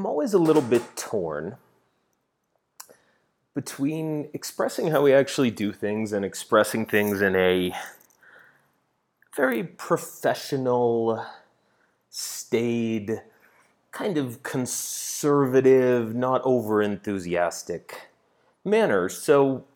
I'm 0.00 0.06
always 0.06 0.32
a 0.32 0.38
little 0.38 0.62
bit 0.62 0.96
torn 0.96 1.56
between 3.52 4.30
expressing 4.32 4.86
how 4.92 5.02
we 5.02 5.12
actually 5.12 5.50
do 5.50 5.74
things 5.74 6.14
and 6.14 6.24
expressing 6.24 6.86
things 6.86 7.20
in 7.20 7.36
a 7.36 7.74
very 9.36 9.62
professional, 9.62 11.22
staid, 12.08 13.20
kind 13.92 14.16
of 14.16 14.42
conservative, 14.42 16.14
not 16.14 16.40
over 16.44 16.80
enthusiastic 16.80 18.08
manner. 18.64 19.10
So 19.10 19.66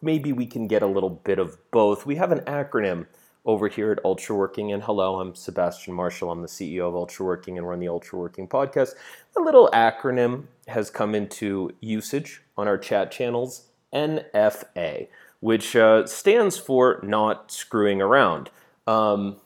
maybe 0.00 0.32
we 0.32 0.46
can 0.46 0.66
get 0.66 0.82
a 0.82 0.86
little 0.86 1.10
bit 1.10 1.38
of 1.38 1.58
both. 1.70 2.06
We 2.06 2.16
have 2.16 2.32
an 2.32 2.40
acronym 2.46 3.08
over 3.46 3.68
here 3.68 3.92
at 3.92 4.04
Ultra 4.04 4.34
Working. 4.36 4.72
And 4.72 4.82
hello, 4.82 5.20
I'm 5.20 5.34
Sebastian 5.34 5.94
Marshall. 5.94 6.30
I'm 6.30 6.42
the 6.42 6.48
CEO 6.48 6.88
of 6.88 6.96
Ultra 6.96 7.24
Working 7.24 7.56
and 7.56 7.66
run 7.66 7.78
the 7.78 7.88
Ultra 7.88 8.18
Working 8.18 8.48
podcast. 8.48 8.94
A 9.36 9.40
little 9.40 9.70
acronym 9.72 10.46
has 10.66 10.90
come 10.90 11.14
into 11.14 11.70
usage 11.80 12.42
on 12.58 12.66
our 12.66 12.76
chat 12.76 13.12
channels 13.12 13.68
NFA, 13.94 15.06
which 15.40 15.76
uh, 15.76 16.06
stands 16.06 16.58
for 16.58 17.00
not 17.04 17.52
screwing 17.52 18.02
around. 18.02 18.50
Um, 18.86 19.36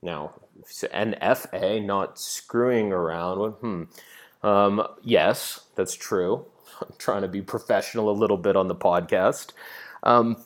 now, 0.00 0.34
NFA, 0.64 1.84
not 1.84 2.18
screwing 2.18 2.92
around. 2.92 3.52
Hmm. 3.54 3.82
Um, 4.46 4.86
yes, 5.02 5.66
that's 5.74 5.94
true. 5.94 6.46
I'm 6.80 6.94
trying 6.98 7.22
to 7.22 7.28
be 7.28 7.42
professional 7.42 8.10
a 8.10 8.12
little 8.12 8.36
bit 8.36 8.54
on 8.54 8.68
the 8.68 8.76
podcast. 8.76 9.50
Um, 10.04 10.36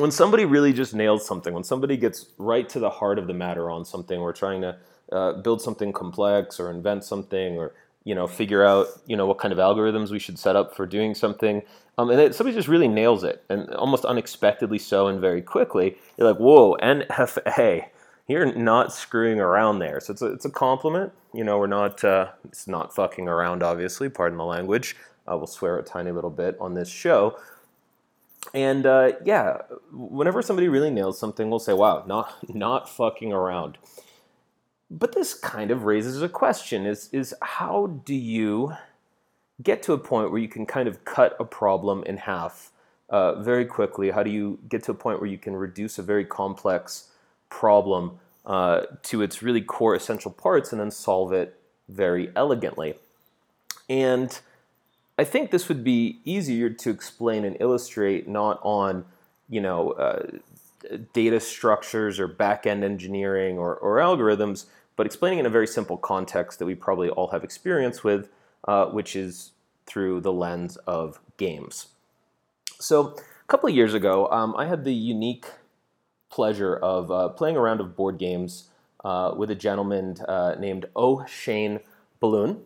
when 0.00 0.10
somebody 0.10 0.44
really 0.44 0.72
just 0.72 0.94
nails 0.94 1.26
something, 1.26 1.52
when 1.54 1.64
somebody 1.64 1.96
gets 1.96 2.26
right 2.38 2.68
to 2.70 2.78
the 2.78 2.90
heart 2.90 3.18
of 3.18 3.26
the 3.26 3.34
matter 3.34 3.70
on 3.70 3.84
something, 3.84 4.20
we're 4.20 4.32
trying 4.32 4.62
to 4.62 4.76
uh, 5.12 5.32
build 5.34 5.60
something 5.60 5.92
complex 5.92 6.58
or 6.58 6.70
invent 6.70 7.04
something 7.04 7.56
or 7.56 7.74
you 8.04 8.14
know 8.14 8.26
figure 8.26 8.64
out 8.64 8.86
you 9.06 9.16
know 9.16 9.26
what 9.26 9.38
kind 9.38 9.52
of 9.52 9.58
algorithms 9.58 10.10
we 10.10 10.18
should 10.18 10.38
set 10.38 10.56
up 10.56 10.74
for 10.74 10.86
doing 10.86 11.14
something 11.14 11.62
um, 11.98 12.08
and 12.08 12.18
it, 12.18 12.34
somebody 12.34 12.56
just 12.56 12.68
really 12.68 12.88
nails 12.88 13.24
it 13.24 13.44
and 13.50 13.68
almost 13.74 14.06
unexpectedly 14.06 14.78
so 14.78 15.06
and 15.08 15.20
very 15.20 15.42
quickly 15.42 15.98
you're 16.16 16.26
like 16.26 16.40
whoa 16.40 16.76
nfa 16.80 17.84
you're 18.30 18.54
not 18.54 18.92
screwing 18.92 19.40
around 19.40 19.80
there. 19.80 19.98
So 19.98 20.12
it's 20.12 20.22
a, 20.22 20.26
it's 20.26 20.44
a 20.44 20.50
compliment 20.50 21.12
you 21.34 21.44
know 21.44 21.58
we're 21.58 21.66
not 21.66 22.02
uh, 22.04 22.28
it's 22.44 22.68
not 22.68 22.94
fucking 22.94 23.28
around 23.28 23.62
obviously 23.62 24.08
pardon 24.08 24.38
the 24.38 24.44
language 24.44 24.96
I 25.26 25.34
will 25.34 25.46
swear 25.46 25.78
a 25.78 25.82
tiny 25.82 26.12
little 26.12 26.30
bit 26.30 26.56
on 26.60 26.74
this 26.74 26.88
show 26.88 27.36
and 28.54 28.86
uh, 28.86 29.12
yeah, 29.24 29.58
whenever 29.92 30.42
somebody 30.42 30.68
really 30.68 30.90
nails 30.90 31.18
something, 31.18 31.50
we'll 31.50 31.58
say, 31.58 31.72
"Wow, 31.72 32.04
not 32.06 32.36
not 32.54 32.88
fucking 32.88 33.32
around." 33.32 33.78
But 34.90 35.14
this 35.14 35.34
kind 35.34 35.70
of 35.70 35.84
raises 35.84 36.20
a 36.22 36.28
question: 36.28 36.86
is 36.86 37.08
is 37.12 37.34
how 37.42 38.00
do 38.04 38.14
you 38.14 38.74
get 39.62 39.82
to 39.84 39.92
a 39.92 39.98
point 39.98 40.30
where 40.30 40.40
you 40.40 40.48
can 40.48 40.66
kind 40.66 40.88
of 40.88 41.04
cut 41.04 41.36
a 41.38 41.44
problem 41.44 42.02
in 42.04 42.16
half 42.16 42.72
uh, 43.08 43.40
very 43.40 43.66
quickly? 43.66 44.10
How 44.10 44.22
do 44.22 44.30
you 44.30 44.58
get 44.68 44.82
to 44.84 44.92
a 44.92 44.94
point 44.94 45.20
where 45.20 45.30
you 45.30 45.38
can 45.38 45.54
reduce 45.54 45.98
a 45.98 46.02
very 46.02 46.24
complex 46.24 47.10
problem 47.50 48.18
uh, 48.46 48.82
to 49.02 49.22
its 49.22 49.42
really 49.42 49.60
core 49.60 49.94
essential 49.94 50.30
parts 50.30 50.72
and 50.72 50.80
then 50.80 50.90
solve 50.90 51.32
it 51.32 51.60
very 51.88 52.32
elegantly? 52.34 52.94
And 53.88 54.38
I 55.20 55.24
think 55.24 55.50
this 55.50 55.68
would 55.68 55.84
be 55.84 56.20
easier 56.24 56.70
to 56.70 56.88
explain 56.88 57.44
and 57.44 57.54
illustrate 57.60 58.26
not 58.26 58.58
on, 58.62 59.04
you 59.50 59.60
know, 59.60 59.90
uh, 59.90 60.38
data 61.12 61.38
structures 61.40 62.18
or 62.18 62.26
back-end 62.26 62.82
engineering 62.82 63.58
or, 63.58 63.74
or, 63.76 63.98
algorithms, 63.98 64.64
but 64.96 65.04
explaining 65.04 65.38
in 65.38 65.44
a 65.44 65.50
very 65.50 65.66
simple 65.66 65.98
context 65.98 66.58
that 66.58 66.64
we 66.64 66.74
probably 66.74 67.10
all 67.10 67.26
have 67.28 67.44
experience 67.44 68.02
with, 68.02 68.30
uh, 68.66 68.86
which 68.86 69.14
is 69.14 69.50
through 69.84 70.22
the 70.22 70.32
lens 70.32 70.78
of 70.86 71.20
games. 71.36 71.88
So 72.78 73.08
a 73.08 73.46
couple 73.46 73.68
of 73.68 73.76
years 73.76 73.92
ago, 73.92 74.26
um, 74.30 74.54
I 74.56 74.64
had 74.64 74.84
the 74.84 74.94
unique 74.94 75.44
pleasure 76.30 76.76
of 76.76 77.10
uh, 77.10 77.28
playing 77.28 77.58
a 77.58 77.60
round 77.60 77.80
of 77.80 77.94
board 77.94 78.16
games 78.16 78.70
uh, 79.04 79.34
with 79.36 79.50
a 79.50 79.54
gentleman 79.54 80.16
uh, 80.26 80.54
named 80.58 80.86
O'Shane 80.96 81.80
Balloon. 82.20 82.62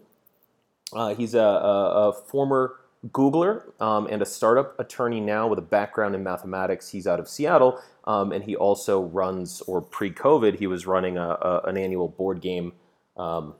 Uh, 0.93 1.15
he's 1.15 1.35
a, 1.35 1.41
a, 1.41 2.09
a, 2.09 2.13
former 2.13 2.77
Googler 3.09 3.81
um, 3.81 4.07
and 4.11 4.23
a 4.23 4.27
startup 4.27 4.79
attorney 4.79 5.21
now 5.21 5.47
with 5.47 5.59
a 5.59 5.63
background 5.63 6.15
in 6.15 6.23
mathematics. 6.23 6.89
He's 6.89 7.07
out 7.07 7.21
of 7.21 7.29
Seattle, 7.29 7.81
um, 8.05 8.33
and 8.33 8.45
he 8.45 8.55
also 8.57 9.03
runs, 9.03 9.61
or 9.63 9.81
pre-COVID, 9.81 10.59
he 10.59 10.67
was 10.67 10.87
running 10.87 11.19
a, 11.19 11.61
an 11.65 11.77
annual 11.77 12.09
board 12.09 12.41
game 12.41 12.73
um, 13.17 13.55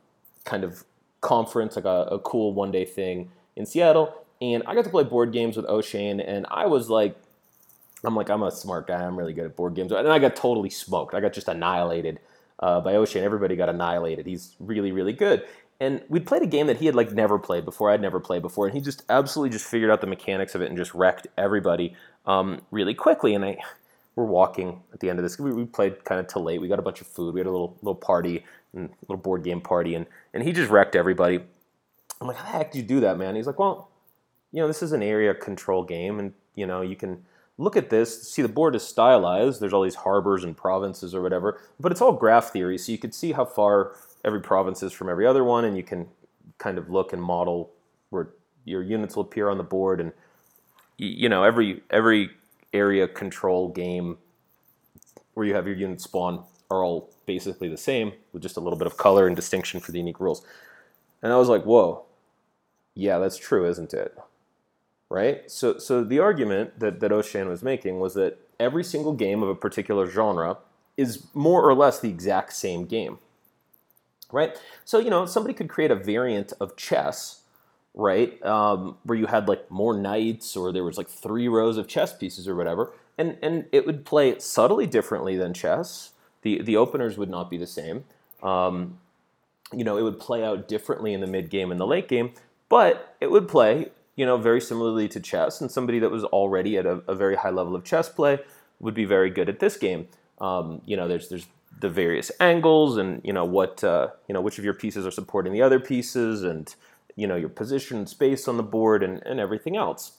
kind 0.45 0.65
of 0.65 0.85
conference, 1.21 1.77
like 1.77 1.85
a, 1.85 2.19
cool 2.25 2.55
one-day 2.55 2.85
thing 2.85 3.31
in 3.57 3.67
Seattle. 3.67 4.15
And 4.41 4.63
I 4.67 4.75
got 4.75 4.85
to 4.85 4.91
play 4.91 5.05
board 5.05 5.33
games 5.33 5.57
with 5.57 5.67
O'Shane, 5.67 6.21
and 6.21 6.47
I 6.51 6.67
was 6.67 6.89
like, 6.91 7.17
I'm 8.05 8.15
like, 8.15 8.29
I'm 8.29 8.43
a 8.43 8.51
smart 8.51 8.87
guy. 8.87 9.03
I'm 9.03 9.19
really 9.19 9.33
good 9.33 9.47
at 9.47 9.57
board 9.57 9.75
games. 9.75 9.91
And 9.91 10.09
I 10.09 10.19
got 10.19 10.37
totally 10.37 10.69
smoked. 10.69 11.15
I 11.15 11.21
got 11.21 11.33
just 11.33 11.49
annihilated 11.49 12.21
uh, 12.59 12.83
by 12.83 12.97
O'Shane. 12.97 13.25
Everybody 13.25 13.57
got 13.57 13.71
annihilated. 13.71 14.27
He's 14.27 14.55
really, 14.61 14.93
really 14.93 15.15
good 15.15 15.45
and 15.81 16.03
we'd 16.09 16.27
played 16.27 16.43
a 16.43 16.47
game 16.47 16.67
that 16.69 16.79
he 16.79 16.87
had 16.87 16.95
like 16.95 17.13
never 17.13 17.39
played 17.39 17.65
before. 17.65 17.91
I'd 17.91 18.01
never 18.01 18.21
played 18.21 18.43
before, 18.43 18.67
and 18.67 18.75
he 18.75 18.81
just 18.81 19.03
absolutely 19.09 19.51
just 19.51 19.67
figured 19.67 19.91
out 19.91 20.01
the 20.01 20.07
mechanics 20.07 20.55
of 20.55 20.63
it 20.63 20.69
and 20.69 20.77
just 20.77 20.95
wrecked 20.95 21.27
everybody 21.37 21.97
um, 22.27 22.61
really 22.71 22.95
quickly. 22.95 23.35
And 23.35 23.45
I, 23.45 23.59
we're 24.17 24.25
walking 24.25 24.83
at 24.93 25.01
the 25.01 25.11
end 25.11 25.19
of 25.19 25.25
this. 25.25 25.39
We, 25.39 25.53
we 25.53 25.65
played 25.65 26.05
kind 26.05 26.21
of 26.21 26.29
till 26.29 26.43
late. 26.43 26.61
We 26.61 26.69
got 26.69 26.79
a 26.79 26.83
bunch 26.83 27.01
of 27.01 27.07
food. 27.07 27.35
We 27.35 27.41
had 27.41 27.47
a 27.47 27.51
little 27.51 27.77
little 27.83 27.95
party, 27.95 28.45
and 28.73 28.91
little 29.03 29.17
board 29.17 29.43
game 29.43 29.61
party, 29.61 29.95
and 29.95 30.07
and 30.33 30.43
he 30.43 30.53
just 30.53 30.71
wrecked 30.71 30.97
everybody. 30.97 31.41
I'm 32.21 32.29
like, 32.29 32.37
how 32.37 32.45
the 32.45 32.59
heck 32.59 32.73
did 32.73 32.79
you 32.79 32.85
do 32.85 33.01
that, 33.01 33.19
man? 33.19 33.35
He's 33.35 33.47
like, 33.47 33.59
well, 33.59 33.91
you 34.53 34.61
know, 34.61 34.69
this 34.69 34.83
is 34.83 34.93
an 34.93 35.03
area 35.03 35.35
control 35.35 35.85
game, 35.85 36.19
and 36.19 36.33
you 36.55 36.67
know, 36.67 36.81
you 36.81 36.97
can 36.97 37.25
look 37.59 37.77
at 37.77 37.91
this. 37.91 38.31
See, 38.31 38.43
the 38.43 38.49
board 38.49 38.75
is 38.75 38.83
stylized. 38.83 39.61
There's 39.61 39.73
all 39.73 39.83
these 39.83 39.95
harbors 39.95 40.45
and 40.45 40.57
provinces 40.57 41.15
or 41.15 41.23
whatever, 41.23 41.61
but 41.79 41.93
it's 41.93 42.01
all 42.01 42.13
graph 42.13 42.53
theory, 42.53 42.79
so 42.79 42.93
you 42.93 42.99
could 42.99 43.15
see 43.15 43.33
how 43.33 43.45
far 43.45 43.97
every 44.25 44.41
province 44.41 44.83
is 44.83 44.93
from 44.93 45.09
every 45.09 45.27
other 45.27 45.45
one, 45.45 45.65
and 45.65 45.77
you 45.77 45.83
can 45.83 46.09
kind 46.59 46.79
of 46.79 46.91
look 46.91 47.13
and 47.13 47.23
model 47.23 47.71
where 48.11 48.31
your 48.65 48.83
units 48.83 49.17
will 49.17 49.25
appear 49.25 49.49
on 49.49 49.59
the 49.59 49.65
board, 49.65 50.01
and 50.01 50.13
you 50.97 51.29
know 51.29 51.43
every 51.43 51.83
every 51.91 52.31
area 52.73 53.07
control 53.07 53.69
game 53.69 54.19
where 55.35 55.47
you 55.47 55.55
have 55.55 55.67
your 55.67 55.77
units 55.77 56.05
spawn 56.05 56.43
are 56.71 56.83
all 56.83 57.11
basically 57.27 57.69
the 57.69 57.77
same 57.77 58.13
with 58.33 58.43
just 58.43 58.57
a 58.57 58.61
little 58.61 58.79
bit 58.79 58.87
of 58.87 58.97
color 58.97 59.27
and 59.27 59.37
distinction 59.37 59.81
for 59.81 59.93
the 59.93 59.99
unique 59.99 60.21
rules. 60.21 60.45
And 61.23 61.33
I 61.33 61.37
was 61.37 61.49
like, 61.49 61.65
whoa, 61.65 62.05
yeah, 62.95 63.19
that's 63.19 63.37
true, 63.37 63.69
isn't 63.69 63.95
it? 63.95 64.17
Right? 65.15 65.51
So, 65.51 65.79
so 65.79 66.03
the 66.03 66.19
argument 66.19 66.81
that, 66.81 67.01
that 67.01 67.13
O'Shane 67.13 67.49
was 67.49 67.63
making 67.63 68.01
was 68.01 68.15
that 68.15 68.39
every 68.59 68.83
single 68.83 69.13
game 69.13 69.43
of 69.43 69.49
a 69.49 69.55
particular 69.55 70.07
genre 70.11 70.59
is 70.97 71.27
more 71.35 71.63
or 71.63 71.75
less 71.75 72.01
the 72.01 72.09
exact 72.09 72.53
same 72.53 72.85
game 72.87 73.19
right? 74.35 74.59
So, 74.85 74.99
you 74.99 75.11
know, 75.11 75.27
somebody 75.27 75.55
could 75.55 75.69
create 75.69 75.91
a 75.91 75.95
variant 75.95 76.53
of 76.61 76.77
chess, 76.77 77.43
right? 77.95 78.45
Um, 78.45 78.97
where 79.05 79.17
you 79.17 79.27
had 79.27 79.49
like 79.49 79.71
more 79.71 79.97
knights 79.97 80.57
or 80.57 80.73
there 80.73 80.85
was 80.85 80.99
like 80.99 81.09
three 81.09 81.49
rows 81.49 81.79
of 81.79 81.87
chess 81.87 82.17
pieces 82.17 82.49
or 82.49 82.57
whatever. 82.57 82.93
And, 83.17 83.39
and 83.41 83.67
it 83.71 83.87
would 83.87 84.05
play 84.05 84.39
subtly 84.41 84.87
differently 84.87 85.37
than 85.37 85.55
chess. 85.55 86.11
The, 86.43 86.61
the 86.61 86.77
openers 86.77 87.17
would 87.17 87.31
not 87.31 87.49
be 87.49 87.57
the 87.57 87.67
same. 87.67 88.05
Um, 88.43 88.99
you 89.73 89.85
know, 89.85 89.97
it 89.97 90.03
would 90.03 90.19
play 90.19 90.45
out 90.45 90.69
differently 90.69 91.15
in 91.15 91.21
the 91.21 91.27
mid 91.27 91.49
game 91.49 91.71
and 91.71 91.81
the 91.81 91.87
late 91.87 92.09
game, 92.09 92.33
but 92.69 93.17
it 93.21 93.31
would 93.31 93.49
play, 93.49 93.91
you 94.17 94.25
know, 94.25 94.37
very 94.37 94.61
similarly 94.61 95.09
to 95.09 95.21
chess. 95.21 95.61
And 95.61 95.71
somebody 95.71 95.99
that 95.99 96.11
was 96.11 96.25
already 96.25 96.77
at 96.77 96.87
a, 96.87 97.03
a 97.09 97.15
very 97.15 97.37
high 97.37 97.51
level 97.51 97.75
of 97.75 97.85
chess 97.85 98.09
play 98.09 98.39
would 98.81 98.95
be 98.95 99.05
very 99.05 99.31
good 99.31 99.49
at 99.49 99.61
this 99.61 99.77
game. 99.77 100.09
Um, 100.41 100.83
you 100.85 100.97
know, 100.97 101.09
there's 101.09 101.29
there's 101.29 101.47
the 101.81 101.89
various 101.89 102.31
angles 102.41 102.97
and 102.97 103.21
you 103.25 103.33
know 103.33 103.45
what 103.45 103.83
uh, 103.83 104.09
you 104.29 104.33
know 104.33 104.41
which 104.41 104.59
of 104.59 104.65
your 104.65 104.75
pieces 104.75 105.07
are 105.07 105.11
supporting 105.11 105.53
the 105.53 105.63
other 105.63 105.81
pieces 105.81 106.43
and 106.43 106.75
you 107.17 107.27
know 107.27 107.37
your 107.37 107.49
position 107.49 107.99
and 107.99 108.09
space 108.09 108.47
on 108.47 108.57
the 108.57 108.63
board 108.63 109.03
and, 109.03 109.23
and 109.25 109.41
everything 109.41 109.77
else. 109.77 110.19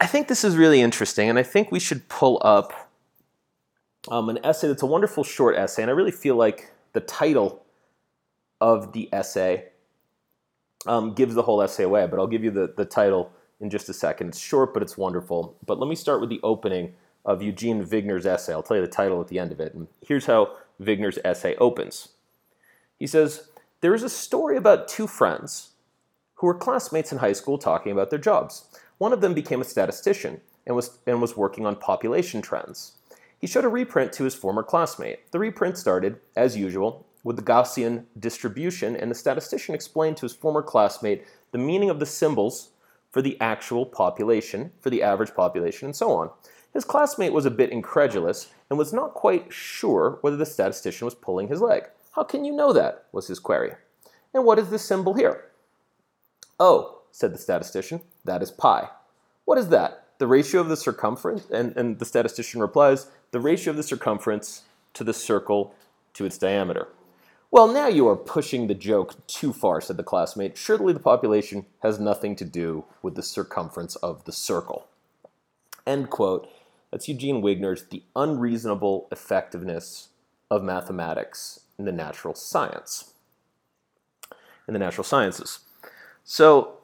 I 0.00 0.06
think 0.06 0.28
this 0.28 0.44
is 0.44 0.56
really 0.56 0.80
interesting, 0.80 1.30
and 1.30 1.38
I 1.38 1.42
think 1.42 1.72
we 1.72 1.80
should 1.80 2.08
pull 2.08 2.40
up 2.44 2.90
um, 4.08 4.28
an 4.28 4.38
essay 4.44 4.68
that's 4.68 4.82
a 4.82 4.86
wonderful 4.86 5.24
short 5.24 5.56
essay, 5.56 5.82
and 5.82 5.90
I 5.90 5.94
really 5.94 6.10
feel 6.10 6.36
like 6.36 6.70
the 6.92 7.00
title 7.00 7.64
of 8.60 8.92
the 8.92 9.08
essay 9.12 9.68
um, 10.86 11.14
gives 11.14 11.34
the 11.34 11.42
whole 11.42 11.62
essay 11.62 11.84
away, 11.84 12.06
but 12.06 12.18
I'll 12.18 12.26
give 12.26 12.44
you 12.44 12.50
the, 12.50 12.72
the 12.76 12.84
title 12.84 13.32
in 13.60 13.70
just 13.70 13.88
a 13.88 13.94
second. 13.94 14.28
It's 14.28 14.38
short, 14.38 14.74
but 14.74 14.82
it's 14.82 14.96
wonderful. 14.96 15.56
But 15.64 15.78
let 15.78 15.88
me 15.88 15.94
start 15.94 16.20
with 16.20 16.30
the 16.30 16.40
opening 16.42 16.94
of 17.24 17.42
Eugene 17.42 17.84
Wigner's 17.84 18.26
essay. 18.26 18.52
I'll 18.52 18.62
tell 18.62 18.76
you 18.76 18.82
the 18.82 18.88
title 18.88 19.20
at 19.20 19.28
the 19.28 19.38
end 19.38 19.52
of 19.52 19.60
it. 19.60 19.74
And 19.74 19.88
here's 20.06 20.26
how 20.26 20.56
Wigner's 20.78 21.18
essay 21.24 21.56
opens. 21.56 22.10
He 22.98 23.06
says, 23.06 23.48
There 23.80 23.94
is 23.94 24.02
a 24.02 24.10
story 24.10 24.56
about 24.56 24.88
two 24.88 25.06
friends 25.06 25.70
who 26.36 26.46
were 26.46 26.54
classmates 26.54 27.12
in 27.12 27.18
high 27.18 27.32
school 27.32 27.58
talking 27.58 27.92
about 27.92 28.10
their 28.10 28.18
jobs. 28.18 28.66
One 28.98 29.12
of 29.12 29.20
them 29.20 29.34
became 29.34 29.60
a 29.60 29.64
statistician 29.64 30.40
and 30.66 30.76
was, 30.76 30.98
and 31.06 31.20
was 31.20 31.36
working 31.36 31.66
on 31.66 31.76
population 31.76 32.42
trends. 32.42 32.92
He 33.38 33.46
showed 33.46 33.64
a 33.64 33.68
reprint 33.68 34.12
to 34.14 34.24
his 34.24 34.34
former 34.34 34.62
classmate. 34.62 35.30
The 35.30 35.38
reprint 35.38 35.78
started, 35.78 36.18
as 36.36 36.56
usual, 36.56 37.05
with 37.26 37.34
the 37.34 37.42
Gaussian 37.42 38.04
distribution, 38.16 38.94
and 38.94 39.10
the 39.10 39.14
statistician 39.16 39.74
explained 39.74 40.16
to 40.16 40.26
his 40.26 40.32
former 40.32 40.62
classmate 40.62 41.26
the 41.50 41.58
meaning 41.58 41.90
of 41.90 41.98
the 41.98 42.06
symbols 42.06 42.70
for 43.10 43.20
the 43.20 43.36
actual 43.40 43.84
population, 43.84 44.70
for 44.78 44.90
the 44.90 45.02
average 45.02 45.34
population, 45.34 45.86
and 45.86 45.96
so 45.96 46.12
on. 46.12 46.30
His 46.72 46.84
classmate 46.84 47.32
was 47.32 47.44
a 47.44 47.50
bit 47.50 47.70
incredulous 47.70 48.50
and 48.70 48.78
was 48.78 48.92
not 48.92 49.14
quite 49.14 49.52
sure 49.52 50.18
whether 50.20 50.36
the 50.36 50.46
statistician 50.46 51.04
was 51.04 51.16
pulling 51.16 51.48
his 51.48 51.60
leg. 51.60 51.88
How 52.12 52.22
can 52.22 52.44
you 52.44 52.54
know 52.54 52.72
that? 52.72 53.06
was 53.10 53.26
his 53.26 53.40
query. 53.40 53.72
And 54.32 54.44
what 54.44 54.60
is 54.60 54.70
this 54.70 54.84
symbol 54.84 55.14
here? 55.14 55.46
Oh, 56.60 57.00
said 57.10 57.34
the 57.34 57.38
statistician, 57.38 58.02
that 58.24 58.40
is 58.40 58.52
pi. 58.52 58.88
What 59.46 59.58
is 59.58 59.68
that? 59.70 60.04
The 60.18 60.28
ratio 60.28 60.60
of 60.60 60.68
the 60.68 60.76
circumference? 60.76 61.50
And, 61.50 61.76
and 61.76 61.98
the 61.98 62.04
statistician 62.04 62.60
replies, 62.60 63.08
the 63.32 63.40
ratio 63.40 63.72
of 63.72 63.76
the 63.76 63.82
circumference 63.82 64.62
to 64.94 65.02
the 65.02 65.12
circle 65.12 65.74
to 66.14 66.24
its 66.24 66.38
diameter. 66.38 66.86
Well, 67.50 67.68
now 67.68 67.86
you 67.86 68.08
are 68.08 68.16
pushing 68.16 68.66
the 68.66 68.74
joke 68.74 69.26
too 69.26 69.52
far, 69.52 69.80
said 69.80 69.96
the 69.96 70.02
classmate. 70.02 70.56
Surely 70.56 70.92
the 70.92 71.00
population 71.00 71.66
has 71.80 72.00
nothing 72.00 72.34
to 72.36 72.44
do 72.44 72.84
with 73.02 73.14
the 73.14 73.22
circumference 73.22 73.94
of 73.96 74.24
the 74.24 74.32
circle. 74.32 74.88
End 75.86 76.10
quote. 76.10 76.48
That's 76.90 77.08
Eugene 77.08 77.42
Wigner's 77.42 77.84
The 77.84 78.02
Unreasonable 78.16 79.08
Effectiveness 79.12 80.08
of 80.50 80.62
Mathematics 80.62 81.60
in 81.78 81.84
the 81.84 81.92
Natural 81.92 82.34
Science. 82.34 83.12
In 84.66 84.74
the 84.74 84.80
natural 84.80 85.04
sciences. 85.04 85.60
So, 86.24 86.78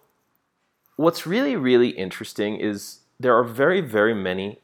what's 0.94 1.26
really, 1.26 1.56
really 1.56 1.88
interesting 1.88 2.56
is 2.56 3.00
there 3.18 3.36
are 3.36 3.42
very, 3.42 3.80
very 3.80 4.14
many 4.14 4.60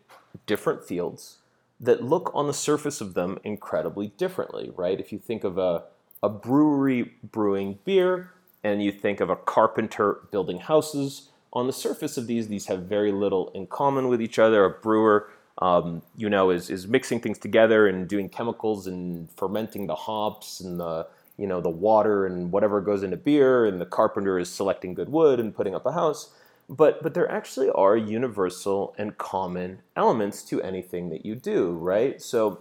different 0.46 0.84
fields 0.84 1.37
that 1.80 2.02
look 2.02 2.30
on 2.34 2.46
the 2.46 2.54
surface 2.54 3.00
of 3.00 3.14
them 3.14 3.38
incredibly 3.44 4.08
differently, 4.16 4.72
right? 4.76 4.98
If 4.98 5.12
you 5.12 5.18
think 5.18 5.44
of 5.44 5.58
a, 5.58 5.84
a 6.22 6.28
brewery 6.28 7.12
brewing 7.22 7.78
beer 7.84 8.32
and 8.64 8.82
you 8.82 8.90
think 8.90 9.20
of 9.20 9.30
a 9.30 9.36
carpenter 9.36 10.20
building 10.30 10.58
houses, 10.58 11.30
on 11.52 11.66
the 11.66 11.72
surface 11.72 12.16
of 12.16 12.26
these, 12.26 12.48
these 12.48 12.66
have 12.66 12.82
very 12.82 13.12
little 13.12 13.50
in 13.54 13.66
common 13.66 14.08
with 14.08 14.20
each 14.20 14.38
other. 14.38 14.64
A 14.64 14.70
brewer, 14.70 15.28
um, 15.58 16.02
you 16.16 16.28
know, 16.28 16.50
is, 16.50 16.68
is 16.68 16.86
mixing 16.86 17.20
things 17.20 17.38
together 17.38 17.86
and 17.86 18.06
doing 18.06 18.28
chemicals 18.28 18.86
and 18.86 19.30
fermenting 19.32 19.86
the 19.86 19.94
hops 19.94 20.60
and 20.60 20.78
the, 20.78 21.06
you 21.36 21.46
know, 21.46 21.60
the 21.60 21.70
water 21.70 22.26
and 22.26 22.52
whatever 22.52 22.80
goes 22.80 23.02
into 23.02 23.16
beer. 23.16 23.64
And 23.64 23.80
the 23.80 23.86
carpenter 23.86 24.38
is 24.38 24.50
selecting 24.50 24.94
good 24.94 25.08
wood 25.08 25.40
and 25.40 25.54
putting 25.54 25.74
up 25.74 25.86
a 25.86 25.92
house. 25.92 26.32
But, 26.68 27.02
but 27.02 27.14
there 27.14 27.30
actually 27.30 27.70
are 27.70 27.96
universal 27.96 28.94
and 28.98 29.16
common 29.16 29.80
elements 29.96 30.42
to 30.44 30.62
anything 30.62 31.08
that 31.08 31.24
you 31.24 31.34
do, 31.34 31.72
right? 31.72 32.20
So 32.20 32.60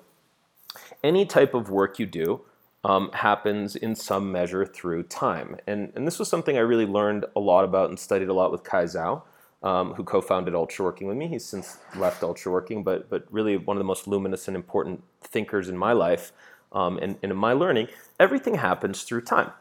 any 1.03 1.25
type 1.25 1.53
of 1.53 1.69
work 1.69 1.99
you 1.99 2.05
do, 2.05 2.41
um, 2.83 3.11
happens 3.11 3.75
in 3.75 3.95
some 3.95 4.31
measure 4.31 4.65
through 4.65 5.03
time. 5.03 5.57
And, 5.67 5.91
and 5.95 6.07
this 6.07 6.19
was 6.19 6.29
something 6.29 6.57
I 6.57 6.61
really 6.61 6.85
learned 6.85 7.25
a 7.35 7.39
lot 7.39 7.65
about 7.65 7.89
and 7.89 7.99
studied 7.99 8.29
a 8.29 8.33
lot 8.33 8.51
with 8.51 8.63
Kai 8.63 8.85
Zau, 8.85 9.23
um, 9.61 9.93
who 9.95 10.05
co-founded 10.05 10.55
Ultra 10.55 10.85
Working 10.85 11.07
with 11.07 11.17
me. 11.17 11.27
He's 11.27 11.43
since 11.43 11.79
left 11.97 12.21
Ultraworking, 12.21 12.85
but, 12.85 13.09
but 13.09 13.25
really 13.29 13.57
one 13.57 13.75
of 13.75 13.79
the 13.79 13.85
most 13.85 14.07
luminous 14.07 14.47
and 14.47 14.55
important 14.55 15.03
thinkers 15.21 15.67
in 15.67 15.77
my 15.77 15.91
life 15.91 16.31
um, 16.71 16.97
and, 16.99 17.17
and 17.21 17.31
in 17.33 17.37
my 17.37 17.51
learning. 17.51 17.89
Everything 18.19 18.55
happens 18.55 19.03
through 19.03 19.21
time. 19.21 19.51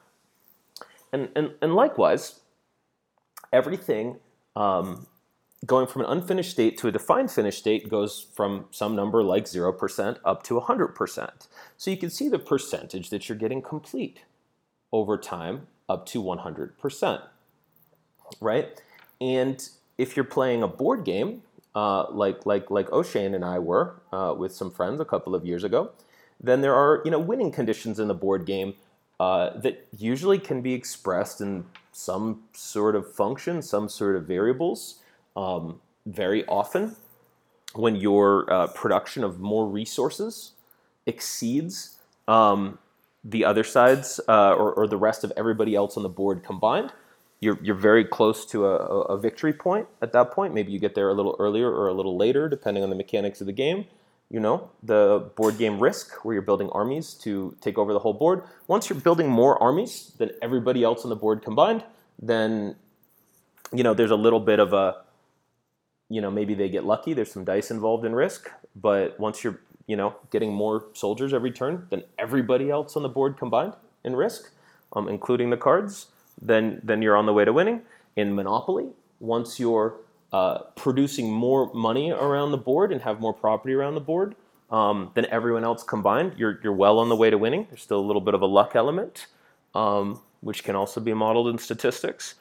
And, 1.12 1.31
and, 1.34 1.54
and 1.60 1.75
likewise, 1.75 2.40
everything 3.52 4.19
um, 4.56 5.06
going 5.64 5.87
from 5.87 6.03
an 6.03 6.08
unfinished 6.08 6.50
state 6.50 6.79
to 6.79 6.88
a 6.88 6.93
defined 6.93 7.31
finished 7.31 7.58
state 7.58 7.88
goes 7.88 8.26
from 8.35 8.67
some 8.70 8.97
number 8.97 9.23
like 9.23 9.44
0% 9.44 10.19
up 10.25 10.43
to 10.44 10.61
100%. 10.61 11.49
So 11.76 11.91
you 11.91 11.97
can 11.97 12.11
see 12.11 12.29
the 12.29 12.38
percentage 12.38 13.11
that 13.11 13.29
you're 13.29 13.38
getting 13.38 13.62
complete 13.62 14.20
over 14.93 15.19
time 15.19 15.67
up 15.88 16.06
to 16.06 16.23
100%, 16.23 17.23
right? 18.41 18.82
And 19.20 19.69
if 19.99 20.17
you're 20.17 20.25
playing 20.25 20.62
a 20.62 20.69
board 20.69 21.05
game, 21.05 21.43
uh, 21.75 22.11
like, 22.11 22.47
like, 22.47 22.70
like 22.70 22.91
O'Shane 22.91 23.35
and 23.35 23.44
I 23.44 23.58
were 23.58 24.00
uh, 24.12 24.35
with 24.37 24.55
some 24.55 24.70
friends 24.70 25.00
a 25.00 25.05
couple 25.05 25.35
of 25.35 25.44
years 25.44 25.64
ago, 25.64 25.93
then 26.41 26.61
there 26.61 26.75
are 26.75 27.03
you 27.05 27.11
know, 27.11 27.19
winning 27.19 27.53
conditions 27.53 27.99
in 27.99 28.08
the 28.08 28.14
board 28.14 28.47
game 28.47 28.75
uh, 29.19 29.58
that 29.58 29.87
usually 29.97 30.38
can 30.38 30.61
be 30.61 30.75
expressed 30.75 31.41
in 31.41 31.64
some 31.96 32.43
sort 32.52 32.94
of 32.94 33.10
function, 33.10 33.62
some 33.62 33.88
sort 33.88 34.16
of 34.16 34.26
variables 34.26 35.00
um, 35.34 35.81
very 36.04 36.44
often 36.46 36.94
when 37.75 37.96
your 37.96 38.50
uh, 38.52 38.66
production 38.69 39.25
of 39.25 39.40
more 39.40 39.66
resources 39.66 40.52
exceeds 41.06 41.96
um, 42.28 42.78
the 43.25 43.46
other 43.46 43.64
sides 43.64 44.20
uh, 44.28 44.52
or, 44.52 44.75
or, 44.75 44.87
the 44.87 44.96
rest 44.96 45.25
of 45.25 45.32
everybody 45.37 45.75
else 45.75 45.96
on 45.96 46.02
the 46.02 46.08
board 46.08 46.43
combined, 46.43 46.93
you're, 47.40 47.58
you're 47.62 47.75
very 47.75 48.04
close 48.04 48.44
to 48.46 48.66
a, 48.66 48.76
a, 48.76 49.19
victory 49.19 49.52
point 49.52 49.87
at 50.02 50.12
that 50.12 50.32
point. 50.32 50.52
Maybe 50.52 50.72
you 50.72 50.78
get 50.78 50.94
there 50.94 51.08
a 51.08 51.14
little 51.14 51.37
earlier 51.38 51.70
or 51.70 51.88
a 51.88 51.94
little 51.94 52.16
later, 52.16 52.48
depending 52.48 52.82
on 52.82 52.90
the 52.90 52.96
mechanics 52.96 53.40
of 53.40 53.46
the 53.46 53.52
game. 53.52 53.87
You 54.28 54.40
know, 54.40 54.70
the 54.82 55.31
board 55.37 55.56
game 55.56 55.78
Risk, 55.78 56.25
where 56.25 56.34
you're 56.34 56.43
building 56.43 56.69
armies 56.70 57.14
to 57.23 57.56
take 57.61 57.78
over 57.78 57.93
the 57.93 58.00
whole 58.00 58.12
board. 58.12 58.43
Once 58.67 58.90
you're 58.90 58.99
building 58.99 59.28
more 59.28 59.62
armies 59.62 60.12
than 60.19 60.31
everybody 60.43 60.82
else 60.82 61.05
on 61.05 61.11
the 61.11 61.17
board 61.17 61.43
combined, 61.44 61.84
then, 62.20 62.75
you 63.73 63.84
know, 63.84 63.94
there's 63.94 64.11
a 64.11 64.17
little 64.17 64.40
bit 64.40 64.58
of 64.58 64.73
a, 64.73 64.96
you 66.08 66.20
know, 66.20 66.31
maybe 66.31 66.55
they 66.55 66.69
get 66.69 66.84
lucky. 66.84 67.14
There's 67.14 67.31
some 67.31 67.44
dice 67.44 67.70
involved 67.70 68.05
in 68.05 68.17
risk, 68.17 68.50
but 68.75 69.19
once 69.20 69.44
you're, 69.44 69.61
you 69.87 69.94
know, 69.94 70.17
getting 70.32 70.52
more 70.52 70.87
soldiers 70.94 71.32
every 71.32 71.52
turn 71.52 71.87
than 71.90 72.02
everybody 72.19 72.69
else 72.69 72.96
on 72.96 73.05
the 73.05 73.08
board 73.08 73.37
combined 73.37 73.75
in 74.02 74.17
risk, 74.17 74.50
um, 74.93 75.08
including 75.08 75.50
the 75.50 75.56
cards, 75.56 76.06
then 76.40 76.81
then 76.82 77.00
you're 77.00 77.17
on 77.17 77.26
the 77.26 77.32
way 77.32 77.44
to 77.44 77.52
winning. 77.52 77.82
In 78.17 78.34
Monopoly, 78.34 78.88
once 79.20 79.61
you're 79.61 79.94
uh, 80.32 80.58
producing 80.75 81.32
more 81.32 81.73
money 81.73 82.11
around 82.11 82.50
the 82.50 82.58
board 82.58 82.93
and 82.93 83.02
have 83.02 83.20
more 83.20 83.32
property 83.32 83.75
around 83.75 83.94
the 83.94 84.00
board 84.00 84.34
um, 84.70 85.11
than 85.14 85.26
everyone 85.26 85.64
else 85.64 85.82
combined, 85.82 86.32
you're 86.37 86.58
you're 86.62 86.73
well 86.73 86.99
on 86.99 87.08
the 87.08 87.17
way 87.17 87.31
to 87.31 87.38
winning. 87.38 87.67
There's 87.69 87.82
still 87.82 88.00
a 88.00 88.06
little 88.06 88.20
bit 88.20 88.34
of 88.34 88.43
a 88.43 88.46
luck 88.46 88.75
element, 88.75 89.26
um, 89.75 90.20
which 90.40 90.64
can 90.64 90.75
also 90.75 91.00
be 91.00 91.14
modeled 91.14 91.49
in 91.49 91.58
statistics. 91.58 92.34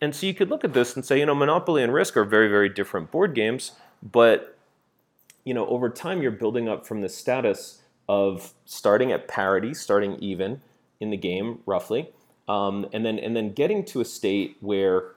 And 0.00 0.14
so 0.14 0.26
you 0.26 0.34
could 0.34 0.50
look 0.50 0.64
at 0.64 0.72
this 0.72 0.96
and 0.96 1.04
say, 1.04 1.18
you 1.20 1.26
know, 1.26 1.34
Monopoly 1.34 1.82
and 1.82 1.92
Risk 1.92 2.16
are 2.16 2.24
very, 2.24 2.48
very 2.48 2.68
different 2.68 3.10
board 3.10 3.34
games, 3.34 3.72
but 4.02 4.58
you 5.44 5.54
know, 5.54 5.66
over 5.66 5.90
time 5.90 6.22
you're 6.22 6.30
building 6.30 6.68
up 6.68 6.86
from 6.86 7.00
the 7.00 7.08
status 7.08 7.82
of 8.08 8.52
starting 8.64 9.10
at 9.10 9.26
parity, 9.26 9.74
starting 9.74 10.16
even 10.16 10.60
in 11.00 11.10
the 11.10 11.16
game, 11.16 11.60
roughly, 11.66 12.10
um, 12.48 12.86
and 12.92 13.04
then 13.04 13.18
and 13.18 13.34
then 13.34 13.52
getting 13.52 13.84
to 13.86 14.00
a 14.00 14.04
state 14.04 14.56
where 14.60 15.12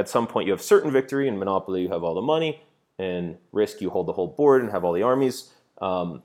at 0.00 0.08
some 0.08 0.26
point 0.26 0.46
you 0.46 0.52
have 0.52 0.62
certain 0.62 0.90
victory. 0.90 1.28
In 1.28 1.38
Monopoly, 1.38 1.82
you 1.82 1.90
have 1.90 2.02
all 2.02 2.14
the 2.14 2.22
money, 2.22 2.62
and 2.98 3.36
Risk, 3.52 3.80
you 3.80 3.90
hold 3.90 4.06
the 4.06 4.14
whole 4.14 4.28
board 4.28 4.62
and 4.62 4.72
have 4.72 4.82
all 4.82 4.92
the 4.92 5.02
armies. 5.02 5.52
Um, 5.80 6.22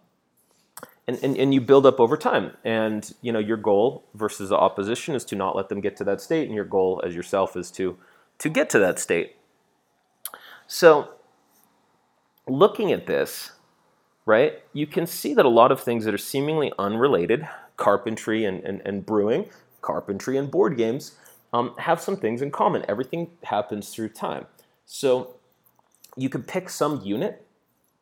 and, 1.08 1.20
and, 1.22 1.38
and 1.38 1.54
you 1.54 1.62
build 1.62 1.86
up 1.86 2.00
over 2.00 2.18
time. 2.18 2.54
And 2.64 3.14
you 3.22 3.32
know 3.32 3.40
your 3.40 3.58
goal 3.58 4.06
versus 4.16 4.50
the 4.50 4.58
opposition 4.58 5.14
is 5.14 5.24
to 5.26 5.36
not 5.36 5.56
let 5.56 5.70
them 5.70 5.82
get 5.82 5.96
to 5.98 6.04
that 6.06 6.22
state, 6.22 6.48
and 6.48 6.56
your 6.56 6.66
goal 6.66 7.02
as 7.06 7.14
yourself 7.14 7.56
is 7.56 7.70
to 7.72 7.98
to 8.40 8.50
get 8.50 8.70
to 8.72 8.80
that 8.80 8.98
state. 9.00 9.36
So, 10.68 11.10
looking 12.48 12.92
at 12.92 13.06
this, 13.06 13.52
right, 14.26 14.64
you 14.74 14.88
can 14.88 15.06
see 15.06 15.34
that 15.36 15.46
a 15.46 15.50
lot 15.50 15.72
of 15.72 15.80
things 15.80 16.06
that 16.06 16.14
are 16.14 16.18
seemingly 16.18 16.74
unrelated, 16.80 17.48
carpentry 17.78 18.46
and, 18.46 18.64
and, 18.64 18.82
and 18.84 19.06
brewing, 19.06 19.46
carpentry 19.82 20.38
and 20.38 20.50
board 20.50 20.76
games, 20.76 21.16
um, 21.54 21.74
have 21.78 22.02
some 22.02 22.18
things 22.18 22.42
in 22.42 22.52
common. 22.52 22.84
Everything 22.88 23.32
happens 23.44 23.90
through 23.90 24.10
time. 24.10 24.46
So, 24.86 25.36
you 26.16 26.30
could 26.30 26.48
pick 26.48 26.70
some 26.70 27.02
unit. 27.02 27.46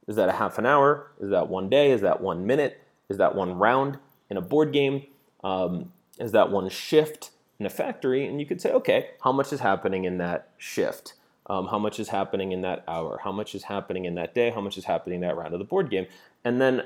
Is 0.08 0.16
that 0.18 0.30
a 0.30 0.34
half 0.34 0.58
an 0.58 0.66
hour? 0.66 1.12
Is 1.20 1.30
that 1.30 1.50
one 1.50 1.70
day? 1.70 1.92
Is 1.92 2.02
that 2.02 2.22
one 2.22 2.46
minute? 2.46 2.82
Is 3.10 3.18
that 3.18 3.36
one 3.36 3.54
round 3.58 3.98
in 4.30 4.38
a 4.38 4.42
board 4.42 4.74
game? 4.74 5.04
Um, 5.44 5.92
is 6.20 6.32
that 6.32 6.52
one 6.52 6.70
shift 6.70 7.32
in 7.60 7.66
a 7.66 7.70
factory? 7.70 8.28
And 8.28 8.40
you 8.40 8.46
could 8.46 8.62
say, 8.62 8.72
okay, 8.72 9.10
how 9.24 9.32
much 9.32 9.54
is 9.54 9.60
happening 9.60 10.06
in 10.06 10.18
that 10.18 10.50
shift? 10.58 11.14
Um, 11.48 11.68
how 11.68 11.80
much 11.80 12.00
is 12.00 12.10
happening 12.10 12.52
in 12.52 12.62
that 12.62 12.84
hour? 12.88 13.20
How 13.24 13.32
much 13.32 13.54
is 13.56 13.64
happening 13.64 14.06
in 14.06 14.16
that 14.16 14.34
day? 14.34 14.50
How 14.50 14.62
much 14.62 14.78
is 14.78 14.86
happening 14.86 15.16
in 15.16 15.28
that 15.28 15.36
round 15.36 15.54
of 15.54 15.60
the 15.60 15.66
board 15.66 15.90
game? 15.90 16.08
And 16.46 16.62
then 16.62 16.84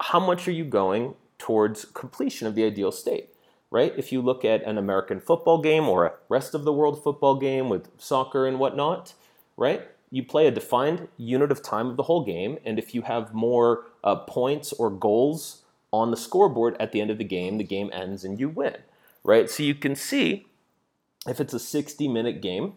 how 0.00 0.18
much 0.18 0.48
are 0.48 0.52
you 0.52 0.64
going 0.64 1.14
towards 1.38 1.84
completion 1.84 2.46
of 2.46 2.54
the 2.54 2.64
ideal 2.64 2.90
state? 2.90 3.31
Right? 3.72 3.92
If 3.96 4.12
you 4.12 4.20
look 4.20 4.44
at 4.44 4.62
an 4.62 4.78
American 4.78 5.18
football 5.18 5.60
game 5.60 5.88
or 5.88 6.04
a 6.04 6.12
rest 6.28 6.54
of 6.54 6.64
the 6.64 6.72
world 6.72 7.02
football 7.02 7.34
game 7.34 7.68
with 7.68 7.88
soccer 7.98 8.46
and 8.46 8.60
whatnot, 8.60 9.14
right? 9.56 9.88
you 10.12 10.22
play 10.22 10.46
a 10.46 10.50
defined 10.50 11.08
unit 11.16 11.50
of 11.50 11.62
time 11.62 11.88
of 11.88 11.96
the 11.96 12.02
whole 12.02 12.22
game, 12.22 12.58
and 12.66 12.78
if 12.78 12.94
you 12.94 13.00
have 13.00 13.32
more 13.32 13.86
uh, 14.04 14.14
points 14.14 14.70
or 14.74 14.90
goals 14.90 15.62
on 15.90 16.10
the 16.10 16.18
scoreboard 16.18 16.76
at 16.78 16.92
the 16.92 17.00
end 17.00 17.10
of 17.10 17.16
the 17.16 17.24
game, 17.24 17.56
the 17.56 17.64
game 17.64 17.88
ends 17.94 18.22
and 18.22 18.38
you 18.38 18.50
win, 18.50 18.76
right? 19.24 19.48
So 19.48 19.62
you 19.62 19.74
can 19.74 19.96
see 19.96 20.46
if 21.26 21.40
it's 21.40 21.54
a 21.54 21.58
60 21.58 22.08
minute 22.08 22.42
game, 22.42 22.74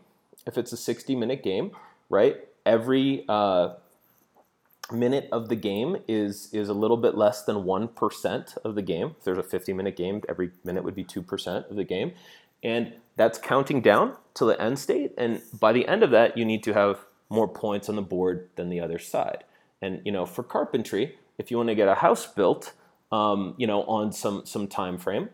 if 0.47 0.57
it's 0.57 0.71
a 0.71 0.77
60 0.77 1.13
minute 1.13 1.43
game, 1.43 1.71
right? 2.09 2.37
Every 2.65 3.25
uh, 3.27 3.73
minute 4.91 5.27
of 5.31 5.49
the 5.49 5.55
game 5.55 5.97
is 6.07 6.49
is 6.53 6.69
a 6.69 6.73
little 6.73 6.97
bit 6.97 7.15
less 7.15 7.43
than 7.43 7.57
1% 7.57 8.57
of 8.63 8.75
the 8.75 8.81
game. 8.81 9.15
If 9.17 9.23
there's 9.23 9.37
a 9.37 9.43
50 9.43 9.73
minute 9.73 9.95
game, 9.95 10.21
every 10.29 10.51
minute 10.63 10.83
would 10.83 10.95
be 10.95 11.03
2% 11.03 11.69
of 11.69 11.75
the 11.75 11.83
game. 11.83 12.13
And 12.63 12.93
that's 13.15 13.37
counting 13.37 13.81
down 13.81 14.15
to 14.35 14.45
the 14.45 14.59
end 14.61 14.79
state. 14.79 15.13
And 15.17 15.41
by 15.59 15.71
the 15.71 15.87
end 15.87 16.03
of 16.03 16.11
that, 16.11 16.37
you 16.37 16.45
need 16.45 16.63
to 16.63 16.73
have 16.73 17.05
more 17.29 17.47
points 17.47 17.89
on 17.89 17.95
the 17.95 18.01
board 18.01 18.49
than 18.55 18.69
the 18.69 18.79
other 18.79 18.99
side. 18.99 19.43
And 19.81 20.01
you 20.05 20.11
know, 20.11 20.25
for 20.25 20.43
carpentry, 20.43 21.17
if 21.37 21.51
you 21.51 21.57
want 21.57 21.69
to 21.69 21.75
get 21.75 21.87
a 21.87 21.95
house 21.95 22.25
built, 22.25 22.73
um, 23.11 23.55
you 23.57 23.67
know, 23.67 23.83
on 23.83 24.11
some 24.11 24.45
some 24.45 24.67
time 24.67 24.97
frame, 24.97 25.29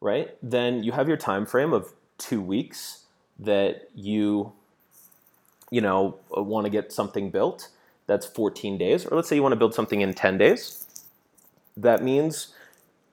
right? 0.00 0.36
Then 0.42 0.82
you 0.82 0.92
have 0.92 1.08
your 1.08 1.16
time 1.16 1.46
frame 1.46 1.72
of 1.72 1.94
two 2.16 2.40
weeks 2.40 3.04
that 3.38 3.88
you 3.94 4.52
you 5.70 5.80
know 5.80 6.18
want 6.30 6.64
to 6.64 6.70
get 6.70 6.92
something 6.92 7.30
built 7.30 7.68
that's 8.08 8.26
14 8.26 8.76
days. 8.76 9.06
Or 9.06 9.14
let's 9.14 9.28
say 9.28 9.36
you 9.36 9.42
want 9.42 9.52
to 9.52 9.56
build 9.56 9.74
something 9.74 10.00
in 10.00 10.14
10 10.14 10.38
days. 10.38 10.86
That 11.76 12.02
means, 12.02 12.48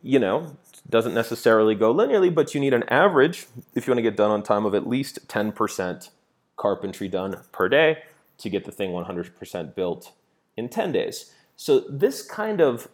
you 0.02 0.18
know, 0.18 0.56
doesn't 0.90 1.14
necessarily 1.14 1.76
go 1.76 1.94
linearly, 1.94 2.34
but 2.34 2.56
you 2.56 2.62
need 2.62 2.74
an 2.74 2.84
average, 2.90 3.46
if 3.76 3.86
you 3.86 3.92
want 3.92 4.00
to 4.00 4.04
get 4.04 4.18
done 4.18 4.32
on 4.32 4.42
time, 4.42 4.66
of 4.66 4.74
at 4.74 4.88
least 4.88 5.28
10% 5.28 6.10
carpentry 6.56 7.08
done 7.08 7.38
per 7.52 7.70
day 7.70 8.04
to 8.38 8.50
get 8.50 8.66
the 8.66 8.72
thing 8.72 8.92
100% 8.92 9.76
built 9.76 10.14
in 10.56 10.70
10 10.70 10.92
days. 10.94 11.34
So 11.58 11.82
this 11.82 12.22
kind 12.22 12.62
of 12.62 12.88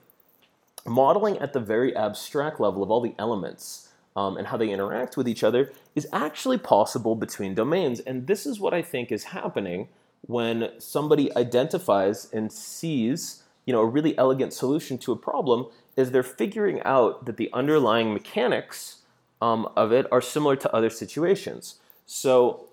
modeling 0.86 1.38
at 1.38 1.54
the 1.54 1.60
very 1.60 1.96
abstract 1.96 2.60
level 2.60 2.82
of 2.82 2.90
all 2.90 3.02
the 3.02 3.14
elements 3.20 3.90
um, 4.16 4.38
and 4.38 4.48
how 4.48 4.58
they 4.58 4.70
interact 4.70 5.16
with 5.16 5.28
each 5.28 5.44
other 5.44 5.72
is 5.94 6.08
actually 6.12 6.58
possible 6.58 7.16
between 7.16 7.54
domains. 7.54 8.00
And 8.00 8.26
this 8.26 8.48
is 8.48 8.60
what 8.60 8.74
I 8.74 8.82
think 8.82 9.12
is 9.12 9.26
happening 9.26 9.88
when 10.22 10.70
somebody 10.80 11.36
identifies 11.36 12.30
and 12.32 12.52
sees 12.52 13.42
you 13.66 13.74
know, 13.74 13.82
a 13.82 13.86
really 13.86 14.18
elegant 14.18 14.54
solution 14.54 14.98
to 15.00 15.12
a 15.12 15.16
problem 15.16 15.68
is 15.96 16.12
they're 16.12 16.24
figuring 16.24 16.82
out 16.84 17.26
that 17.26 17.38
the 17.38 17.50
underlying 17.54 18.14
mechanics 18.14 18.98
um, 19.42 19.68
of 19.76 19.92
it 19.92 20.06
are 20.12 20.22
similar 20.22 20.56
to 20.56 20.74
other 20.74 20.90
situations. 20.90 21.76
So, 22.06 22.70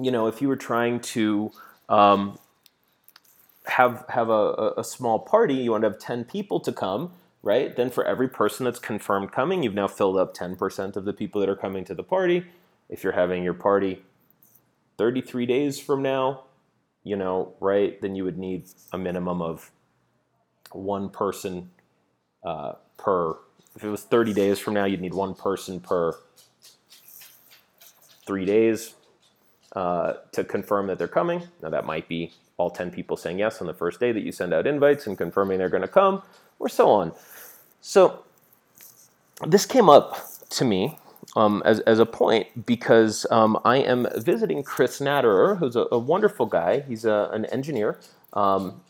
you 0.00 0.10
know, 0.10 0.26
if 0.26 0.40
you 0.40 0.48
were 0.48 0.56
trying 0.56 1.00
to 1.00 1.52
um, 1.88 2.38
have 3.66 4.04
have 4.08 4.30
a, 4.30 4.72
a 4.76 4.84
small 4.84 5.18
party, 5.18 5.54
you 5.54 5.70
want 5.70 5.82
to 5.82 5.90
have 5.90 5.98
10 5.98 6.24
people 6.24 6.60
to 6.60 6.72
come, 6.72 7.12
right? 7.42 7.74
Then 7.76 7.90
for 7.90 8.04
every 8.04 8.28
person 8.28 8.64
that's 8.64 8.78
confirmed 8.78 9.32
coming, 9.32 9.62
you've 9.62 9.74
now 9.74 9.88
filled 9.88 10.16
up 10.16 10.34
10% 10.34 10.96
of 10.96 11.04
the 11.04 11.12
people 11.12 11.40
that 11.40 11.50
are 11.50 11.56
coming 11.56 11.84
to 11.84 11.94
the 11.94 12.02
party. 12.02 12.46
If 12.88 13.02
you're 13.02 13.12
having 13.12 13.42
your 13.42 13.54
party 13.54 14.02
33 14.96 15.46
days 15.46 15.78
from 15.78 16.02
now, 16.02 16.44
you 17.02 17.16
know, 17.16 17.54
right, 17.60 18.00
then 18.00 18.14
you 18.14 18.24
would 18.24 18.38
need 18.38 18.66
a 18.92 18.98
minimum 18.98 19.42
of 19.42 19.70
one 20.72 21.08
person 21.08 21.70
uh, 22.44 22.72
per. 22.96 23.36
If 23.76 23.84
it 23.84 23.88
was 23.88 24.02
30 24.02 24.32
days 24.32 24.58
from 24.58 24.74
now, 24.74 24.84
you'd 24.84 25.00
need 25.00 25.14
one 25.14 25.34
person 25.34 25.80
per 25.80 26.14
three 28.26 28.44
days 28.44 28.94
uh, 29.74 30.14
to 30.32 30.44
confirm 30.44 30.86
that 30.86 30.98
they're 30.98 31.08
coming. 31.08 31.42
Now, 31.62 31.70
that 31.70 31.84
might 31.84 32.08
be 32.08 32.32
all 32.56 32.70
10 32.70 32.90
people 32.90 33.16
saying 33.16 33.38
yes 33.38 33.60
on 33.60 33.66
the 33.66 33.74
first 33.74 33.98
day 34.00 34.12
that 34.12 34.22
you 34.22 34.32
send 34.32 34.54
out 34.54 34.66
invites 34.66 35.06
and 35.06 35.18
confirming 35.18 35.58
they're 35.58 35.68
going 35.68 35.82
to 35.82 35.88
come, 35.88 36.22
or 36.58 36.68
so 36.68 36.88
on. 36.88 37.12
So, 37.80 38.24
this 39.46 39.66
came 39.66 39.88
up 39.88 40.16
to 40.50 40.64
me 40.64 40.98
um, 41.36 41.62
as, 41.64 41.80
as 41.80 41.98
a 41.98 42.06
point 42.06 42.66
because 42.66 43.26
um, 43.30 43.58
I 43.64 43.78
am 43.78 44.06
visiting 44.16 44.62
Chris 44.62 45.00
Natterer, 45.00 45.58
who's 45.58 45.76
a, 45.76 45.86
a 45.90 45.98
wonderful 45.98 46.46
guy. 46.46 46.80
He's 46.80 47.04
a, 47.04 47.30
an 47.32 47.44
engineer. 47.46 47.98
Um, 48.32 48.80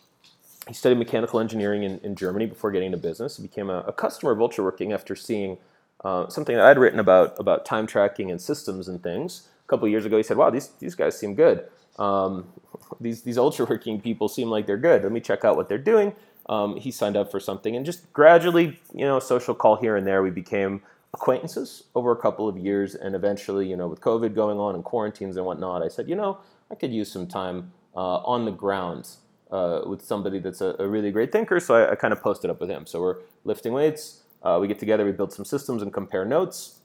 he 0.68 0.74
studied 0.74 0.98
mechanical 0.98 1.40
engineering 1.40 1.82
in, 1.82 1.98
in 1.98 2.14
Germany 2.14 2.46
before 2.46 2.70
getting 2.70 2.86
into 2.86 2.98
business. 2.98 3.36
He 3.36 3.42
became 3.42 3.68
a, 3.70 3.80
a 3.80 3.92
customer 3.92 4.32
of 4.32 4.38
Ultraworking 4.38 4.92
after 4.92 5.14
seeing 5.14 5.58
uh, 6.04 6.28
something 6.28 6.56
that 6.56 6.64
I'd 6.64 6.78
written 6.78 7.00
about 7.00 7.38
about 7.38 7.64
time 7.64 7.86
tracking 7.86 8.30
and 8.30 8.40
systems 8.40 8.88
and 8.88 9.02
things. 9.02 9.48
A 9.64 9.68
couple 9.68 9.88
years 9.88 10.04
ago, 10.04 10.16
he 10.16 10.22
said, 10.22 10.36
"Wow, 10.36 10.50
these 10.50 10.68
these 10.78 10.94
guys 10.94 11.18
seem 11.18 11.34
good. 11.34 11.64
Um, 11.98 12.46
these 13.00 13.22
these 13.22 13.36
Ultraworking 13.36 14.02
people 14.02 14.28
seem 14.28 14.48
like 14.48 14.66
they're 14.66 14.76
good. 14.76 15.02
Let 15.02 15.12
me 15.12 15.20
check 15.20 15.44
out 15.44 15.56
what 15.56 15.68
they're 15.68 15.78
doing." 15.78 16.14
Um, 16.46 16.76
he 16.76 16.90
signed 16.90 17.16
up 17.16 17.30
for 17.30 17.40
something, 17.40 17.74
and 17.74 17.86
just 17.86 18.10
gradually, 18.12 18.78
you 18.94 19.06
know, 19.06 19.18
social 19.18 19.54
call 19.54 19.76
here 19.76 19.96
and 19.96 20.06
there, 20.06 20.22
we 20.22 20.30
became 20.30 20.82
acquaintances 21.14 21.84
over 21.94 22.10
a 22.10 22.16
couple 22.16 22.48
of 22.48 22.58
years, 22.58 22.94
and 22.94 23.14
eventually, 23.14 23.66
you 23.68 23.76
know, 23.76 23.88
with 23.88 24.00
COVID 24.00 24.34
going 24.34 24.58
on 24.58 24.74
and 24.74 24.84
quarantines 24.84 25.36
and 25.36 25.46
whatnot, 25.46 25.82
I 25.82 25.88
said, 25.88 26.08
you 26.08 26.16
know, 26.16 26.38
I 26.70 26.74
could 26.74 26.92
use 26.92 27.10
some 27.10 27.26
time 27.26 27.72
uh, 27.96 28.16
on 28.18 28.44
the 28.44 28.50
ground 28.50 29.08
uh, 29.50 29.82
with 29.86 30.02
somebody 30.04 30.40
that's 30.40 30.60
a, 30.60 30.74
a, 30.80 30.88
really 30.88 31.12
great 31.12 31.30
thinker. 31.30 31.60
So 31.60 31.76
I, 31.76 31.92
I 31.92 31.94
kind 31.94 32.12
of 32.12 32.20
posted 32.20 32.50
up 32.50 32.60
with 32.60 32.68
him. 32.68 32.86
So 32.86 33.00
we're 33.00 33.18
lifting 33.44 33.72
weights. 33.72 34.22
Uh, 34.42 34.58
we 34.60 34.66
get 34.66 34.80
together, 34.80 35.04
we 35.04 35.12
build 35.12 35.32
some 35.32 35.44
systems 35.44 35.80
and 35.80 35.92
compare 35.92 36.24
notes. 36.24 36.80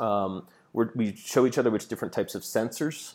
Um, 0.00 0.46
we 0.72 1.14
show 1.14 1.46
each 1.46 1.56
other 1.56 1.70
which 1.70 1.88
different 1.88 2.12
types 2.12 2.34
of 2.34 2.42
sensors 2.42 3.14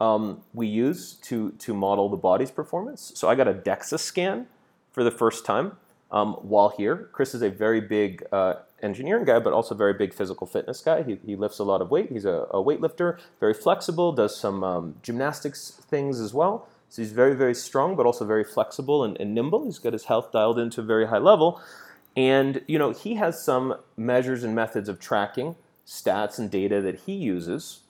um, 0.00 0.42
we 0.52 0.66
use 0.66 1.14
to, 1.22 1.52
to 1.52 1.72
model 1.72 2.08
the 2.08 2.16
body's 2.16 2.50
performance. 2.50 3.12
So 3.14 3.28
I 3.28 3.34
got 3.34 3.48
a 3.48 3.54
DEXA 3.54 3.98
scan 3.98 4.46
for 4.90 5.04
the 5.04 5.10
first 5.10 5.44
time 5.44 5.76
um, 6.10 6.34
while 6.34 6.70
here. 6.70 7.08
Chris 7.12 7.34
is 7.34 7.42
a 7.42 7.50
very 7.50 7.80
big 7.80 8.24
uh, 8.32 8.54
engineering 8.82 9.24
guy, 9.24 9.38
but 9.38 9.52
also 9.52 9.74
very 9.74 9.92
big 9.92 10.12
physical 10.14 10.46
fitness 10.46 10.80
guy. 10.80 11.02
He, 11.02 11.18
he 11.24 11.36
lifts 11.36 11.58
a 11.58 11.64
lot 11.64 11.80
of 11.82 11.90
weight. 11.90 12.10
He's 12.10 12.24
a, 12.24 12.46
a 12.50 12.62
weightlifter, 12.62 13.18
very 13.38 13.54
flexible, 13.54 14.12
does 14.12 14.36
some 14.36 14.64
um, 14.64 14.94
gymnastics 15.02 15.70
things 15.70 16.20
as 16.20 16.32
well. 16.32 16.68
So 16.88 17.02
he's 17.02 17.12
very, 17.12 17.34
very 17.36 17.54
strong, 17.54 17.94
but 17.94 18.04
also 18.04 18.24
very 18.24 18.44
flexible 18.44 19.04
and, 19.04 19.16
and 19.20 19.34
nimble. 19.34 19.64
He's 19.64 19.78
got 19.78 19.92
his 19.92 20.04
health 20.04 20.32
dialed 20.32 20.58
into 20.58 20.80
a 20.80 20.84
very 20.84 21.06
high 21.06 21.18
level. 21.18 21.60
And 22.16 22.62
you 22.66 22.78
know, 22.78 22.90
he 22.90 23.14
has 23.14 23.42
some 23.42 23.76
measures 23.96 24.42
and 24.42 24.54
methods 24.54 24.88
of 24.88 24.98
tracking 24.98 25.54
stats 25.86 26.38
and 26.38 26.50
data 26.50 26.80
that 26.80 27.00
he 27.00 27.12
uses. 27.12 27.80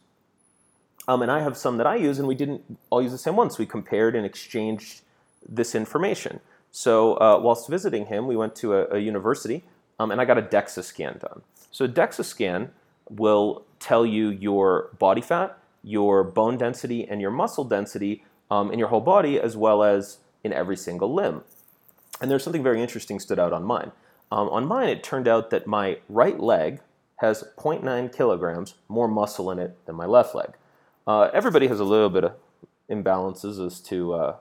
Um, 1.08 1.22
and 1.22 1.30
I 1.30 1.40
have 1.40 1.56
some 1.56 1.76
that 1.78 1.86
I 1.86 1.96
use, 1.96 2.18
and 2.18 2.28
we 2.28 2.34
didn't 2.34 2.78
all 2.90 3.02
use 3.02 3.12
the 3.12 3.18
same 3.18 3.36
ones. 3.36 3.56
So 3.56 3.60
we 3.60 3.66
compared 3.66 4.14
and 4.14 4.24
exchanged 4.24 5.00
this 5.48 5.74
information. 5.74 6.40
So 6.70 7.14
uh, 7.14 7.40
whilst 7.42 7.68
visiting 7.68 8.06
him, 8.06 8.26
we 8.26 8.36
went 8.36 8.54
to 8.56 8.74
a, 8.74 8.96
a 8.96 8.98
university, 8.98 9.64
um, 10.00 10.10
and 10.10 10.18
I 10.18 10.24
got 10.24 10.38
a 10.38 10.42
DEXA 10.42 10.82
scan 10.82 11.18
done. 11.18 11.42
So 11.70 11.84
a 11.84 11.88
DEXA 11.88 12.24
scan 12.24 12.70
will 13.10 13.66
tell 13.78 14.06
you 14.06 14.30
your 14.30 14.88
body 14.98 15.20
fat, 15.20 15.58
your 15.82 16.24
bone 16.24 16.56
density, 16.56 17.06
and 17.06 17.20
your 17.20 17.30
muscle 17.30 17.64
density 17.64 18.24
um, 18.50 18.72
in 18.72 18.78
your 18.78 18.88
whole 18.88 19.02
body, 19.02 19.38
as 19.38 19.58
well 19.58 19.82
as 19.82 20.18
in 20.42 20.54
every 20.54 20.76
single 20.76 21.14
limb. 21.14 21.42
And 22.18 22.30
there's 22.30 22.42
something 22.42 22.62
very 22.62 22.80
interesting 22.80 23.20
stood 23.20 23.38
out 23.38 23.52
on 23.52 23.62
mine. 23.62 23.92
Um, 24.32 24.48
on 24.48 24.66
mine, 24.66 24.88
it 24.88 25.02
turned 25.02 25.28
out 25.28 25.50
that 25.50 25.66
my 25.66 25.98
right 26.08 26.40
leg 26.40 26.80
has 27.16 27.44
0.9 27.58 28.16
kilograms 28.16 28.76
more 28.88 29.06
muscle 29.06 29.50
in 29.50 29.58
it 29.58 29.76
than 29.84 29.96
my 29.96 30.06
left 30.06 30.34
leg. 30.34 30.54
Uh, 31.06 31.28
everybody 31.34 31.66
has 31.66 31.78
a 31.78 31.84
little 31.84 32.08
bit 32.08 32.24
of 32.24 32.32
imbalances 32.90 33.64
as 33.64 33.80
to 33.80 34.14
uh, 34.14 34.36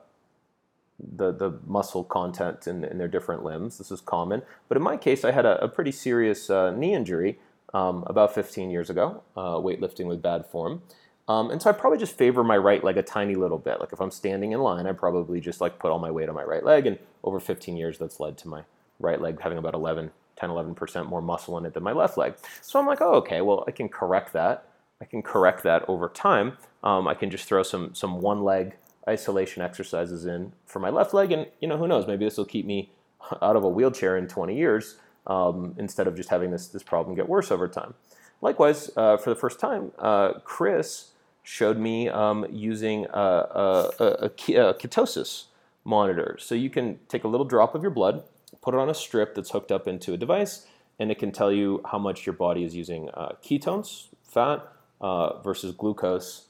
the, 1.16 1.32
the 1.32 1.58
muscle 1.66 2.04
content 2.04 2.66
in, 2.66 2.84
in, 2.84 2.98
their 2.98 3.08
different 3.08 3.44
limbs. 3.44 3.78
This 3.78 3.90
is 3.90 4.00
common. 4.00 4.42
But 4.68 4.76
in 4.76 4.82
my 4.82 4.96
case, 4.96 5.24
I 5.24 5.32
had 5.32 5.46
a, 5.46 5.62
a 5.64 5.68
pretty 5.68 5.92
serious 5.92 6.50
uh, 6.50 6.70
knee 6.70 6.94
injury 6.94 7.38
um, 7.72 8.04
about 8.06 8.34
15 8.34 8.70
years 8.70 8.90
ago, 8.90 9.22
uh, 9.36 9.54
weightlifting 9.54 10.06
with 10.06 10.22
bad 10.22 10.46
form. 10.46 10.82
Um, 11.28 11.50
and 11.50 11.62
so 11.62 11.70
I 11.70 11.72
probably 11.72 11.98
just 11.98 12.16
favor 12.16 12.42
my 12.42 12.56
right 12.56 12.82
leg 12.82 12.96
a 12.96 13.02
tiny 13.02 13.36
little 13.36 13.58
bit. 13.58 13.78
Like 13.78 13.92
if 13.92 14.00
I'm 14.00 14.10
standing 14.10 14.52
in 14.52 14.60
line, 14.60 14.86
I 14.86 14.92
probably 14.92 15.40
just 15.40 15.60
like 15.60 15.78
put 15.78 15.90
all 15.90 16.00
my 16.00 16.10
weight 16.10 16.28
on 16.28 16.34
my 16.34 16.42
right 16.42 16.64
leg. 16.64 16.86
And 16.86 16.98
over 17.22 17.38
15 17.38 17.76
years, 17.76 17.98
that's 17.98 18.18
led 18.18 18.36
to 18.38 18.48
my 18.48 18.64
right 18.98 19.20
leg 19.20 19.40
having 19.40 19.58
about 19.58 19.74
11, 19.74 20.10
10, 20.36 20.50
11% 20.50 21.06
more 21.06 21.22
muscle 21.22 21.56
in 21.56 21.64
it 21.64 21.74
than 21.74 21.84
my 21.84 21.92
left 21.92 22.18
leg. 22.18 22.34
So 22.62 22.80
I'm 22.80 22.86
like, 22.86 23.00
oh, 23.00 23.14
okay, 23.14 23.42
well, 23.42 23.64
I 23.68 23.70
can 23.70 23.88
correct 23.88 24.32
that. 24.32 24.66
I 25.00 25.04
can 25.04 25.22
correct 25.22 25.62
that 25.62 25.88
over 25.88 26.08
time. 26.08 26.58
Um, 26.82 27.06
I 27.06 27.14
can 27.14 27.30
just 27.30 27.44
throw 27.44 27.62
some, 27.62 27.94
some 27.94 28.20
one 28.20 28.42
leg 28.42 28.76
isolation 29.08 29.62
exercises 29.62 30.26
in 30.26 30.52
for 30.66 30.78
my 30.78 30.90
left 30.90 31.14
leg. 31.14 31.32
And, 31.32 31.46
you 31.60 31.68
know, 31.68 31.76
who 31.76 31.88
knows, 31.88 32.06
maybe 32.06 32.24
this 32.24 32.36
will 32.36 32.44
keep 32.44 32.66
me 32.66 32.90
out 33.42 33.56
of 33.56 33.64
a 33.64 33.68
wheelchair 33.68 34.16
in 34.16 34.28
20 34.28 34.56
years 34.56 34.96
um, 35.26 35.74
instead 35.78 36.06
of 36.06 36.16
just 36.16 36.28
having 36.28 36.50
this, 36.50 36.68
this 36.68 36.82
problem 36.82 37.16
get 37.16 37.28
worse 37.28 37.50
over 37.50 37.68
time. 37.68 37.94
Likewise, 38.40 38.90
uh, 38.96 39.16
for 39.16 39.30
the 39.30 39.36
first 39.36 39.60
time, 39.60 39.92
uh, 39.98 40.32
Chris 40.44 41.10
showed 41.42 41.78
me 41.78 42.08
um, 42.08 42.46
using 42.50 43.06
a, 43.06 43.18
a, 43.18 43.90
a, 43.98 44.04
a, 44.04 44.30
ketosis 44.30 45.44
monitor. 45.84 46.36
So 46.38 46.54
you 46.54 46.70
can 46.70 46.98
take 47.08 47.24
a 47.24 47.28
little 47.28 47.46
drop 47.46 47.74
of 47.74 47.82
your 47.82 47.90
blood, 47.90 48.22
put 48.62 48.74
it 48.74 48.78
on 48.78 48.88
a 48.88 48.94
strip 48.94 49.34
that's 49.34 49.50
hooked 49.50 49.72
up 49.72 49.86
into 49.86 50.14
a 50.14 50.16
device, 50.16 50.66
and 50.98 51.10
it 51.10 51.18
can 51.18 51.32
tell 51.32 51.50
you 51.50 51.82
how 51.90 51.98
much 51.98 52.26
your 52.26 52.34
body 52.34 52.64
is 52.64 52.74
using 52.74 53.10
uh, 53.10 53.32
ketones, 53.42 54.08
fat, 54.22 54.66
uh, 55.00 55.40
versus 55.40 55.74
glucose 55.74 56.46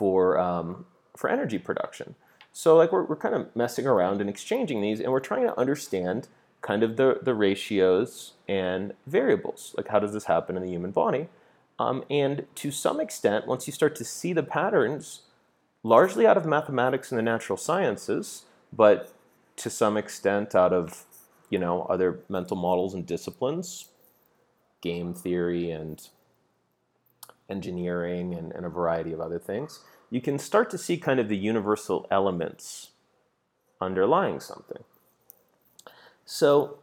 for, 0.00 0.38
um, 0.38 0.86
for 1.14 1.28
energy 1.28 1.58
production. 1.58 2.14
So 2.52 2.74
like 2.74 2.90
we're, 2.90 3.04
we're 3.04 3.16
kind 3.16 3.34
of 3.34 3.54
messing 3.54 3.86
around 3.86 4.22
and 4.22 4.30
exchanging 4.30 4.80
these, 4.80 4.98
and 4.98 5.12
we're 5.12 5.20
trying 5.20 5.46
to 5.46 5.58
understand 5.60 6.26
kind 6.62 6.82
of 6.82 6.96
the, 6.96 7.18
the 7.20 7.34
ratios 7.34 8.32
and 8.48 8.94
variables. 9.06 9.74
Like 9.76 9.88
how 9.88 9.98
does 9.98 10.14
this 10.14 10.24
happen 10.24 10.56
in 10.56 10.62
the 10.62 10.70
human 10.70 10.90
body? 10.90 11.28
Um, 11.78 12.02
and 12.08 12.46
to 12.54 12.70
some 12.70 12.98
extent, 12.98 13.46
once 13.46 13.66
you 13.66 13.74
start 13.74 13.94
to 13.96 14.04
see 14.04 14.32
the 14.32 14.42
patterns 14.42 15.20
largely 15.82 16.26
out 16.26 16.38
of 16.38 16.46
mathematics 16.46 17.12
and 17.12 17.18
the 17.18 17.22
natural 17.22 17.58
sciences, 17.58 18.44
but 18.72 19.12
to 19.56 19.68
some 19.68 19.98
extent 19.98 20.54
out 20.54 20.72
of 20.72 21.04
you 21.50 21.58
know 21.58 21.82
other 21.90 22.20
mental 22.30 22.56
models 22.56 22.94
and 22.94 23.04
disciplines, 23.04 23.88
game 24.80 25.12
theory 25.12 25.70
and 25.70 26.08
engineering 27.50 28.34
and, 28.34 28.52
and 28.52 28.64
a 28.64 28.68
variety 28.68 29.12
of 29.12 29.20
other 29.20 29.38
things, 29.38 29.80
you 30.10 30.20
can 30.20 30.38
start 30.38 30.70
to 30.70 30.78
see 30.78 30.96
kind 30.96 31.20
of 31.20 31.28
the 31.28 31.36
universal 31.36 32.06
elements 32.10 32.90
underlying 33.80 34.40
something. 34.40 34.84
So 36.24 36.78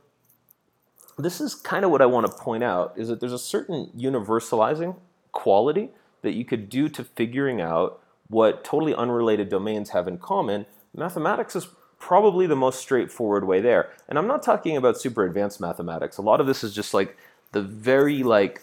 this 1.17 1.41
is 1.41 1.55
kind 1.55 1.85
of 1.85 1.91
what 1.91 2.01
I 2.01 2.05
want 2.05 2.27
to 2.27 2.31
point 2.31 2.63
out 2.63 2.93
is 2.95 3.07
that 3.07 3.19
there's 3.19 3.33
a 3.33 3.39
certain 3.39 3.91
universalizing 3.97 4.95
quality 5.31 5.89
that 6.21 6.33
you 6.33 6.45
could 6.45 6.69
do 6.69 6.89
to 6.89 7.03
figuring 7.03 7.61
out 7.61 8.01
what 8.27 8.63
totally 8.63 8.93
unrelated 8.93 9.49
domains 9.49 9.91
have 9.91 10.07
in 10.07 10.17
common. 10.17 10.65
Mathematics 10.95 11.55
is 11.55 11.67
probably 11.99 12.45
the 12.45 12.55
most 12.55 12.79
straightforward 12.79 13.45
way 13.45 13.61
there. 13.61 13.89
And 14.07 14.17
I'm 14.17 14.27
not 14.27 14.43
talking 14.43 14.77
about 14.77 14.99
super 14.99 15.25
advanced 15.25 15.59
mathematics. 15.59 16.17
A 16.17 16.21
lot 16.21 16.39
of 16.39 16.47
this 16.47 16.63
is 16.63 16.73
just 16.73 16.93
like 16.93 17.17
the 17.51 17.61
very 17.61 18.23
like 18.23 18.61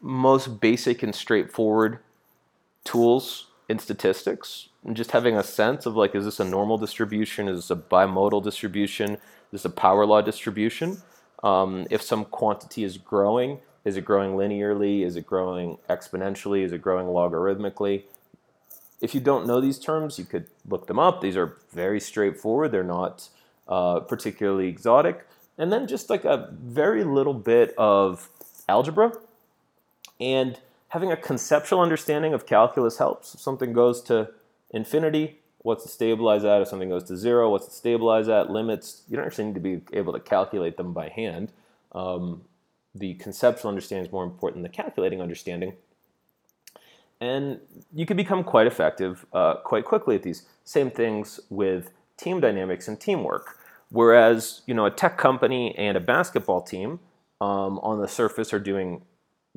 most 0.00 0.60
basic 0.60 1.02
and 1.02 1.14
straightforward 1.14 1.98
tools 2.84 3.46
in 3.68 3.78
statistics 3.78 4.68
and 4.84 4.96
just 4.96 5.10
having 5.10 5.36
a 5.36 5.42
sense 5.42 5.84
of 5.84 5.94
like 5.94 6.14
is 6.14 6.24
this 6.24 6.40
a 6.40 6.44
normal 6.44 6.78
distribution 6.78 7.48
is 7.48 7.56
this 7.56 7.70
a 7.70 7.76
bimodal 7.76 8.42
distribution 8.42 9.14
is 9.14 9.18
this 9.50 9.64
a 9.64 9.70
power 9.70 10.06
law 10.06 10.22
distribution 10.22 11.02
um, 11.42 11.86
if 11.90 12.02
some 12.02 12.24
quantity 12.24 12.84
is 12.84 12.98
growing, 12.98 13.60
is 13.84 13.96
it 13.96 14.04
growing 14.04 14.32
linearly? 14.32 15.04
Is 15.04 15.16
it 15.16 15.26
growing 15.26 15.78
exponentially? 15.88 16.62
Is 16.62 16.72
it 16.72 16.82
growing 16.82 17.06
logarithmically? 17.06 18.04
If 19.00 19.14
you 19.14 19.20
don't 19.20 19.46
know 19.46 19.60
these 19.60 19.78
terms, 19.78 20.18
you 20.18 20.24
could 20.24 20.48
look 20.68 20.88
them 20.88 20.98
up. 20.98 21.20
These 21.20 21.36
are 21.36 21.56
very 21.72 22.00
straightforward. 22.00 22.72
They're 22.72 22.82
not 22.82 23.28
uh, 23.68 24.00
particularly 24.00 24.68
exotic. 24.68 25.26
And 25.56 25.72
then 25.72 25.86
just 25.86 26.10
like 26.10 26.24
a 26.24 26.52
very 26.52 27.04
little 27.04 27.34
bit 27.34 27.74
of 27.78 28.28
algebra 28.68 29.12
and 30.20 30.60
having 30.88 31.12
a 31.12 31.16
conceptual 31.16 31.80
understanding 31.80 32.34
of 32.34 32.46
calculus 32.46 32.98
helps. 32.98 33.34
If 33.34 33.40
something 33.40 33.72
goes 33.72 34.02
to 34.02 34.30
infinity, 34.70 35.40
what's 35.58 35.84
it 35.84 35.90
stabilize 35.90 36.44
at? 36.44 36.62
If 36.62 36.68
something 36.68 36.88
goes 36.88 37.04
to 37.04 37.16
zero, 37.16 37.50
what's 37.50 37.66
it 37.66 37.72
stabilize 37.72 38.28
at? 38.28 38.50
Limits, 38.50 39.02
you 39.08 39.16
don't 39.16 39.26
actually 39.26 39.44
need 39.44 39.54
to 39.54 39.60
be 39.60 39.80
able 39.92 40.12
to 40.12 40.20
calculate 40.20 40.76
them 40.76 40.92
by 40.92 41.08
hand. 41.08 41.52
Um, 41.92 42.42
the 42.94 43.14
conceptual 43.14 43.68
understanding 43.68 44.06
is 44.06 44.12
more 44.12 44.24
important 44.24 44.62
than 44.62 44.70
the 44.70 44.76
calculating 44.76 45.20
understanding. 45.20 45.74
And 47.20 47.60
you 47.92 48.06
can 48.06 48.16
become 48.16 48.44
quite 48.44 48.66
effective 48.66 49.26
uh, 49.32 49.54
quite 49.56 49.84
quickly 49.84 50.14
at 50.16 50.22
these. 50.22 50.46
Same 50.64 50.90
things 50.90 51.40
with 51.50 51.90
team 52.16 52.40
dynamics 52.40 52.88
and 52.88 52.98
teamwork. 52.98 53.58
Whereas, 53.90 54.62
you 54.66 54.74
know, 54.74 54.86
a 54.86 54.90
tech 54.90 55.16
company 55.16 55.76
and 55.76 55.96
a 55.96 56.00
basketball 56.00 56.60
team 56.60 57.00
um, 57.40 57.78
on 57.80 58.00
the 58.00 58.08
surface 58.08 58.52
are 58.52 58.58
doing 58.58 59.02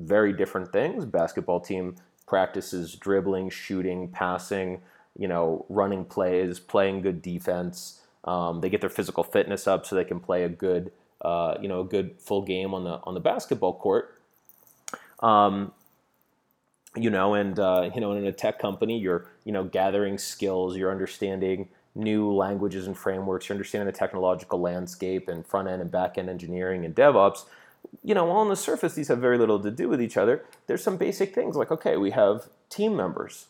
very 0.02 0.34
different 0.34 0.72
things. 0.72 1.06
Basketball 1.06 1.60
team 1.60 1.96
practices 2.28 2.96
dribbling, 2.96 3.50
shooting, 3.50 4.08
passing, 4.08 4.82
you 5.18 5.28
know, 5.28 5.66
running 5.70 6.06
plays, 6.06 6.60
playing 6.60 7.02
good 7.02 7.22
defense. 7.22 8.02
Um, 8.24 8.62
they 8.62 8.70
get 8.70 8.82
their 8.82 8.90
physical 8.90 9.24
fitness 9.24 9.68
up 9.68 9.86
so 9.86 9.96
they 9.96 10.04
can 10.04 10.20
play 10.20 10.44
a 10.44 10.50
good, 10.50 10.92
uh, 11.22 11.56
you 11.62 11.68
know, 11.68 11.82
a 11.82 11.86
good 11.86 12.16
full 12.20 12.44
game 12.44 12.74
on 12.74 12.84
the 12.84 13.00
on 13.04 13.14
the 13.14 13.20
basketball 13.20 13.74
court. 13.74 14.22
Um, 15.20 15.74
you 16.96 17.10
know, 17.10 17.34
and 17.34 17.58
uh, 17.58 17.90
you 17.94 18.02
know, 18.02 18.12
in 18.14 18.26
a 18.26 18.32
tech 18.32 18.60
company, 18.60 18.98
you're 18.98 19.28
you 19.44 19.52
know 19.52 19.64
gathering 19.64 20.18
skills, 20.18 20.76
you're 20.76 20.92
understanding 20.92 21.70
new 21.96 22.32
languages 22.32 22.88
and 22.88 22.98
frameworks, 22.98 23.50
you're 23.50 23.56
understanding 23.56 23.86
the 23.86 23.98
technological 23.98 24.60
landscape 24.60 25.28
and 25.28 25.46
front 25.46 25.68
end 25.68 25.82
and 25.82 25.92
back 25.92 26.18
end 26.18 26.30
engineering 26.30 26.86
and 26.86 26.96
DevOps. 26.96 27.46
You 28.04 28.16
know, 28.16 28.30
on 28.32 28.50
the 28.50 28.56
surface, 28.56 28.94
these 28.94 29.10
have 29.10 29.20
very 29.20 29.38
little 29.38 29.60
to 29.60 29.72
do 29.72 29.90
with 29.90 30.02
each 30.02 30.18
other. 30.18 30.46
There's 30.68 30.84
some 30.84 30.98
basic 30.98 31.36
things 31.36 31.56
like, 31.56 31.72
okay, 31.72 31.98
we 31.98 32.12
have 32.12 32.48
team 32.70 32.96
members 32.96 33.48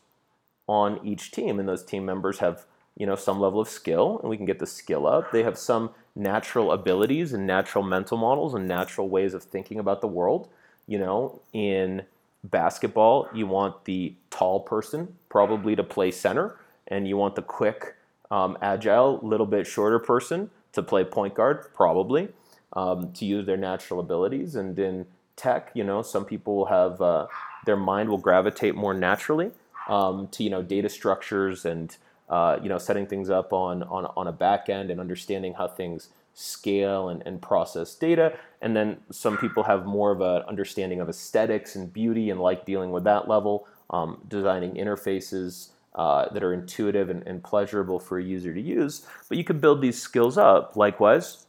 on 0.67 0.99
each 1.06 1.32
team, 1.32 1.60
and 1.60 1.67
those 1.67 1.84
team 1.84 2.06
members 2.06 2.39
have 2.39 2.65
you 2.97 3.06
know 3.06 3.15
some 3.15 3.39
level 3.39 3.60
of 3.60 3.69
skill, 3.69 4.19
and 4.21 4.30
we 4.30 4.38
can 4.38 4.45
get 4.45 4.60
the 4.60 4.67
skill 4.67 5.08
up. 5.08 5.32
They 5.32 5.43
have 5.43 5.58
some 5.58 5.91
natural 6.15 6.71
abilities 6.71 7.34
and 7.34 7.47
natural 7.47 7.84
mental 7.84 8.17
models 8.17 8.54
and 8.54 8.67
natural 8.67 9.10
ways 9.10 9.34
of 9.34 9.43
thinking 9.43 9.80
about 9.80 10.01
the 10.01 10.08
world. 10.08 10.49
You 10.88 10.99
know, 10.99 11.41
in 11.54 12.04
basketball, 12.43 13.30
you 13.34 13.47
want 13.47 13.86
the 13.86 14.15
tall 14.30 14.60
person 14.60 15.15
probably 15.30 15.75
to 15.75 15.84
play 15.84 16.12
center, 16.12 16.58
and 16.88 17.08
you 17.08 17.15
want 17.17 17.36
the 17.36 17.41
quick, 17.41 17.95
um, 18.30 18.58
agile, 18.62 19.19
little 19.21 19.45
bit 19.45 19.67
shorter 19.67 19.99
person 19.99 20.49
to 20.73 20.82
play 20.82 21.04
point 21.04 21.36
guard, 21.36 21.73
probably, 21.73 22.30
um, 22.73 23.12
to 23.13 23.25
use 23.25 23.45
their 23.45 23.57
natural 23.57 23.99
abilities. 23.99 24.55
And 24.55 24.77
in 24.77 25.05
tech, 25.36 25.71
you 25.73 25.84
know, 25.84 26.01
some 26.01 26.25
people 26.25 26.55
will 26.55 26.65
have 26.65 27.01
uh, 27.01 27.27
their 27.65 27.77
mind 27.77 28.10
will 28.10 28.17
gravitate 28.17 28.75
more 28.75 28.93
naturally 28.93 29.51
um, 29.88 30.27
to 30.29 30.43
you 30.43 30.49
know 30.49 30.62
data 30.62 30.89
structures 30.89 31.65
and 31.65 31.95
uh, 32.29 32.60
you 32.62 32.69
know 32.69 32.77
setting 32.77 33.05
things 33.07 33.29
up 33.29 33.53
on, 33.53 33.84
on 33.84 34.05
on 34.15 34.27
a 34.27 34.31
back 34.31 34.69
end 34.69 34.89
and 34.91 34.99
understanding 34.99 35.53
how 35.53 35.67
things 35.67 36.10
scale 36.34 37.10
and, 37.10 37.21
and 37.25 37.41
process 37.41 37.93
data. 37.95 38.38
And 38.62 38.75
then 38.75 38.97
some 39.12 39.38
people 39.38 39.63
have 39.63 39.86
more 39.86 40.12
of 40.12 40.21
an 40.21 40.43
understanding 40.43 41.01
of 41.01 41.10
aesthetics 41.10 41.75
and 41.75 41.91
beauty 41.91 42.29
and 42.29 42.39
like 42.39 42.65
dealing 42.65 42.91
with 42.91 43.03
that 43.03 43.27
level, 43.27 43.67
um, 43.89 44.21
designing 44.27 44.75
interfaces 44.75 45.69
uh, 45.95 46.29
that 46.29 46.43
are 46.43 46.53
intuitive 46.53 47.10
and, 47.10 47.27
and 47.27 47.43
pleasurable 47.43 47.99
for 47.99 48.17
a 48.17 48.23
user 48.23 48.53
to 48.53 48.62
use. 48.62 49.05
But 49.27 49.38
you 49.38 49.43
can 49.43 49.60
build 49.60 49.81
these 49.81 50.01
skills 50.01 50.38
up. 50.38 50.77
Likewise, 50.77 51.45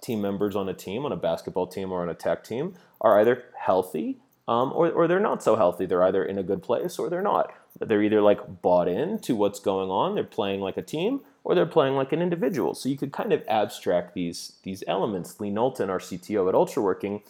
team 0.00 0.20
members 0.20 0.56
on 0.56 0.68
a 0.68 0.74
team, 0.74 1.04
on 1.04 1.12
a 1.12 1.16
basketball 1.16 1.66
team 1.66 1.92
or 1.92 2.02
on 2.02 2.08
a 2.08 2.14
tech 2.14 2.44
team, 2.44 2.74
are 3.00 3.20
either 3.20 3.44
healthy 3.58 4.18
um, 4.48 4.72
or, 4.74 4.90
or 4.90 5.06
they're 5.06 5.20
not 5.20 5.42
so 5.42 5.56
healthy. 5.56 5.84
They're 5.84 6.02
either 6.02 6.24
in 6.24 6.38
a 6.38 6.42
good 6.42 6.62
place 6.62 6.98
or 6.98 7.10
they're 7.10 7.22
not. 7.22 7.52
They're 7.78 8.02
either 8.02 8.22
like 8.22 8.62
bought 8.62 8.88
in 8.88 9.18
to 9.20 9.36
what's 9.36 9.60
going 9.60 9.90
on, 9.90 10.14
they're 10.14 10.24
playing 10.24 10.60
like 10.60 10.76
a 10.76 10.82
team, 10.82 11.20
or 11.44 11.54
they're 11.54 11.66
playing 11.66 11.94
like 11.94 12.12
an 12.12 12.22
individual. 12.22 12.74
So 12.74 12.88
you 12.88 12.96
could 12.96 13.12
kind 13.12 13.32
of 13.32 13.44
abstract 13.46 14.14
these 14.14 14.54
these 14.64 14.82
elements. 14.88 15.38
Lee 15.38 15.50
Knowlton, 15.50 15.90
our 15.90 15.98
CTO 15.98 16.48
at 16.48 16.54
Ultraworking, 16.54 17.22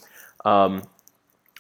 um, 0.45 0.85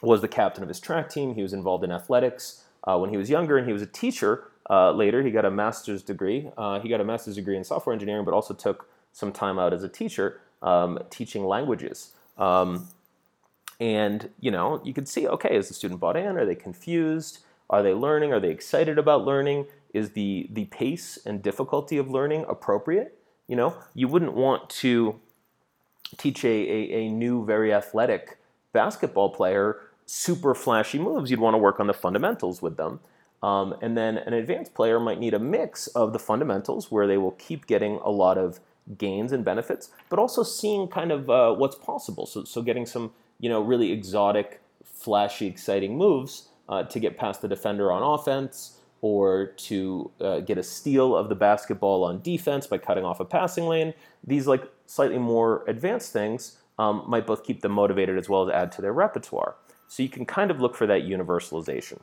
was 0.01 0.23
the 0.23 0.29
captain 0.29 0.63
of 0.63 0.69
his 0.69 0.81
track 0.81 1.11
team. 1.11 1.35
He 1.35 1.43
was 1.43 1.53
involved 1.53 1.85
in 1.85 1.91
athletics 1.91 2.65
uh, 2.85 2.97
when 2.97 3.11
he 3.11 3.17
was 3.17 3.29
younger, 3.29 3.59
and 3.59 3.67
he 3.67 3.73
was 3.73 3.83
a 3.83 3.87
teacher. 3.87 4.45
Uh, 4.71 4.93
later, 4.93 5.23
he 5.23 5.31
got 5.31 5.45
a 5.45 5.51
master's 5.51 6.03
degree. 6.03 6.51
Uh, 6.57 6.79
he 6.81 6.89
got 6.89 7.01
a 7.01 7.05
master's 7.05 7.35
degree 7.35 7.57
in 7.57 7.65
software 7.65 7.93
engineering, 7.93 8.25
but 8.25 8.33
also 8.33 8.55
took 8.55 8.89
some 9.13 9.33
time 9.33 9.59
out 9.59 9.73
as 9.73 9.83
a 9.83 9.89
teacher, 9.89 10.41
um, 10.63 10.99
teaching 11.11 11.45
languages. 11.45 12.13
Um, 12.37 12.89
and 13.81 14.31
you 14.41 14.51
know, 14.51 14.81
you 14.85 14.93
could 14.93 15.09
see, 15.09 15.29
okay, 15.29 15.57
is 15.57 15.69
the 15.69 15.75
student 15.75 16.01
bought 16.01 16.17
in? 16.17 16.37
Are 16.37 16.47
they 16.47 16.55
confused? 16.55 17.41
Are 17.71 17.83
they 17.83 17.95
learning? 17.95 18.33
Are 18.33 18.41
they 18.41 18.51
excited 18.51 18.99
about 18.99 19.25
learning? 19.25 19.67
Is 19.95 20.11
the 20.11 20.49
the 20.51 20.67
pace 20.67 21.19
and 21.25 21.43
difficulty 21.43 21.97
of 21.97 22.11
learning 22.11 22.45
appropriate? 22.49 23.19
You 23.47 23.57
know, 23.57 23.77
you 23.95 24.09
wouldn't 24.09 24.35
want 24.35 24.69
to 24.71 25.21
teach 26.17 26.45
a, 26.45 26.49
a, 26.49 26.93
a 26.93 27.09
new, 27.09 27.45
very 27.45 27.73
athletic 27.73 28.39
basketball 28.73 29.31
player 29.31 29.81
super 30.07 30.55
flashy 30.55 30.99
moves. 30.99 31.31
You'd 31.31 31.41
want 31.41 31.55
to 31.55 31.59
work 31.59 31.81
on 31.81 31.87
the 31.87 31.95
fundamentals 31.95 32.63
with 32.63 32.77
them. 32.77 33.01
Um, 33.43 33.77
and 33.81 33.97
then 33.97 34.19
an 34.19 34.33
advanced 34.33 34.75
player 34.75 34.99
might 34.99 35.21
need 35.21 35.35
a 35.35 35.39
mix 35.39 35.87
of 35.89 36.13
the 36.13 36.19
fundamentals 36.19 36.91
where 36.91 37.07
they 37.07 37.19
will 37.19 37.33
keep 37.33 37.67
getting 37.67 37.97
a 38.03 38.11
lot 38.11 38.37
of 38.37 38.59
gains 38.97 39.33
and 39.33 39.45
benefits, 39.45 39.91
but 40.09 40.19
also 40.19 40.43
seeing 40.43 40.89
kind 40.89 41.13
of 41.13 41.29
uh, 41.29 41.55
what's 41.55 41.77
possible. 41.77 42.27
So, 42.27 42.45
so 42.45 42.63
getting 42.63 42.87
some 42.87 43.13
you 43.39 43.49
know, 43.49 43.61
really 43.61 43.93
exotic, 43.93 44.61
flashy, 44.85 45.47
exciting 45.47 45.97
moves 45.97 46.49
uh, 46.69 46.83
to 46.85 47.01
get 47.01 47.17
past 47.17 47.43
the 47.43 47.49
defender 47.49 47.93
on 47.93 48.03
offense 48.03 48.79
or 49.01 49.47
to 49.57 50.11
uh, 50.21 50.41
get 50.41 50.59
a 50.59 50.63
steal 50.63 51.17
of 51.17 51.29
the 51.29 51.35
basketball 51.35 52.03
on 52.03 52.21
defense 52.21 52.67
by 52.67 52.79
cutting 52.79 53.05
off 53.05 53.21
a 53.21 53.25
passing 53.25 53.67
lane. 53.67 53.95
These 54.27 54.47
like 54.47 54.65
slightly 54.87 55.19
more 55.19 55.65
advanced 55.69 56.13
things 56.13 56.59
um, 56.79 57.05
might 57.07 57.27
both 57.27 57.45
keep 57.45 57.61
them 57.61 57.73
motivated 57.73 58.19
as 58.19 58.29
well 58.29 58.49
as 58.49 58.53
add 58.53 58.73
to 58.73 58.83
their 58.83 58.93
repertoire. 58.93 59.55
So 59.87 60.03
you 60.03 60.09
can 60.09 60.27
kind 60.27 60.51
of 60.51 60.61
look 60.61 60.75
for 60.75 60.87
that 60.87 61.03
universalization. 61.03 62.01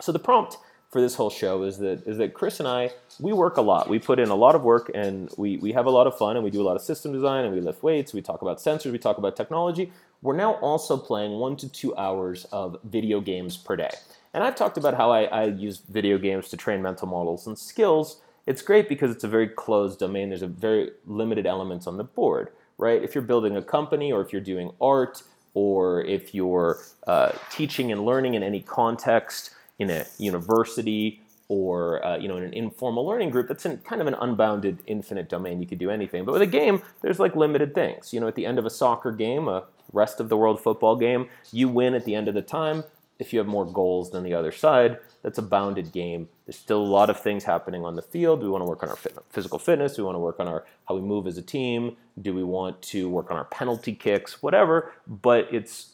So 0.00 0.12
the 0.12 0.18
prompt 0.18 0.58
for 0.94 1.00
this 1.00 1.16
whole 1.16 1.28
show 1.28 1.64
is 1.64 1.78
that 1.78 2.06
is 2.06 2.18
that 2.18 2.34
Chris 2.34 2.60
and 2.60 2.68
I 2.68 2.88
we 3.18 3.32
work 3.32 3.56
a 3.56 3.60
lot. 3.60 3.88
We 3.88 3.98
put 3.98 4.20
in 4.20 4.28
a 4.28 4.36
lot 4.36 4.54
of 4.54 4.62
work 4.62 4.92
and 4.94 5.28
we 5.36 5.56
we 5.56 5.72
have 5.72 5.86
a 5.86 5.90
lot 5.90 6.06
of 6.06 6.16
fun 6.16 6.36
and 6.36 6.44
we 6.44 6.52
do 6.52 6.62
a 6.62 6.66
lot 6.70 6.76
of 6.76 6.82
system 6.82 7.12
design 7.12 7.44
and 7.44 7.52
we 7.52 7.60
lift 7.60 7.82
weights. 7.82 8.14
We 8.14 8.22
talk 8.22 8.42
about 8.42 8.58
sensors. 8.58 8.92
We 8.92 8.98
talk 8.98 9.18
about 9.18 9.34
technology. 9.34 9.92
We're 10.22 10.36
now 10.36 10.52
also 10.68 10.96
playing 10.96 11.32
one 11.32 11.56
to 11.56 11.68
two 11.68 11.96
hours 11.96 12.44
of 12.52 12.76
video 12.84 13.20
games 13.20 13.56
per 13.56 13.74
day. 13.74 13.90
And 14.32 14.44
I've 14.44 14.54
talked 14.54 14.78
about 14.78 14.94
how 14.94 15.10
I, 15.10 15.24
I 15.24 15.44
use 15.46 15.78
video 15.78 16.16
games 16.16 16.48
to 16.50 16.56
train 16.56 16.80
mental 16.80 17.08
models 17.08 17.48
and 17.48 17.58
skills. 17.58 18.20
It's 18.46 18.62
great 18.62 18.88
because 18.88 19.10
it's 19.10 19.24
a 19.24 19.28
very 19.36 19.48
closed 19.48 19.98
domain. 19.98 20.28
There's 20.28 20.42
a 20.42 20.46
very 20.46 20.92
limited 21.06 21.44
elements 21.44 21.88
on 21.88 21.96
the 21.96 22.04
board, 22.04 22.50
right? 22.78 23.02
If 23.02 23.16
you're 23.16 23.28
building 23.32 23.56
a 23.56 23.62
company 23.62 24.12
or 24.12 24.20
if 24.20 24.32
you're 24.32 24.48
doing 24.54 24.70
art 24.80 25.24
or 25.54 26.02
if 26.04 26.36
you're 26.36 26.78
uh, 27.08 27.32
teaching 27.50 27.90
and 27.90 28.06
learning 28.06 28.34
in 28.34 28.44
any 28.44 28.60
context, 28.60 29.50
in 29.78 29.90
a 29.90 30.06
university 30.18 31.20
or 31.48 32.04
uh, 32.04 32.16
you 32.16 32.28
know 32.28 32.36
in 32.36 32.44
an 32.44 32.54
informal 32.54 33.06
learning 33.06 33.30
group 33.30 33.48
that's 33.48 33.66
in 33.66 33.78
kind 33.78 34.00
of 34.00 34.06
an 34.06 34.14
unbounded 34.14 34.78
infinite 34.86 35.28
domain. 35.28 35.60
You 35.60 35.66
could 35.66 35.78
do 35.78 35.90
anything. 35.90 36.24
But 36.24 36.32
with 36.32 36.42
a 36.42 36.46
game 36.46 36.82
there's 37.02 37.18
like 37.18 37.36
limited 37.36 37.74
things. 37.74 38.12
You 38.12 38.20
know 38.20 38.28
at 38.28 38.34
the 38.34 38.46
end 38.46 38.58
of 38.58 38.66
a 38.66 38.70
soccer 38.70 39.12
game 39.12 39.48
a 39.48 39.64
rest 39.92 40.20
of 40.20 40.28
the 40.28 40.36
world 40.36 40.60
football 40.60 40.96
game 40.96 41.28
you 41.52 41.68
win 41.68 41.94
at 41.94 42.04
the 42.04 42.14
end 42.14 42.26
of 42.26 42.34
the 42.34 42.42
time 42.42 42.82
if 43.18 43.32
you 43.32 43.38
have 43.38 43.46
more 43.46 43.64
goals 43.64 44.10
than 44.10 44.24
the 44.24 44.34
other 44.34 44.52
side. 44.52 44.98
That's 45.22 45.38
a 45.38 45.42
bounded 45.42 45.92
game. 45.92 46.28
There's 46.46 46.58
still 46.58 46.82
a 46.82 46.84
lot 46.84 47.10
of 47.10 47.20
things 47.20 47.44
happening 47.44 47.84
on 47.84 47.96
the 47.96 48.02
field. 48.02 48.42
We 48.42 48.48
want 48.48 48.62
to 48.62 48.68
work 48.68 48.82
on 48.82 48.90
our 48.90 48.98
physical 49.30 49.58
fitness. 49.58 49.96
We 49.96 50.04
want 50.04 50.16
to 50.16 50.20
work 50.20 50.40
on 50.40 50.48
our 50.48 50.64
how 50.86 50.96
we 50.96 51.00
move 51.00 51.26
as 51.26 51.38
a 51.38 51.42
team. 51.42 51.96
Do 52.20 52.34
we 52.34 52.44
want 52.44 52.82
to 52.82 53.08
work 53.08 53.30
on 53.30 53.36
our 53.36 53.44
penalty 53.44 53.94
kicks? 53.94 54.42
Whatever. 54.42 54.92
But 55.06 55.48
it's 55.52 55.93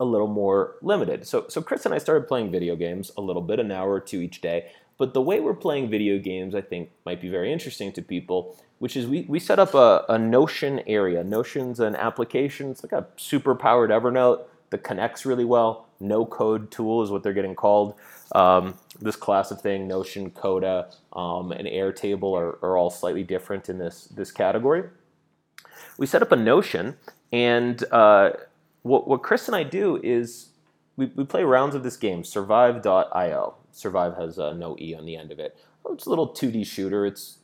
a 0.00 0.04
little 0.04 0.28
more 0.28 0.76
limited. 0.80 1.26
So, 1.26 1.46
so 1.48 1.60
Chris 1.60 1.84
and 1.84 1.94
I 1.94 1.98
started 1.98 2.28
playing 2.28 2.50
video 2.52 2.76
games 2.76 3.10
a 3.16 3.20
little 3.20 3.42
bit, 3.42 3.58
an 3.58 3.72
hour 3.72 3.92
or 3.92 4.00
two 4.00 4.20
each 4.20 4.40
day. 4.40 4.70
But 4.96 5.14
the 5.14 5.22
way 5.22 5.40
we're 5.40 5.54
playing 5.54 5.90
video 5.90 6.18
games, 6.18 6.54
I 6.54 6.60
think, 6.60 6.90
might 7.06 7.20
be 7.20 7.28
very 7.28 7.52
interesting 7.52 7.92
to 7.92 8.02
people, 8.02 8.56
which 8.78 8.96
is 8.96 9.06
we, 9.06 9.22
we 9.28 9.38
set 9.38 9.58
up 9.58 9.74
a, 9.74 10.04
a 10.08 10.18
Notion 10.18 10.80
area. 10.86 11.22
Notion's 11.22 11.80
an 11.80 11.94
application, 11.96 12.70
it's 12.70 12.82
like 12.82 12.92
a 12.92 13.06
super 13.16 13.54
powered 13.54 13.90
Evernote 13.90 14.44
that 14.70 14.84
connects 14.84 15.24
really 15.24 15.44
well. 15.44 15.88
No 16.00 16.26
code 16.26 16.70
tool 16.70 17.02
is 17.02 17.10
what 17.10 17.22
they're 17.22 17.32
getting 17.32 17.54
called. 17.54 17.94
Um, 18.32 18.74
this 19.00 19.16
class 19.16 19.50
of 19.50 19.60
thing, 19.60 19.88
Notion, 19.88 20.30
Coda, 20.30 20.90
um, 21.12 21.52
and 21.52 21.66
Airtable 21.66 22.36
are, 22.36 22.58
are 22.62 22.76
all 22.76 22.90
slightly 22.90 23.22
different 23.22 23.68
in 23.68 23.78
this, 23.78 24.04
this 24.04 24.30
category. 24.30 24.84
We 25.96 26.06
set 26.06 26.22
up 26.22 26.30
a 26.30 26.36
Notion, 26.36 26.96
and 27.32 27.82
uh, 27.92 28.30
what, 28.82 29.08
what 29.08 29.22
Chris 29.22 29.48
and 29.48 29.56
I 29.56 29.62
do 29.62 30.00
is 30.02 30.50
we, 30.96 31.06
we 31.14 31.24
play 31.24 31.44
rounds 31.44 31.74
of 31.74 31.82
this 31.82 31.96
game, 31.96 32.22
surviv.io. 32.22 33.54
Surviv 33.72 34.20
has 34.20 34.38
uh, 34.38 34.52
no 34.52 34.76
E 34.80 34.94
on 34.94 35.06
the 35.06 35.16
end 35.16 35.30
of 35.30 35.38
it. 35.38 35.56
It's 35.90 36.06
a 36.06 36.10
little 36.10 36.28
2D 36.28 36.66
shooter. 36.66 37.06
It's 37.06 37.38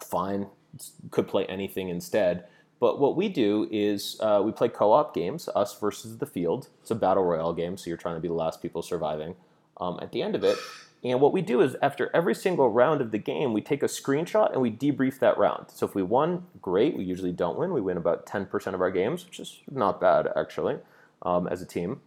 fine. 0.00 0.46
It's, 0.74 0.92
could 1.10 1.28
play 1.28 1.44
anything 1.46 1.88
instead. 1.88 2.44
But 2.80 2.98
what 2.98 3.14
we 3.14 3.28
do 3.28 3.68
is 3.70 4.16
uh, 4.20 4.40
we 4.42 4.52
play 4.52 4.70
co 4.70 4.92
op 4.92 5.14
games, 5.14 5.48
us 5.54 5.78
versus 5.78 6.16
the 6.16 6.26
field. 6.26 6.68
It's 6.80 6.90
a 6.90 6.94
battle 6.94 7.22
royale 7.22 7.52
game, 7.52 7.76
so 7.76 7.88
you're 7.88 7.98
trying 7.98 8.14
to 8.14 8.20
be 8.20 8.28
the 8.28 8.34
last 8.34 8.62
people 8.62 8.80
surviving 8.80 9.34
um, 9.78 9.98
at 10.00 10.12
the 10.12 10.22
end 10.22 10.34
of 10.34 10.42
it. 10.42 10.56
And 11.02 11.20
what 11.20 11.32
we 11.32 11.40
do 11.40 11.62
is 11.62 11.76
after 11.80 12.10
every 12.12 12.34
single 12.34 12.68
round 12.68 13.00
of 13.00 13.10
the 13.10 13.18
game, 13.18 13.52
we 13.52 13.62
take 13.62 13.82
a 13.82 13.86
screenshot 13.86 14.52
and 14.52 14.60
we 14.60 14.70
debrief 14.70 15.18
that 15.20 15.38
round. 15.38 15.70
So 15.70 15.86
if 15.86 15.94
we 15.94 16.02
won, 16.02 16.46
great. 16.60 16.96
We 16.96 17.04
usually 17.04 17.32
don't 17.32 17.58
win. 17.58 17.72
We 17.72 17.80
win 17.80 17.96
about 17.96 18.26
10% 18.26 18.74
of 18.74 18.80
our 18.80 18.90
games, 18.90 19.24
which 19.24 19.40
is 19.40 19.60
not 19.70 20.00
bad 20.00 20.28
actually 20.36 20.76
um, 21.22 21.46
as 21.46 21.62
a 21.62 21.66
team. 21.66 22.00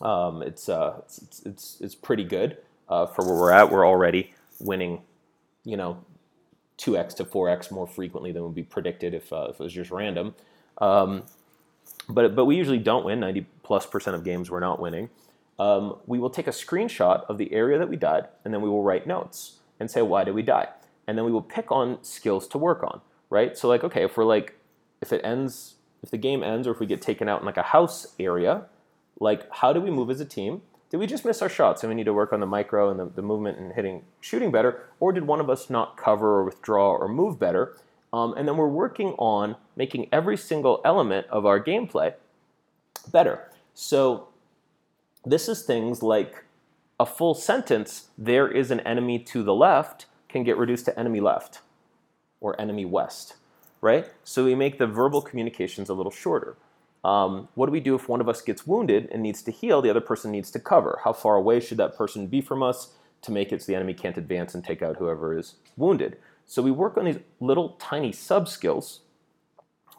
Um, 0.00 0.42
it's, 0.42 0.68
uh, 0.68 1.00
it's, 1.04 1.42
it's, 1.44 1.80
it's, 1.80 1.94
pretty 1.94 2.22
good 2.22 2.58
uh, 2.88 3.06
for 3.06 3.24
where 3.24 3.34
we're 3.34 3.50
at. 3.50 3.70
We're 3.70 3.86
already 3.86 4.32
winning, 4.60 5.02
you 5.64 5.76
know, 5.76 5.98
2x 6.78 7.16
to 7.16 7.24
4x 7.24 7.72
more 7.72 7.86
frequently 7.86 8.30
than 8.30 8.44
would 8.44 8.54
be 8.54 8.62
predicted 8.62 9.12
if, 9.12 9.32
uh, 9.32 9.48
if 9.50 9.58
it 9.58 9.62
was 9.62 9.72
just 9.72 9.90
random. 9.90 10.36
Um, 10.80 11.24
but, 12.08 12.36
but 12.36 12.44
we 12.44 12.54
usually 12.56 12.78
don't 12.78 13.04
win. 13.04 13.18
90 13.18 13.46
plus 13.64 13.86
percent 13.86 14.14
of 14.14 14.22
games 14.22 14.50
we're 14.50 14.60
not 14.60 14.80
winning 14.80 15.10
um, 15.58 15.96
we 16.06 16.18
will 16.18 16.30
take 16.30 16.46
a 16.46 16.52
screenshot 16.52 17.24
of 17.28 17.38
the 17.38 17.52
area 17.52 17.78
that 17.78 17.88
we 17.88 17.96
died, 17.96 18.28
and 18.44 18.54
then 18.54 18.60
we 18.60 18.68
will 18.68 18.82
write 18.82 19.06
notes 19.06 19.58
and 19.80 19.90
say, 19.90 20.02
why 20.02 20.24
did 20.24 20.34
we 20.34 20.42
die? 20.42 20.68
And 21.06 21.16
then 21.16 21.24
we 21.24 21.32
will 21.32 21.42
pick 21.42 21.72
on 21.72 22.02
skills 22.02 22.46
to 22.48 22.58
work 22.58 22.82
on, 22.82 23.00
right? 23.30 23.56
So 23.56 23.68
like, 23.68 23.82
okay, 23.84 24.04
if 24.04 24.16
we're 24.16 24.24
like, 24.24 24.58
if 25.00 25.12
it 25.12 25.20
ends, 25.24 25.74
if 26.02 26.10
the 26.10 26.18
game 26.18 26.42
ends, 26.42 26.66
or 26.66 26.72
if 26.72 26.80
we 26.80 26.86
get 26.86 27.02
taken 27.02 27.28
out 27.28 27.40
in 27.40 27.46
like 27.46 27.56
a 27.56 27.62
house 27.62 28.14
area, 28.18 28.64
like 29.20 29.50
how 29.52 29.72
do 29.72 29.80
we 29.80 29.90
move 29.90 30.10
as 30.10 30.20
a 30.20 30.24
team? 30.24 30.62
Did 30.90 30.98
we 30.98 31.06
just 31.06 31.24
miss 31.24 31.42
our 31.42 31.48
shots 31.48 31.82
and 31.82 31.90
we 31.90 31.94
need 31.94 32.04
to 32.04 32.14
work 32.14 32.32
on 32.32 32.40
the 32.40 32.46
micro 32.46 32.90
and 32.90 32.98
the, 32.98 33.06
the 33.06 33.22
movement 33.22 33.58
and 33.58 33.72
hitting, 33.72 34.04
shooting 34.20 34.50
better? 34.50 34.86
Or 35.00 35.12
did 35.12 35.26
one 35.26 35.40
of 35.40 35.50
us 35.50 35.68
not 35.68 35.96
cover 35.96 36.38
or 36.38 36.44
withdraw 36.44 36.92
or 36.92 37.08
move 37.08 37.38
better? 37.38 37.76
Um, 38.12 38.34
and 38.36 38.48
then 38.48 38.56
we're 38.56 38.68
working 38.68 39.08
on 39.18 39.56
making 39.76 40.08
every 40.10 40.36
single 40.36 40.80
element 40.84 41.26
of 41.28 41.44
our 41.44 41.62
gameplay 41.62 42.14
better. 43.12 43.50
So 43.74 44.27
this 45.30 45.48
is 45.48 45.62
things 45.62 46.02
like 46.02 46.44
a 47.00 47.06
full 47.06 47.34
sentence, 47.34 48.08
there 48.16 48.48
is 48.48 48.70
an 48.70 48.80
enemy 48.80 49.18
to 49.20 49.42
the 49.42 49.54
left, 49.54 50.06
can 50.28 50.42
get 50.42 50.56
reduced 50.56 50.84
to 50.86 50.98
enemy 50.98 51.20
left 51.20 51.60
or 52.40 52.60
enemy 52.60 52.84
west, 52.84 53.34
right? 53.80 54.06
So 54.24 54.44
we 54.44 54.54
make 54.54 54.78
the 54.78 54.86
verbal 54.86 55.22
communications 55.22 55.88
a 55.88 55.94
little 55.94 56.12
shorter. 56.12 56.56
Um, 57.04 57.48
what 57.54 57.66
do 57.66 57.72
we 57.72 57.80
do 57.80 57.94
if 57.94 58.08
one 58.08 58.20
of 58.20 58.28
us 58.28 58.42
gets 58.42 58.66
wounded 58.66 59.08
and 59.12 59.22
needs 59.22 59.42
to 59.42 59.52
heal, 59.52 59.80
the 59.80 59.90
other 59.90 60.00
person 60.00 60.30
needs 60.30 60.50
to 60.50 60.58
cover? 60.58 61.00
How 61.04 61.12
far 61.12 61.36
away 61.36 61.60
should 61.60 61.78
that 61.78 61.96
person 61.96 62.26
be 62.26 62.40
from 62.40 62.62
us 62.62 62.92
to 63.22 63.32
make 63.32 63.52
it 63.52 63.62
so 63.62 63.66
the 63.66 63.76
enemy 63.76 63.94
can't 63.94 64.16
advance 64.16 64.54
and 64.54 64.64
take 64.64 64.82
out 64.82 64.96
whoever 64.96 65.36
is 65.36 65.54
wounded? 65.76 66.18
So 66.46 66.62
we 66.62 66.70
work 66.70 66.96
on 66.96 67.04
these 67.04 67.18
little 67.40 67.70
tiny 67.78 68.10
sub 68.10 68.48
skills, 68.48 69.00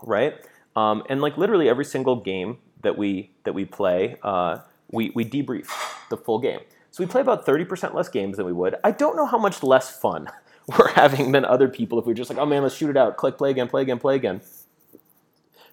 right? 0.01 0.35
Um, 0.75 1.03
and 1.09 1.21
like 1.21 1.37
literally 1.37 1.69
every 1.69 1.85
single 1.85 2.17
game 2.17 2.57
that 2.81 2.97
we 2.97 3.31
that 3.43 3.53
we 3.53 3.65
play, 3.65 4.17
uh, 4.23 4.59
we, 4.91 5.11
we 5.15 5.25
debrief 5.25 5.69
the 6.09 6.17
full 6.17 6.39
game. 6.39 6.59
So 6.91 7.03
we 7.03 7.07
play 7.07 7.21
about 7.21 7.45
30% 7.45 7.93
less 7.93 8.09
games 8.09 8.37
than 8.37 8.45
we 8.45 8.53
would. 8.53 8.75
I 8.83 8.91
don't 8.91 9.15
know 9.15 9.25
how 9.25 9.37
much 9.37 9.63
less 9.63 9.95
fun 9.95 10.29
we're 10.77 10.89
having 10.89 11.31
than 11.31 11.45
other 11.45 11.67
people 11.67 11.99
if 11.99 12.05
we're 12.05 12.13
just 12.13 12.29
like, 12.29 12.39
oh 12.39 12.45
man, 12.45 12.63
let's 12.63 12.75
shoot 12.75 12.89
it 12.89 12.97
out, 12.97 13.17
click, 13.17 13.37
play 13.37 13.51
again, 13.51 13.67
play 13.67 13.83
again, 13.83 13.99
play 13.99 14.15
again. 14.15 14.41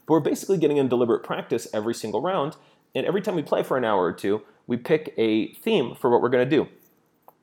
But 0.07 0.12
we're 0.12 0.20
basically 0.20 0.59
getting 0.59 0.76
in 0.76 0.88
deliberate 0.88 1.24
practice 1.24 1.66
every 1.74 1.94
single 1.94 2.20
round. 2.20 2.57
And 2.94 3.05
every 3.07 3.20
time 3.20 3.35
we 3.35 3.42
play 3.42 3.62
for 3.62 3.76
an 3.76 3.85
hour 3.85 4.05
or 4.05 4.12
two, 4.12 4.42
we 4.66 4.76
pick 4.76 5.12
a 5.16 5.52
theme 5.55 5.94
for 5.94 6.11
what 6.11 6.22
we're 6.22 6.29
going 6.29 6.48
to 6.48 6.57
do. 6.57 6.68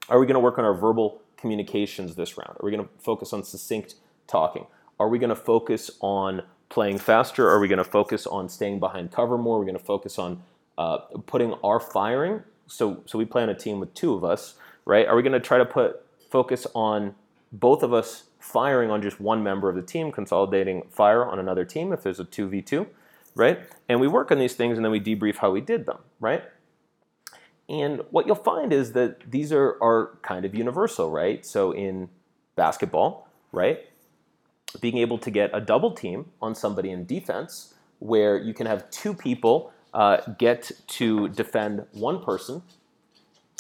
Are 0.10 0.20
we 0.20 0.26
going 0.26 0.36
to 0.36 0.40
work 0.40 0.58
on 0.58 0.66
our 0.66 0.74
verbal 0.74 1.22
communications 1.38 2.16
this 2.16 2.38
round? 2.38 2.52
Are 2.52 2.64
we 2.64 2.72
going 2.72 2.84
to 2.84 2.90
focus 3.00 3.34
on 3.34 3.44
succinct 3.44 3.96
talking? 4.28 4.66
Are 5.00 5.08
we 5.08 5.20
going 5.20 5.30
to 5.30 5.36
focus 5.36 5.92
on 6.02 6.44
playing 6.70 6.98
faster? 6.98 7.50
Are 7.50 7.60
we 7.60 7.68
going 7.68 7.78
to 7.78 7.84
focus 7.84 8.26
on 8.26 8.50
staying 8.50 8.80
behind 8.80 9.12
cover 9.12 9.38
more? 9.38 9.58
Are 9.58 9.60
we 9.60 9.66
going 9.66 9.78
to 9.78 9.84
focus 9.84 10.18
on 10.18 10.42
uh, 10.78 10.98
putting 11.26 11.54
our 11.64 11.80
firing. 11.80 12.44
So 12.68 13.04
so 13.06 13.18
we 13.18 13.26
play 13.26 13.44
on 13.44 13.50
a 13.50 13.56
team 13.56 13.80
with 13.80 13.94
two 13.94 14.14
of 14.14 14.24
us, 14.24 14.56
right? 14.86 15.08
Are 15.08 15.16
we 15.16 15.22
going 15.22 15.34
to 15.34 15.40
try 15.40 15.58
to 15.58 15.66
put 15.66 16.06
focus 16.30 16.66
on 16.74 17.16
both 17.52 17.84
of 17.84 17.94
us 17.94 18.24
firing 18.40 18.90
on 18.90 19.02
just 19.02 19.22
one 19.22 19.44
member 19.44 19.70
of 19.70 19.76
the 19.76 19.82
team, 19.82 20.12
consolidating 20.12 20.84
fire 20.90 21.26
on 21.26 21.40
another 21.40 21.64
team 21.64 21.94
if 21.94 22.04
there's 22.04 22.20
a 22.20 22.26
two 22.26 22.48
v 22.48 22.62
two, 22.62 22.88
right? 23.36 23.60
And 23.88 24.02
we 24.02 24.08
work 24.08 24.32
on 24.32 24.40
these 24.40 24.54
things 24.54 24.78
and 24.78 24.84
then 24.84 24.92
we 24.92 25.00
debrief 25.00 25.38
how 25.38 25.52
we 25.52 25.62
did 25.62 25.86
them, 25.86 26.00
right? 26.20 26.44
And 27.70 28.02
what 28.12 28.28
you'll 28.28 28.36
find 28.36 28.74
is 28.74 28.92
that 28.94 29.32
these 29.32 29.52
are, 29.54 29.78
are 29.82 30.18
kind 30.22 30.44
of 30.44 30.54
universal, 30.54 31.10
right? 31.10 31.46
So 31.46 31.72
in 31.72 32.10
basketball, 32.56 33.30
right? 33.52 33.80
Being 34.82 34.98
able 34.98 35.18
to 35.20 35.32
get 35.32 35.52
a 35.54 35.62
double 35.62 35.92
team 35.92 36.32
on 36.42 36.56
somebody 36.56 36.92
in 36.92 37.06
defense 37.06 37.74
where 38.00 38.38
you 38.38 38.54
can 38.54 38.68
have 38.68 38.90
two 38.90 39.14
people 39.14 39.72
uh, 39.94 40.18
get 40.38 40.72
to 40.88 41.30
defend 41.30 41.86
one 41.92 42.24
person, 42.24 42.64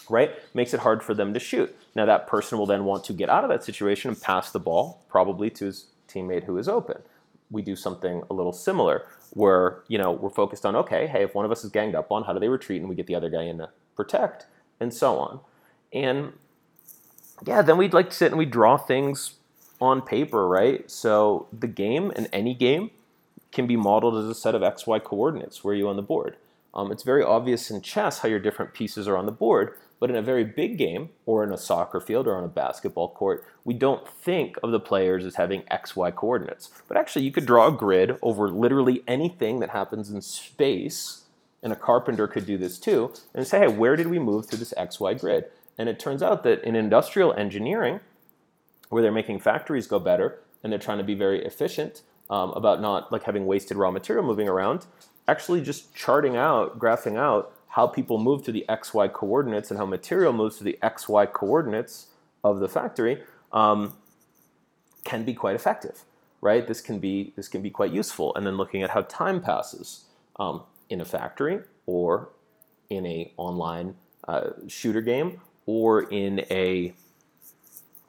right, 0.10 0.32
makes 0.54 0.74
it 0.74 0.82
hard 0.82 1.04
for 1.04 1.13
them 1.13 1.34
to 1.34 1.39
shoot. 1.39 1.76
Now, 1.96 2.06
that 2.06 2.28
person 2.28 2.58
will 2.58 2.65
then 2.65 2.86
want 2.86 3.04
to 3.06 3.13
get 3.13 3.30
out 3.30 3.43
of 3.43 3.50
that 3.50 3.63
situation 3.63 4.10
and 4.10 4.22
pass 4.22 4.52
the 4.52 4.60
ball, 4.60 5.04
probably 5.10 5.50
to 5.52 5.65
his 5.65 5.88
teammate 6.08 6.46
who 6.46 6.58
is 6.58 6.67
open. 6.67 7.02
We 7.52 7.62
do 7.62 7.76
something 7.76 8.24
a 8.30 8.34
little 8.34 8.54
similar 8.54 9.06
where, 9.32 9.84
you 9.88 9.98
know, 9.98 10.12
we're 10.12 10.30
focused 10.30 10.65
on, 10.65 10.76
okay, 10.76 11.08
hey, 11.08 11.24
if 11.24 11.36
one 11.36 11.46
of 11.46 11.52
us 11.52 11.63
is 11.63 11.72
ganged 11.72 11.96
up 11.96 12.12
on, 12.12 12.24
how 12.24 12.34
do 12.34 12.39
they 12.39 12.50
retreat 12.50 12.82
and 12.82 12.89
we 12.89 12.96
get 12.96 13.08
the 13.08 13.15
other 13.15 13.30
guy 13.30 13.43
in 13.43 13.60
to 13.60 13.69
protect, 13.96 14.48
and 14.80 14.93
so 14.93 15.19
on. 15.19 15.39
And 15.91 16.34
yeah, 17.46 17.62
then 17.62 17.78
we'd 17.78 17.93
like 17.93 18.10
to 18.10 18.15
sit 18.15 18.32
and 18.32 18.38
we 18.38 18.46
draw 18.46 18.78
things 18.78 19.36
on 19.80 20.02
paper, 20.02 20.48
right? 20.48 20.89
So 20.89 21.48
the 21.52 21.67
game 21.67 22.12
and 22.15 22.30
any 22.32 22.54
game 22.54 22.91
can 23.54 23.68
be 23.68 23.78
modeled 23.78 24.18
as 24.18 24.26
a 24.26 24.36
set 24.36 24.56
of 24.56 24.62
xy 24.62 25.02
coordinates. 25.04 25.63
Where 25.63 25.74
are 25.74 25.78
you 25.78 25.88
on 25.88 25.96
the 25.96 26.02
board? 26.02 26.38
Um, 26.74 26.92
it's 26.92 27.04
very 27.04 27.24
obvious 27.24 27.70
in 27.70 27.82
chess 27.82 28.20
how 28.20 28.30
your 28.30 28.39
different 28.39 28.74
pieces 28.74 29.08
are 29.08 29.16
on 29.16 29.28
the 29.28 29.32
board, 29.32 29.78
but 30.00 30.10
in 30.10 30.16
a 30.16 30.24
very 30.24 30.44
big 30.44 30.78
game, 30.78 31.10
or 31.26 31.44
in 31.44 31.54
a 31.54 31.58
soccer 31.58 32.02
field, 32.02 32.28
or 32.28 32.36
on 32.36 32.44
a 32.44 32.50
basketball 32.50 33.10
court, 33.10 33.46
we 33.63 33.76
don't 33.76 34.08
think 34.08 34.58
of 34.63 34.72
the 34.72 34.80
players 34.80 35.24
as 35.24 35.36
having 35.36 35.62
xy 35.63 36.13
coordinates. 36.13 36.72
But 36.88 36.98
actually, 36.98 37.26
you 37.26 37.32
could 37.32 37.46
draw 37.46 37.68
a 37.68 37.72
grid 37.72 38.18
over 38.22 38.50
literally 38.50 39.04
anything 39.08 39.60
that 39.60 39.70
happens 39.70 40.10
in 40.10 40.22
space, 40.22 41.26
and 41.62 41.72
a 41.72 41.78
carpenter 41.78 42.28
could 42.28 42.46
do 42.46 42.58
this 42.58 42.80
too, 42.80 43.13
and 43.36 43.48
say, 43.48 43.60
hey, 43.60 43.68
where 43.68 43.96
did 43.96 44.08
we 44.08 44.20
move 44.20 44.48
through 44.48 44.60
this 44.60 44.74
xy 44.76 45.18
grid? 45.20 45.46
And 45.78 45.88
it 45.88 46.00
turns 46.00 46.24
out 46.24 46.44
that 46.44 46.63
in 46.63 46.76
industrial 46.76 47.34
engineering, 47.34 48.00
where 48.89 49.02
they're 49.02 49.12
making 49.12 49.39
factories 49.39 49.88
go 49.88 50.00
better 50.00 50.39
and 50.62 50.72
they're 50.72 50.80
trying 50.80 51.00
to 51.00 51.04
be 51.04 51.16
very 51.16 51.44
efficient, 51.46 52.02
um, 52.34 52.50
about 52.54 52.82
not 52.82 53.12
like 53.12 53.24
having 53.24 53.46
wasted 53.46 53.78
raw 53.78 53.91
material 53.91 54.26
moving 54.26 54.50
around, 54.50 54.88
actually 55.28 55.62
just 55.62 55.93
charting 55.93 56.36
out, 56.36 56.80
graphing 56.80 57.15
out 57.15 57.54
how 57.67 57.86
people 57.86 58.17
move 58.17 58.43
to 58.43 58.52
the 58.52 58.65
XY 58.67 59.13
coordinates 59.13 59.69
and 59.69 59.80
how 59.80 59.86
material 59.86 60.34
moves 60.34 60.58
to 60.58 60.63
the 60.63 60.80
XY 60.82 61.32
coordinates 61.32 62.08
of 62.43 62.60
the 62.60 62.67
factory 62.67 63.22
um, 63.52 63.93
can 65.04 65.24
be 65.24 65.36
quite 65.36 65.56
effective, 65.56 66.06
right? 66.41 66.67
This 66.67 66.82
can 66.82 66.98
be 66.98 67.34
this 67.36 67.48
can 67.48 67.62
be 67.62 67.69
quite 67.69 67.91
useful. 67.91 68.36
And 68.36 68.48
then 68.48 68.58
looking 68.58 68.82
at 68.82 68.89
how 68.89 69.02
time 69.02 69.39
passes 69.39 70.06
um, 70.39 70.63
in 70.89 71.02
a 71.02 71.06
factory 71.06 71.60
or 71.86 72.30
in 72.89 73.06
a 73.06 73.32
online 73.38 73.93
uh, 74.28 74.50
shooter 74.67 75.02
game 75.02 75.39
or 75.67 76.02
in 76.10 76.39
a 76.50 76.96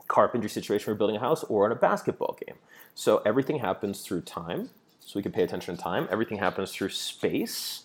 carpentry 0.08 0.50
situation 0.50 0.92
we're 0.92 0.98
building 0.98 1.16
a 1.16 1.20
house 1.20 1.44
or 1.44 1.66
in 1.66 1.72
a 1.72 1.76
basketball 1.76 2.36
game. 2.44 2.56
So 2.94 3.22
everything 3.24 3.58
happens 3.58 4.02
through 4.02 4.22
time. 4.22 4.70
So 5.00 5.12
we 5.16 5.22
can 5.22 5.32
pay 5.32 5.42
attention 5.42 5.76
to 5.76 5.82
time. 5.82 6.08
Everything 6.10 6.38
happens 6.38 6.72
through 6.72 6.88
space, 6.90 7.82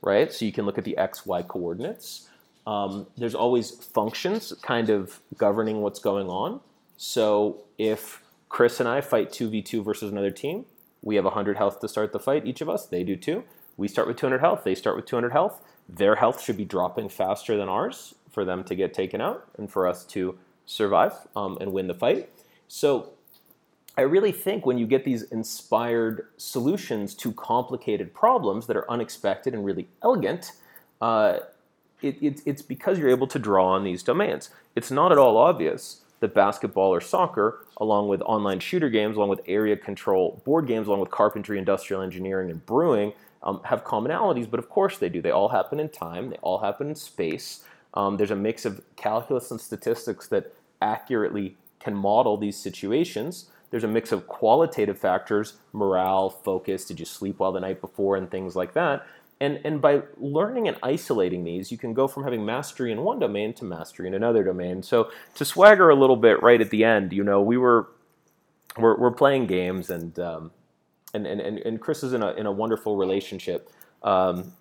right? 0.00 0.32
So 0.32 0.44
you 0.44 0.52
can 0.52 0.64
look 0.64 0.78
at 0.78 0.84
the 0.84 0.96
x, 0.96 1.26
y 1.26 1.42
coordinates. 1.42 2.28
Um, 2.66 3.08
there's 3.16 3.34
always 3.34 3.70
functions 3.70 4.52
kind 4.62 4.88
of 4.88 5.20
governing 5.36 5.80
what's 5.82 5.98
going 5.98 6.28
on. 6.28 6.60
So 6.96 7.64
if 7.78 8.22
Chris 8.48 8.78
and 8.78 8.88
I 8.88 9.00
fight 9.00 9.30
2v2 9.30 9.84
versus 9.84 10.12
another 10.12 10.30
team, 10.30 10.66
we 11.02 11.16
have 11.16 11.24
100 11.24 11.56
health 11.56 11.80
to 11.80 11.88
start 11.88 12.12
the 12.12 12.20
fight, 12.20 12.46
each 12.46 12.60
of 12.60 12.68
us. 12.68 12.86
They 12.86 13.02
do 13.02 13.16
too. 13.16 13.42
We 13.76 13.88
start 13.88 14.06
with 14.06 14.18
200 14.18 14.38
health. 14.38 14.62
They 14.62 14.76
start 14.76 14.94
with 14.94 15.06
200 15.06 15.32
health. 15.32 15.60
Their 15.88 16.14
health 16.16 16.40
should 16.40 16.56
be 16.56 16.64
dropping 16.64 17.08
faster 17.08 17.56
than 17.56 17.68
ours 17.68 18.14
for 18.30 18.44
them 18.44 18.62
to 18.64 18.74
get 18.74 18.94
taken 18.94 19.20
out 19.20 19.48
and 19.58 19.70
for 19.70 19.88
us 19.88 20.04
to 20.06 20.38
survive 20.66 21.12
um, 21.36 21.58
and 21.60 21.72
win 21.72 21.86
the 21.86 21.94
fight. 21.94 22.30
So 22.68 23.10
I 23.96 24.02
really 24.02 24.32
think 24.32 24.64
when 24.64 24.78
you 24.78 24.86
get 24.86 25.04
these 25.04 25.22
inspired 25.24 26.28
solutions 26.36 27.14
to 27.16 27.32
complicated 27.32 28.14
problems 28.14 28.66
that 28.66 28.76
are 28.76 28.90
unexpected 28.90 29.52
and 29.52 29.64
really 29.64 29.88
elegant, 30.02 30.52
uh, 31.00 31.40
it, 32.00 32.22
it, 32.22 32.40
it's 32.46 32.62
because 32.62 32.98
you're 32.98 33.10
able 33.10 33.26
to 33.26 33.38
draw 33.38 33.66
on 33.66 33.84
these 33.84 34.02
domains. 34.02 34.50
It's 34.74 34.90
not 34.90 35.12
at 35.12 35.18
all 35.18 35.36
obvious 35.36 36.00
that 36.20 36.34
basketball 36.34 36.94
or 36.94 37.00
soccer, 37.00 37.66
along 37.78 38.08
with 38.08 38.22
online 38.22 38.60
shooter 38.60 38.88
games, 38.88 39.16
along 39.16 39.28
with 39.28 39.40
area 39.46 39.76
control 39.76 40.40
board 40.44 40.66
games, 40.66 40.86
along 40.86 41.00
with 41.00 41.10
carpentry, 41.10 41.58
industrial 41.58 42.00
engineering, 42.00 42.50
and 42.50 42.64
brewing, 42.64 43.12
um, 43.42 43.60
have 43.64 43.84
commonalities, 43.84 44.48
but 44.48 44.58
of 44.58 44.68
course 44.70 44.98
they 44.98 45.08
do. 45.08 45.20
They 45.20 45.32
all 45.32 45.48
happen 45.48 45.80
in 45.80 45.88
time, 45.88 46.30
they 46.30 46.36
all 46.36 46.58
happen 46.58 46.88
in 46.88 46.94
space. 46.94 47.64
Um, 47.94 48.16
there's 48.16 48.30
a 48.30 48.36
mix 48.36 48.64
of 48.64 48.80
calculus 48.96 49.50
and 49.50 49.60
statistics 49.60 50.26
that 50.28 50.52
accurately 50.80 51.56
can 51.78 51.94
model 51.94 52.36
these 52.36 52.56
situations. 52.56 53.46
There's 53.70 53.84
a 53.84 53.88
mix 53.88 54.12
of 54.12 54.26
qualitative 54.26 54.98
factors, 54.98 55.54
morale, 55.72 56.30
focus, 56.30 56.84
did 56.84 57.00
you 57.00 57.06
sleep 57.06 57.38
well 57.38 57.52
the 57.52 57.60
night 57.60 57.80
before, 57.80 58.16
and 58.16 58.30
things 58.30 58.54
like 58.54 58.74
that. 58.74 59.06
And, 59.40 59.60
and 59.64 59.80
by 59.80 60.02
learning 60.18 60.68
and 60.68 60.76
isolating 60.82 61.42
these, 61.42 61.72
you 61.72 61.78
can 61.78 61.94
go 61.94 62.06
from 62.06 62.22
having 62.22 62.44
mastery 62.44 62.92
in 62.92 63.02
one 63.02 63.18
domain 63.18 63.52
to 63.54 63.64
mastery 63.64 64.06
in 64.06 64.14
another 64.14 64.44
domain. 64.44 64.82
So 64.82 65.10
to 65.34 65.44
swagger 65.44 65.90
a 65.90 65.96
little 65.96 66.16
bit 66.16 66.42
right 66.42 66.60
at 66.60 66.70
the 66.70 66.84
end, 66.84 67.12
you 67.12 67.24
know, 67.24 67.42
we 67.42 67.56
were 67.56 67.88
we're, 68.78 68.96
we're 68.96 69.10
playing 69.10 69.46
games 69.48 69.90
and, 69.90 70.18
um, 70.18 70.50
and, 71.12 71.26
and, 71.26 71.58
and 71.58 71.80
Chris 71.80 72.02
is 72.02 72.12
in 72.12 72.22
a, 72.22 72.32
in 72.32 72.46
a 72.46 72.52
wonderful 72.52 72.96
relationship. 72.96 73.68
Um, 74.02 74.52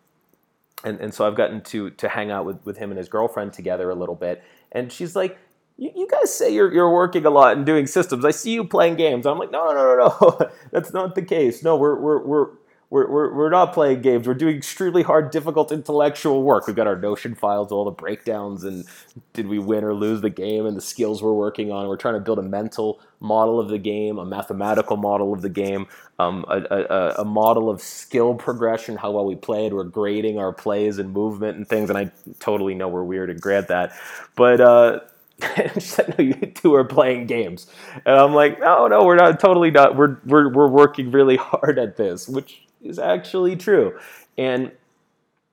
and, 0.84 1.00
and 1.00 1.14
so 1.14 1.28
I've 1.28 1.36
gotten 1.36 1.62
to, 1.62 1.92
to 1.92 2.10
hang 2.10 2.32
out 2.32 2.46
with, 2.46 2.66
with 2.66 2.78
him 2.78 2.92
and 2.92 2.98
his 2.98 3.10
girlfriend 3.10 3.54
together 3.54 3.90
a 3.90 3.96
little 3.96 4.16
bit. 4.16 4.44
And 4.72 4.92
she's 4.92 5.16
like, 5.16 5.38
you, 5.78 5.92
you 5.96 6.08
guys 6.08 6.34
say 6.34 6.54
you're, 6.54 6.74
you're 6.74 6.92
working 6.92 7.26
a 7.26 7.30
lot 7.30 7.56
and 7.56 7.66
doing 7.66 7.88
systems. 7.88 8.26
I 8.26 8.32
see 8.32 8.54
you 8.54 8.64
playing 8.64 8.96
games. 8.96 9.26
I'm 9.26 9.38
like, 9.38 9.52
no, 9.52 9.72
no, 9.74 9.96
no, 9.96 10.18
no, 10.22 10.52
that's 10.72 10.94
not 10.94 11.16
the 11.16 11.22
case. 11.22 11.64
No, 11.64 11.76
we're, 11.76 12.00
we're, 12.00 12.26
we're, 12.26 12.48
we're, 12.92 13.10
we're, 13.10 13.34
we're 13.34 13.50
not 13.50 13.72
playing 13.72 14.02
games. 14.02 14.28
We're 14.28 14.34
doing 14.34 14.58
extremely 14.58 15.02
hard, 15.02 15.32
difficult 15.32 15.72
intellectual 15.72 16.44
work. 16.44 16.68
We've 16.68 16.76
got 16.76 16.88
our 16.88 16.98
Notion 16.98 17.36
files, 17.36 17.72
all 17.72 17.86
the 17.86 17.92
breakdowns, 17.92 18.66
and 18.66 18.86
did 19.32 19.48
we 19.48 19.60
win 19.60 19.86
or 19.86 19.94
lose 19.94 20.20
the 20.20 20.30
game, 20.30 20.66
and 20.66 20.76
the 20.76 20.82
skills 20.82 21.24
we're 21.24 21.32
working 21.32 21.72
on. 21.72 21.88
We're 21.88 21.96
trying 21.96 22.16
to 22.16 22.20
build 22.20 22.38
a 22.38 22.44
mental 22.44 23.00
model 23.22 23.62
of 23.62 23.70
the 23.70 23.78
game, 23.78 24.18
a 24.20 24.26
mathematical 24.26 24.98
model 24.98 25.34
of 25.34 25.42
the 25.42 25.50
game, 25.50 25.88
um, 26.20 26.44
a, 26.50 26.58
a, 26.58 27.22
a, 27.22 27.26
model 27.26 27.70
of 27.70 27.82
skill 27.82 28.36
progression, 28.36 28.98
how 28.98 29.12
well 29.12 29.26
we 29.26 29.36
played. 29.36 29.74
We're 29.74 29.86
grading 29.86 30.38
our 30.38 30.52
plays 30.52 30.98
and 31.00 31.14
movement 31.14 31.56
and 31.56 31.66
things, 31.66 31.90
and 31.90 31.98
I 31.98 32.12
totally 32.40 32.76
know 32.76 32.90
we're 32.90 33.06
weird 33.06 33.30
and 33.30 33.40
grant 33.40 33.70
that. 33.70 33.94
But 34.36 34.60
uh, 34.60 35.00
she 35.74 35.80
said, 35.80 36.16
"No, 36.20 36.26
you 36.26 36.34
two 36.34 36.76
are 36.76 36.84
playing 36.84 37.28
games," 37.28 37.68
and 38.06 38.20
I'm 38.20 38.34
like, 38.34 38.60
"No, 38.60 38.88
no, 38.88 39.06
we're 39.06 39.16
not. 39.16 39.40
Totally 39.40 39.72
not. 39.72 39.96
We're 39.96 40.18
we're 40.26 40.52
we're 40.52 40.68
working 40.68 41.12
really 41.12 41.38
hard 41.38 41.80
at 41.80 41.96
this, 41.96 42.28
which 42.28 42.64
is 42.84 43.00
actually 43.00 43.56
true." 43.56 43.98
And 44.38 44.72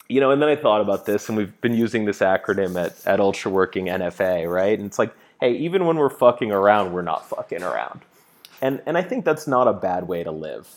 you 0.09 0.21
know, 0.21 0.31
and 0.31 0.41
then 0.41 0.49
I 0.49 0.57
thought 0.57 0.81
about 0.81 1.05
this, 1.05 1.29
and 1.29 1.37
we've 1.37 1.59
been 1.61 1.75
using 1.75 2.05
this 2.05 2.21
acronym 2.21 2.83
at 2.83 3.07
at 3.07 3.21
Ultra 3.21 3.51
Working 3.51 3.87
NFA, 3.87 4.51
right? 4.51 4.79
And 4.79 4.87
it's 4.87 4.99
like, 4.99 5.14
hey, 5.41 5.53
even 5.57 5.87
when 5.87 5.97
we're 5.97 6.11
fucking 6.11 6.51
around, 6.51 6.93
we're 6.93 7.03
not 7.03 7.29
fucking 7.29 7.62
around, 7.62 8.01
and 8.62 8.83
and 8.87 8.97
I 8.97 9.03
think 9.03 9.25
that's 9.25 9.47
not 9.47 9.69
a 9.69 9.73
bad 9.73 10.09
way 10.09 10.25
to 10.25 10.31
live, 10.31 10.69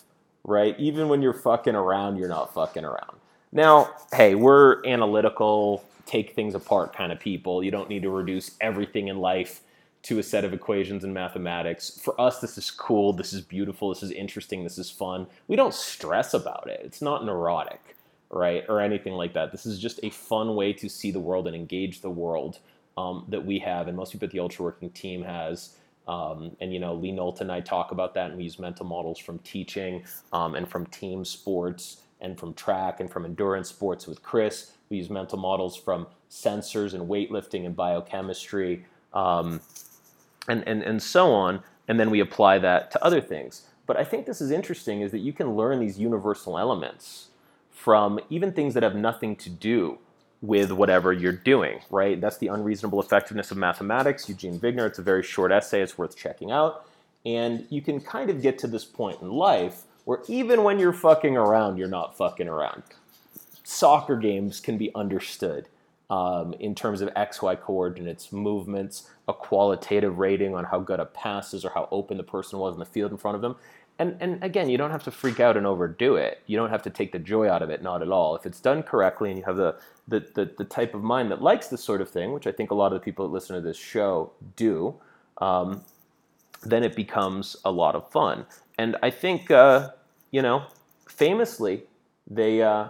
right? 0.43 0.77
Even 0.79 1.09
when 1.09 1.21
you're 1.21 1.33
fucking 1.33 1.75
around, 1.75 2.17
you're 2.17 2.29
not 2.29 2.53
fucking 2.53 2.85
around. 2.85 3.17
Now, 3.51 3.91
hey, 4.13 4.35
we're 4.35 4.85
analytical 4.85 5.83
take 6.05 6.35
things 6.35 6.55
apart 6.55 6.93
kind 6.93 7.11
of 7.11 7.19
people. 7.19 7.63
You 7.63 7.71
don't 7.71 7.89
need 7.89 8.01
to 8.03 8.09
reduce 8.09 8.51
everything 8.59 9.07
in 9.07 9.17
life 9.17 9.61
to 10.03 10.19
a 10.19 10.23
set 10.23 10.43
of 10.43 10.53
equations 10.53 11.03
and 11.03 11.13
mathematics. 11.13 11.99
For 12.01 12.19
us, 12.19 12.39
this 12.39 12.57
is 12.57 12.71
cool, 12.71 13.13
this 13.13 13.33
is 13.33 13.41
beautiful, 13.41 13.89
this 13.89 14.03
is 14.03 14.11
interesting, 14.11 14.63
this 14.63 14.77
is 14.77 14.89
fun. 14.89 15.27
We 15.47 15.55
don't 15.55 15.73
stress 15.73 16.33
about 16.33 16.67
it. 16.69 16.81
It's 16.83 17.01
not 17.01 17.25
neurotic, 17.25 17.95
right? 18.29 18.63
Or 18.67 18.81
anything 18.81 19.13
like 19.13 19.33
that. 19.33 19.51
This 19.51 19.65
is 19.65 19.79
just 19.79 19.99
a 20.03 20.09
fun 20.09 20.55
way 20.55 20.73
to 20.73 20.89
see 20.89 21.11
the 21.11 21.19
world 21.19 21.47
and 21.47 21.55
engage 21.55 22.01
the 22.01 22.09
world 22.09 22.59
um, 22.97 23.25
that 23.29 23.45
we 23.45 23.59
have, 23.59 23.87
and 23.87 23.95
most 23.95 24.11
people 24.11 24.25
at 24.25 24.31
the 24.31 24.39
Ultra 24.39 24.65
Working 24.65 24.89
team 24.89 25.23
has. 25.23 25.75
Um, 26.07 26.57
and 26.59 26.73
you 26.73 26.79
know, 26.79 26.95
Lee 26.95 27.11
Knowlton 27.11 27.43
and 27.43 27.51
I 27.51 27.59
talk 27.61 27.91
about 27.91 28.13
that, 28.15 28.29
and 28.29 28.37
we 28.37 28.43
use 28.43 28.59
mental 28.59 28.85
models 28.85 29.19
from 29.19 29.37
teaching 29.39 30.03
um, 30.33 30.55
and 30.55 30.67
from 30.67 30.87
team 30.87 31.23
sports 31.23 32.01
and 32.21 32.39
from 32.39 32.53
track 32.53 32.99
and 32.99 33.09
from 33.09 33.25
endurance 33.25 33.69
sports 33.69 34.07
with 34.07 34.21
Chris. 34.23 34.71
We 34.89 34.97
use 34.97 35.09
mental 35.09 35.37
models 35.37 35.75
from 35.77 36.07
sensors 36.29 36.93
and 36.93 37.07
weightlifting 37.07 37.65
and 37.65 37.75
biochemistry 37.75 38.85
um, 39.13 39.61
and, 40.47 40.67
and, 40.67 40.81
and 40.83 41.01
so 41.01 41.31
on. 41.31 41.61
And 41.87 41.99
then 41.99 42.09
we 42.09 42.19
apply 42.19 42.59
that 42.59 42.91
to 42.91 43.03
other 43.03 43.21
things. 43.21 43.67
But 43.85 43.97
I 43.97 44.03
think 44.03 44.25
this 44.25 44.41
is 44.41 44.51
interesting 44.51 45.01
is 45.01 45.11
that 45.11 45.19
you 45.19 45.33
can 45.33 45.55
learn 45.55 45.79
these 45.79 45.99
universal 45.99 46.57
elements 46.57 47.29
from 47.71 48.19
even 48.29 48.53
things 48.53 48.73
that 48.73 48.83
have 48.83 48.95
nothing 48.95 49.35
to 49.37 49.49
do 49.49 49.97
with 50.41 50.71
whatever 50.71 51.13
you're 51.13 51.31
doing, 51.31 51.81
right? 51.89 52.19
That's 52.19 52.37
the 52.37 52.47
unreasonable 52.47 52.99
effectiveness 52.99 53.51
of 53.51 53.57
mathematics. 53.57 54.27
Eugene 54.29 54.59
Wigner, 54.59 54.87
it's 54.87 54.99
a 54.99 55.03
very 55.03 55.23
short 55.23 55.51
essay, 55.51 55.81
it's 55.81 55.97
worth 55.97 56.15
checking 56.15 56.51
out. 56.51 56.85
And 57.25 57.67
you 57.69 57.81
can 57.81 57.99
kind 57.99 58.29
of 58.29 58.41
get 58.41 58.57
to 58.59 58.67
this 58.67 58.85
point 58.85 59.21
in 59.21 59.29
life 59.29 59.83
where 60.05 60.19
even 60.27 60.63
when 60.63 60.79
you're 60.79 60.93
fucking 60.93 61.37
around, 61.37 61.77
you're 61.77 61.87
not 61.87 62.17
fucking 62.17 62.47
around 62.47 62.83
soccer 63.71 64.17
games 64.17 64.59
can 64.59 64.77
be 64.77 64.93
understood 64.95 65.67
um, 66.11 66.53
in 66.59 66.75
terms 66.75 66.99
of 66.99 67.09
XY 67.13 67.61
coordinates, 67.61 68.33
movements, 68.33 69.09
a 69.29 69.33
qualitative 69.33 70.19
rating 70.19 70.53
on 70.53 70.65
how 70.65 70.79
good 70.79 70.99
a 70.99 71.05
pass 71.05 71.53
is 71.53 71.63
or 71.63 71.69
how 71.69 71.87
open 71.89 72.17
the 72.17 72.23
person 72.23 72.59
was 72.59 72.73
in 72.73 72.79
the 72.79 72.85
field 72.85 73.11
in 73.11 73.17
front 73.17 73.35
of 73.35 73.41
them. 73.41 73.55
And, 73.97 74.17
and 74.19 74.43
again, 74.43 74.69
you 74.69 74.77
don't 74.77 74.91
have 74.91 75.03
to 75.03 75.11
freak 75.11 75.39
out 75.39 75.55
and 75.55 75.65
overdo 75.65 76.17
it. 76.17 76.41
You 76.47 76.57
don't 76.57 76.69
have 76.69 76.83
to 76.83 76.89
take 76.89 77.13
the 77.13 77.19
joy 77.19 77.49
out 77.49 77.61
of 77.61 77.69
it, 77.69 77.81
not 77.81 78.01
at 78.01 78.09
all. 78.09 78.35
If 78.35 78.45
it's 78.45 78.59
done 78.59 78.83
correctly 78.83 79.29
and 79.29 79.39
you 79.39 79.45
have 79.45 79.55
the, 79.55 79.77
the, 80.07 80.19
the, 80.33 80.51
the 80.57 80.65
type 80.65 80.93
of 80.93 81.01
mind 81.01 81.31
that 81.31 81.41
likes 81.41 81.67
this 81.67 81.83
sort 81.83 82.01
of 82.01 82.09
thing, 82.09 82.33
which 82.33 82.45
I 82.45 82.51
think 82.51 82.71
a 82.71 82.75
lot 82.75 82.87
of 82.87 82.99
the 82.99 83.03
people 83.05 83.25
that 83.25 83.33
listen 83.33 83.55
to 83.55 83.61
this 83.61 83.77
show 83.77 84.33
do, 84.57 84.95
um, 85.37 85.81
then 86.63 86.83
it 86.83 86.93
becomes 86.93 87.55
a 87.63 87.71
lot 87.71 87.95
of 87.95 88.09
fun. 88.11 88.45
And 88.77 88.97
I 89.01 89.11
think, 89.11 89.49
uh, 89.49 89.91
you 90.31 90.41
know, 90.41 90.63
famously, 91.07 91.83
they, 92.29 92.61
uh, 92.61 92.89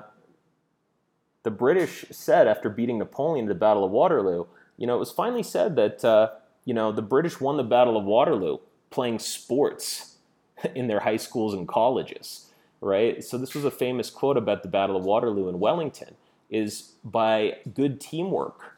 the 1.43 1.51
British 1.51 2.06
said 2.12 2.47
after 2.47 2.69
beating 2.69 2.99
Napoleon 2.99 3.45
at 3.45 3.49
the 3.49 3.56
Battle 3.56 3.84
of 3.84 3.91
Waterloo, 3.91 4.45
you 4.77 4.88
know, 4.88 4.95
it 4.95 4.99
was 4.99 5.12
finally 5.12 5.43
said 5.43 5.75
that, 5.75 6.04
uh, 6.06 6.30
you 6.65 6.73
know, 6.73 6.91
the 6.91 7.01
British 7.01 7.39
won 7.39 7.58
the 7.58 7.63
Battle 7.63 7.97
of 7.97 8.04
Waterloo 8.04 8.58
playing 8.89 9.19
sports 9.19 10.17
in 10.75 10.88
their 10.88 10.99
high 10.99 11.17
schools 11.17 11.54
and 11.54 11.67
colleges, 11.67 12.51
right? 12.80 13.23
So 13.23 13.38
this 13.38 13.54
was 13.54 13.65
a 13.65 13.71
famous 13.71 14.10
quote 14.10 14.38
about 14.38 14.63
the 14.63 14.69
Battle 14.69 14.95
of 14.95 15.04
Waterloo 15.04 15.49
in 15.49 15.60
Wellington, 15.60 16.15
is 16.49 16.93
by 17.04 17.58
good 17.73 17.99
teamwork 18.01 18.77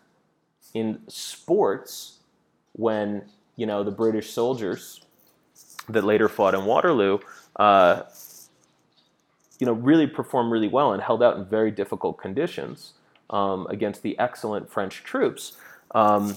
in 0.73 1.02
sports 1.08 2.19
when, 2.73 3.23
you 3.56 3.65
know, 3.65 3.84
the 3.84 3.91
British 3.91 4.32
soldiers 4.32 5.02
that 5.89 6.04
later 6.04 6.30
fought 6.30 6.54
in 6.54 6.65
Waterloo 6.65 7.19
uh, 7.58 8.04
you 9.63 9.67
know, 9.67 9.71
really 9.71 10.08
performed 10.08 10.52
really 10.52 10.67
well 10.67 10.91
and 10.91 11.02
held 11.02 11.23
out 11.23 11.38
in 11.38 11.45
very 11.45 11.71
difficult 11.71 12.17
conditions 12.17 12.95
um, 13.30 13.65
against 13.69 14.04
the 14.04 14.19
excellent 14.19 14.69
French 14.69 15.06
troops. 15.06 15.54
Um, 15.95 16.36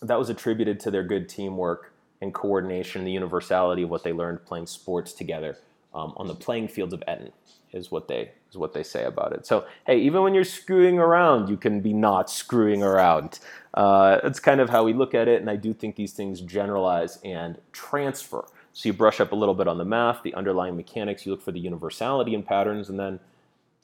that 0.00 0.18
was 0.18 0.30
attributed 0.30 0.80
to 0.80 0.90
their 0.90 1.02
good 1.02 1.28
teamwork 1.28 1.92
and 2.22 2.32
coordination, 2.32 3.04
the 3.04 3.12
universality 3.12 3.82
of 3.82 3.90
what 3.90 4.02
they 4.02 4.14
learned 4.14 4.46
playing 4.46 4.66
sports 4.66 5.12
together 5.12 5.58
um, 5.94 6.14
on 6.16 6.26
the 6.26 6.34
playing 6.34 6.68
fields 6.68 6.94
of 6.94 7.02
Eton, 7.02 7.32
is 7.74 7.90
what 7.90 8.08
they 8.08 8.30
is 8.50 8.56
what 8.56 8.72
they 8.72 8.82
say 8.82 9.04
about 9.04 9.34
it. 9.34 9.44
So 9.44 9.66
hey, 9.86 9.98
even 9.98 10.22
when 10.22 10.32
you're 10.32 10.44
screwing 10.44 10.98
around, 10.98 11.50
you 11.50 11.58
can 11.58 11.82
be 11.82 11.92
not 11.92 12.30
screwing 12.30 12.82
around. 12.82 13.40
Uh, 13.74 14.20
that's 14.22 14.40
kind 14.40 14.62
of 14.62 14.70
how 14.70 14.84
we 14.84 14.94
look 14.94 15.14
at 15.14 15.28
it, 15.28 15.42
and 15.42 15.50
I 15.50 15.56
do 15.56 15.74
think 15.74 15.96
these 15.96 16.14
things 16.14 16.40
generalize 16.40 17.18
and 17.22 17.58
transfer 17.72 18.46
so 18.76 18.90
you 18.90 18.92
brush 18.92 19.20
up 19.20 19.32
a 19.32 19.34
little 19.34 19.54
bit 19.54 19.66
on 19.66 19.78
the 19.78 19.86
math, 19.86 20.22
the 20.22 20.34
underlying 20.34 20.76
mechanics, 20.76 21.24
you 21.24 21.32
look 21.32 21.40
for 21.40 21.50
the 21.50 21.58
universality 21.58 22.34
in 22.34 22.42
patterns, 22.42 22.90
and 22.90 23.00
then 23.00 23.18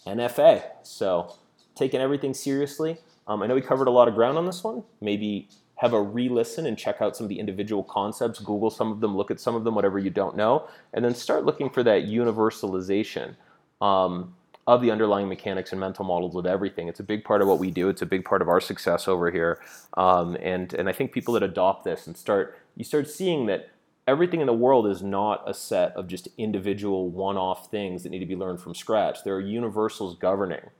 NFA. 0.06 0.64
So 0.82 1.34
taking 1.74 1.98
everything 1.98 2.34
seriously, 2.34 2.98
Um, 3.26 3.42
I 3.42 3.46
know 3.46 3.54
we 3.54 3.62
covered 3.62 3.88
a 3.88 3.90
lot 3.90 4.06
of 4.06 4.14
ground 4.14 4.36
on 4.36 4.44
this 4.44 4.62
one. 4.62 4.82
Maybe 5.00 5.48
have 5.76 5.94
a 5.94 6.02
re-listen 6.02 6.66
and 6.66 6.76
check 6.76 7.00
out 7.00 7.16
some 7.16 7.24
of 7.24 7.30
the 7.30 7.38
individual 7.38 7.82
concepts, 7.82 8.38
Google 8.38 8.68
some 8.68 8.92
of 8.92 9.00
them, 9.00 9.16
look 9.16 9.30
at 9.30 9.40
some 9.40 9.54
of 9.54 9.64
them, 9.64 9.74
whatever 9.74 9.98
you 9.98 10.10
don't 10.10 10.36
know, 10.36 10.68
and 10.92 11.02
then 11.02 11.14
start 11.14 11.46
looking 11.46 11.70
for 11.70 11.82
that 11.84 12.02
universalization 12.02 13.36
um, 13.80 14.34
of 14.66 14.82
the 14.82 14.90
underlying 14.90 15.26
mechanics 15.26 15.72
and 15.72 15.80
mental 15.80 16.04
models 16.04 16.36
of 16.36 16.44
everything. 16.44 16.88
It's 16.88 17.00
a 17.00 17.04
big 17.04 17.24
part 17.24 17.40
of 17.40 17.48
what 17.48 17.58
we 17.58 17.70
do. 17.70 17.88
It's 17.88 18.02
a 18.02 18.06
big 18.06 18.26
part 18.26 18.42
of 18.42 18.48
our 18.48 18.60
success 18.60 19.08
over 19.08 19.30
here. 19.30 19.58
Um, 19.96 20.36
and, 20.42 20.74
and 20.74 20.86
I 20.86 20.92
think 20.92 21.12
people 21.12 21.32
that 21.34 21.42
adopt 21.42 21.84
this 21.84 22.06
and 22.06 22.14
start, 22.14 22.58
you 22.76 22.84
start 22.84 23.08
seeing 23.08 23.46
that 23.46 23.71
everything 24.06 24.40
in 24.40 24.46
the 24.46 24.52
world 24.52 24.86
is 24.86 25.02
not 25.02 25.42
a 25.48 25.54
set 25.54 25.94
of 25.96 26.08
just 26.08 26.28
individual 26.38 27.08
one-off 27.08 27.70
things 27.70 28.02
that 28.02 28.10
need 28.10 28.18
to 28.18 28.26
be 28.26 28.36
learned 28.36 28.60
from 28.60 28.74
scratch. 28.74 29.24
There 29.24 29.34
are 29.34 29.40
universals 29.40 30.16
governing 30.16 30.70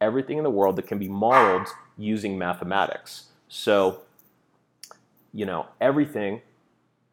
everything 0.00 0.38
in 0.38 0.44
the 0.44 0.50
world 0.50 0.76
that 0.76 0.86
can 0.86 0.98
be 0.98 1.08
modeled 1.08 1.68
using 1.98 2.38
mathematics. 2.38 3.26
So 3.48 4.02
you 5.32 5.46
know, 5.46 5.66
everything 5.80 6.40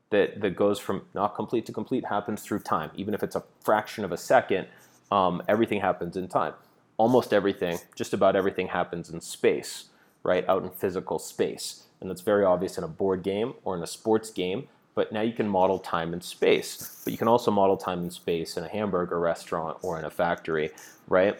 that, 0.09 0.41
that 0.41 0.55
goes 0.55 0.79
from 0.79 1.03
not 1.13 1.35
complete 1.35 1.65
to 1.67 1.71
complete 1.71 2.05
happens 2.05 2.41
through 2.41 2.59
time. 2.59 2.91
Even 2.95 3.13
if 3.13 3.23
it's 3.23 3.35
a 3.35 3.43
fraction 3.63 4.03
of 4.03 4.11
a 4.11 4.17
second, 4.17 4.67
um, 5.11 5.41
everything 5.47 5.81
happens 5.81 6.17
in 6.17 6.27
time. 6.27 6.53
Almost 6.97 7.33
everything, 7.33 7.77
just 7.95 8.13
about 8.13 8.35
everything 8.35 8.67
happens 8.69 9.09
in 9.09 9.21
space, 9.21 9.89
right? 10.23 10.47
Out 10.49 10.63
in 10.63 10.71
physical 10.71 11.19
space. 11.19 11.83
And 12.01 12.09
that's 12.09 12.21
very 12.21 12.43
obvious 12.43 12.77
in 12.77 12.83
a 12.83 12.87
board 12.87 13.23
game 13.23 13.53
or 13.63 13.75
in 13.75 13.83
a 13.83 13.87
sports 13.87 14.29
game. 14.29 14.67
But 14.97 15.11
now 15.11 15.21
you 15.21 15.31
can 15.31 15.47
model 15.47 15.77
time 15.77 16.11
and 16.11 16.23
space. 16.23 17.01
But 17.03 17.11
you 17.11 17.19
can 17.19 17.27
also 17.27 17.51
model 17.51 17.77
time 17.77 17.99
and 17.99 18.11
space 18.11 18.57
in 18.57 18.63
a 18.63 18.67
hamburger 18.67 19.19
restaurant 19.19 19.77
or 19.83 19.99
in 19.99 20.05
a 20.05 20.09
factory, 20.09 20.71
right? 21.07 21.39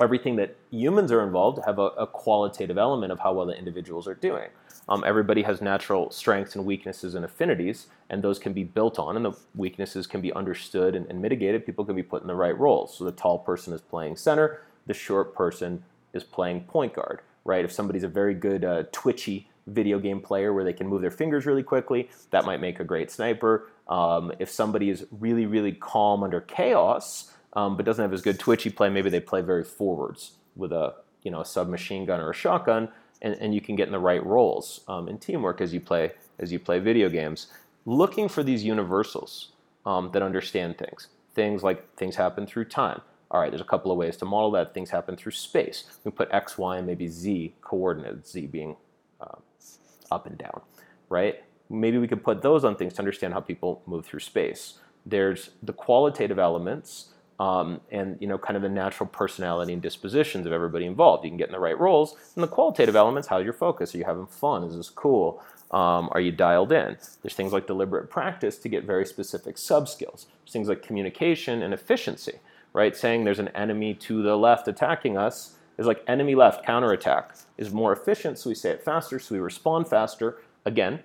Everything 0.00 0.34
that 0.34 0.56
humans 0.72 1.12
are 1.12 1.22
involved 1.22 1.64
have 1.64 1.78
a, 1.78 1.90
a 1.96 2.08
qualitative 2.08 2.76
element 2.76 3.12
of 3.12 3.20
how 3.20 3.34
well 3.34 3.46
the 3.46 3.56
individuals 3.56 4.08
are 4.08 4.16
doing. 4.16 4.48
Um, 4.88 5.04
everybody 5.06 5.42
has 5.42 5.62
natural 5.62 6.10
strengths 6.10 6.56
and 6.56 6.66
weaknesses 6.66 7.14
and 7.14 7.24
affinities, 7.24 7.86
and 8.10 8.20
those 8.20 8.40
can 8.40 8.52
be 8.52 8.64
built 8.64 8.98
on, 8.98 9.14
and 9.14 9.24
the 9.24 9.38
weaknesses 9.54 10.08
can 10.08 10.20
be 10.20 10.32
understood 10.32 10.96
and, 10.96 11.06
and, 11.06 11.22
mitigated. 11.22 11.66
People 11.66 11.84
can 11.84 11.94
be 11.94 12.02
put 12.02 12.22
in 12.22 12.26
the 12.26 12.34
right 12.34 12.58
roles. 12.58 12.98
So 12.98 13.04
the 13.04 13.12
tall 13.12 13.38
person 13.38 13.74
is 13.74 13.80
playing 13.80 14.16
center, 14.16 14.62
the 14.86 14.94
short 14.94 15.36
person 15.36 15.84
is 16.12 16.24
playing 16.24 16.62
point 16.62 16.94
guard, 16.94 17.20
right? 17.44 17.64
If 17.64 17.70
somebody's 17.70 18.02
a 18.02 18.08
very 18.08 18.34
good 18.34 18.64
uh, 18.64 18.84
twitchy 18.90 19.50
video 19.66 19.98
game 19.98 20.20
player 20.20 20.52
where 20.52 20.64
they 20.64 20.72
can 20.72 20.86
move 20.86 21.02
their 21.02 21.10
fingers 21.10 21.46
really 21.46 21.62
quickly, 21.62 22.10
that 22.30 22.44
might 22.44 22.60
make 22.60 22.80
a 22.80 22.84
great 22.84 23.10
sniper. 23.10 23.68
Um, 23.88 24.32
if 24.38 24.50
somebody 24.50 24.90
is 24.90 25.06
really, 25.10 25.46
really 25.46 25.72
calm 25.72 26.22
under 26.22 26.40
chaos, 26.40 27.32
um, 27.54 27.76
but 27.76 27.86
doesn't 27.86 28.02
have 28.02 28.12
as 28.12 28.22
good 28.22 28.38
twitchy 28.38 28.70
play, 28.70 28.88
maybe 28.88 29.10
they 29.10 29.20
play 29.20 29.40
very 29.40 29.64
forwards 29.64 30.32
with 30.54 30.72
a 30.72 30.94
you 31.22 31.30
know 31.30 31.40
a 31.40 31.44
submachine 31.44 32.04
gun 32.04 32.20
or 32.20 32.30
a 32.30 32.34
shotgun 32.34 32.88
and, 33.22 33.34
and 33.40 33.54
you 33.54 33.60
can 33.60 33.76
get 33.76 33.86
in 33.86 33.92
the 33.92 33.98
right 33.98 34.24
roles 34.24 34.80
um, 34.88 35.08
in 35.08 35.18
teamwork 35.18 35.60
as 35.60 35.72
you 35.72 35.80
play 35.80 36.12
as 36.38 36.52
you 36.52 36.58
play 36.58 36.78
video 36.78 37.08
games. 37.08 37.48
Looking 37.84 38.28
for 38.28 38.42
these 38.42 38.64
universals 38.64 39.52
um, 39.84 40.10
that 40.12 40.22
understand 40.22 40.76
things. 40.76 41.08
Things 41.34 41.62
like 41.62 41.94
things 41.96 42.16
happen 42.16 42.46
through 42.46 42.66
time. 42.66 43.00
All 43.30 43.40
right, 43.40 43.50
there's 43.50 43.60
a 43.60 43.64
couple 43.64 43.90
of 43.90 43.98
ways 43.98 44.16
to 44.18 44.24
model 44.24 44.50
that. 44.52 44.74
Things 44.74 44.90
happen 44.90 45.16
through 45.16 45.32
space. 45.32 45.84
We 46.04 46.10
put 46.10 46.28
x, 46.30 46.58
y, 46.58 46.78
and 46.78 46.86
maybe 46.86 47.08
z 47.08 47.54
coordinates, 47.60 48.32
z 48.32 48.46
being 48.46 48.76
uh, 49.20 49.36
up 50.10 50.26
and 50.26 50.38
down, 50.38 50.60
right? 51.08 51.42
Maybe 51.68 51.98
we 51.98 52.08
could 52.08 52.22
put 52.22 52.42
those 52.42 52.64
on 52.64 52.76
things 52.76 52.94
to 52.94 53.00
understand 53.00 53.34
how 53.34 53.40
people 53.40 53.82
move 53.86 54.06
through 54.06 54.20
space. 54.20 54.74
There's 55.04 55.50
the 55.62 55.72
qualitative 55.72 56.38
elements 56.38 57.12
um, 57.38 57.80
and 57.90 58.16
you 58.20 58.26
know 58.26 58.38
kind 58.38 58.56
of 58.56 58.62
the 58.62 58.68
natural 58.68 59.08
personality 59.08 59.72
and 59.72 59.82
dispositions 59.82 60.46
of 60.46 60.52
everybody 60.52 60.86
involved. 60.86 61.24
You 61.24 61.30
can 61.30 61.36
get 61.36 61.48
in 61.48 61.52
the 61.52 61.58
right 61.60 61.78
roles, 61.78 62.16
and 62.34 62.42
the 62.42 62.48
qualitative 62.48 62.96
elements: 62.96 63.28
how's 63.28 63.44
your 63.44 63.52
focus? 63.52 63.94
Are 63.94 63.98
you 63.98 64.04
having 64.04 64.26
fun? 64.26 64.64
Is 64.64 64.76
this 64.76 64.90
cool? 64.90 65.42
Um, 65.70 66.08
are 66.12 66.20
you 66.20 66.32
dialed 66.32 66.72
in? 66.72 66.96
There's 67.22 67.34
things 67.34 67.52
like 67.52 67.66
deliberate 67.66 68.08
practice 68.08 68.56
to 68.58 68.68
get 68.68 68.84
very 68.84 69.04
specific 69.04 69.58
sub 69.58 69.88
skills. 69.88 70.26
There's 70.44 70.52
things 70.52 70.68
like 70.68 70.82
communication 70.82 71.62
and 71.62 71.74
efficiency. 71.74 72.40
Right, 72.72 72.94
saying 72.94 73.24
there's 73.24 73.38
an 73.38 73.48
enemy 73.48 73.94
to 73.94 74.22
the 74.22 74.36
left 74.36 74.68
attacking 74.68 75.16
us 75.16 75.56
is 75.78 75.86
like 75.86 76.02
enemy 76.06 76.34
left 76.34 76.64
counterattack 76.64 77.34
is 77.58 77.72
more 77.72 77.92
efficient, 77.92 78.38
so 78.38 78.50
we 78.50 78.54
say 78.54 78.70
it 78.70 78.82
faster, 78.82 79.18
so 79.18 79.34
we 79.34 79.40
respond 79.40 79.88
faster. 79.88 80.38
Again, 80.64 81.00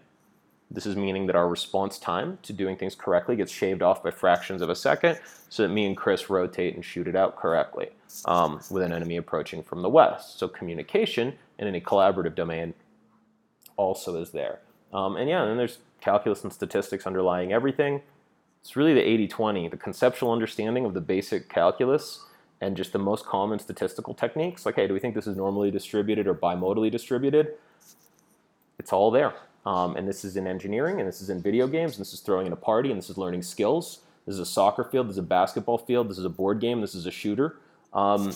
this 0.70 0.86
is 0.86 0.96
meaning 0.96 1.26
that 1.28 1.36
our 1.36 1.50
response 1.50 2.00
time 2.00 2.40
to 2.44 2.54
doing 2.54 2.78
things 2.78 2.96
correctly 2.96 3.36
gets 3.36 3.52
shaved 3.52 3.82
off 3.82 4.02
by 4.02 4.12
fractions 4.12 4.62
of 4.62 4.70
a 4.70 4.76
second 4.76 5.20
so 5.50 5.64
that 5.64 5.70
me 5.70 5.86
and 5.86 5.98
Chris 5.98 6.30
rotate 6.30 6.76
and 6.76 6.86
shoot 6.86 7.08
it 7.10 7.16
out 7.16 7.36
correctly 7.36 7.90
um, 8.26 8.62
with 8.72 8.82
an 8.82 8.94
enemy 8.94 9.18
approaching 9.18 9.62
from 9.62 9.82
the 9.82 9.90
west. 9.90 10.40
So 10.40 10.48
communication 10.48 11.34
in 11.60 11.68
any 11.68 11.82
collaborative 11.82 12.36
domain 12.36 12.74
also 13.76 14.16
is 14.16 14.32
there. 14.32 14.60
Um, 14.94 15.18
and 15.18 15.30
yeah, 15.30 15.42
and 15.42 15.50
then 15.50 15.58
there's 15.58 15.80
calculus 16.00 16.44
and 16.44 16.54
statistics 16.54 17.06
underlying 17.06 17.52
everything. 17.52 18.02
It's 18.62 18.78
really 18.78 18.94
the 18.94 19.28
80-20, 19.28 19.72
the 19.72 19.78
conceptual 19.78 20.32
understanding 20.32 20.86
of 20.86 20.94
the 20.94 21.02
basic 21.02 21.50
calculus 21.50 22.26
and 22.62 22.78
just 22.78 22.94
the 22.94 23.00
most 23.00 23.26
common 23.26 23.60
statistical 23.60 24.14
techniques. 24.14 24.66
Like, 24.66 24.76
hey, 24.76 24.88
do 24.88 24.94
we 24.94 25.00
think 25.00 25.16
this 25.16 25.28
is 25.28 25.36
normally 25.36 25.72
distributed 25.72 26.28
or 26.28 26.36
bimodally 26.36 26.92
distributed? 26.92 27.56
It's 28.80 28.94
all 28.94 29.12
there. 29.12 29.34
Um, 29.66 29.96
and 29.96 30.08
this 30.08 30.24
is 30.24 30.38
in 30.38 30.48
engineering, 30.48 31.00
and 31.00 31.08
this 31.08 31.22
is 31.22 31.30
in 31.30 31.42
video 31.42 31.68
games, 31.68 31.94
and 31.98 32.02
this 32.02 32.14
is 32.14 32.20
throwing 32.20 32.48
in 32.48 32.54
a 32.54 32.58
party, 32.58 32.90
and 32.90 32.98
this 32.98 33.10
is 33.10 33.18
learning 33.18 33.44
skills. 33.44 34.00
This 34.26 34.36
is 34.36 34.40
a 34.40 34.46
soccer 34.46 34.84
field, 34.84 35.08
this 35.08 35.16
is 35.16 35.20
a 35.20 35.24
basketball 35.24 35.78
field, 35.78 36.10
this 36.10 36.18
is 36.18 36.26
a 36.26 36.30
board 36.30 36.60
game, 36.60 36.82
this 36.82 36.96
is 36.96 37.06
a 37.06 37.12
shooter. 37.12 37.58
Um, 37.94 38.34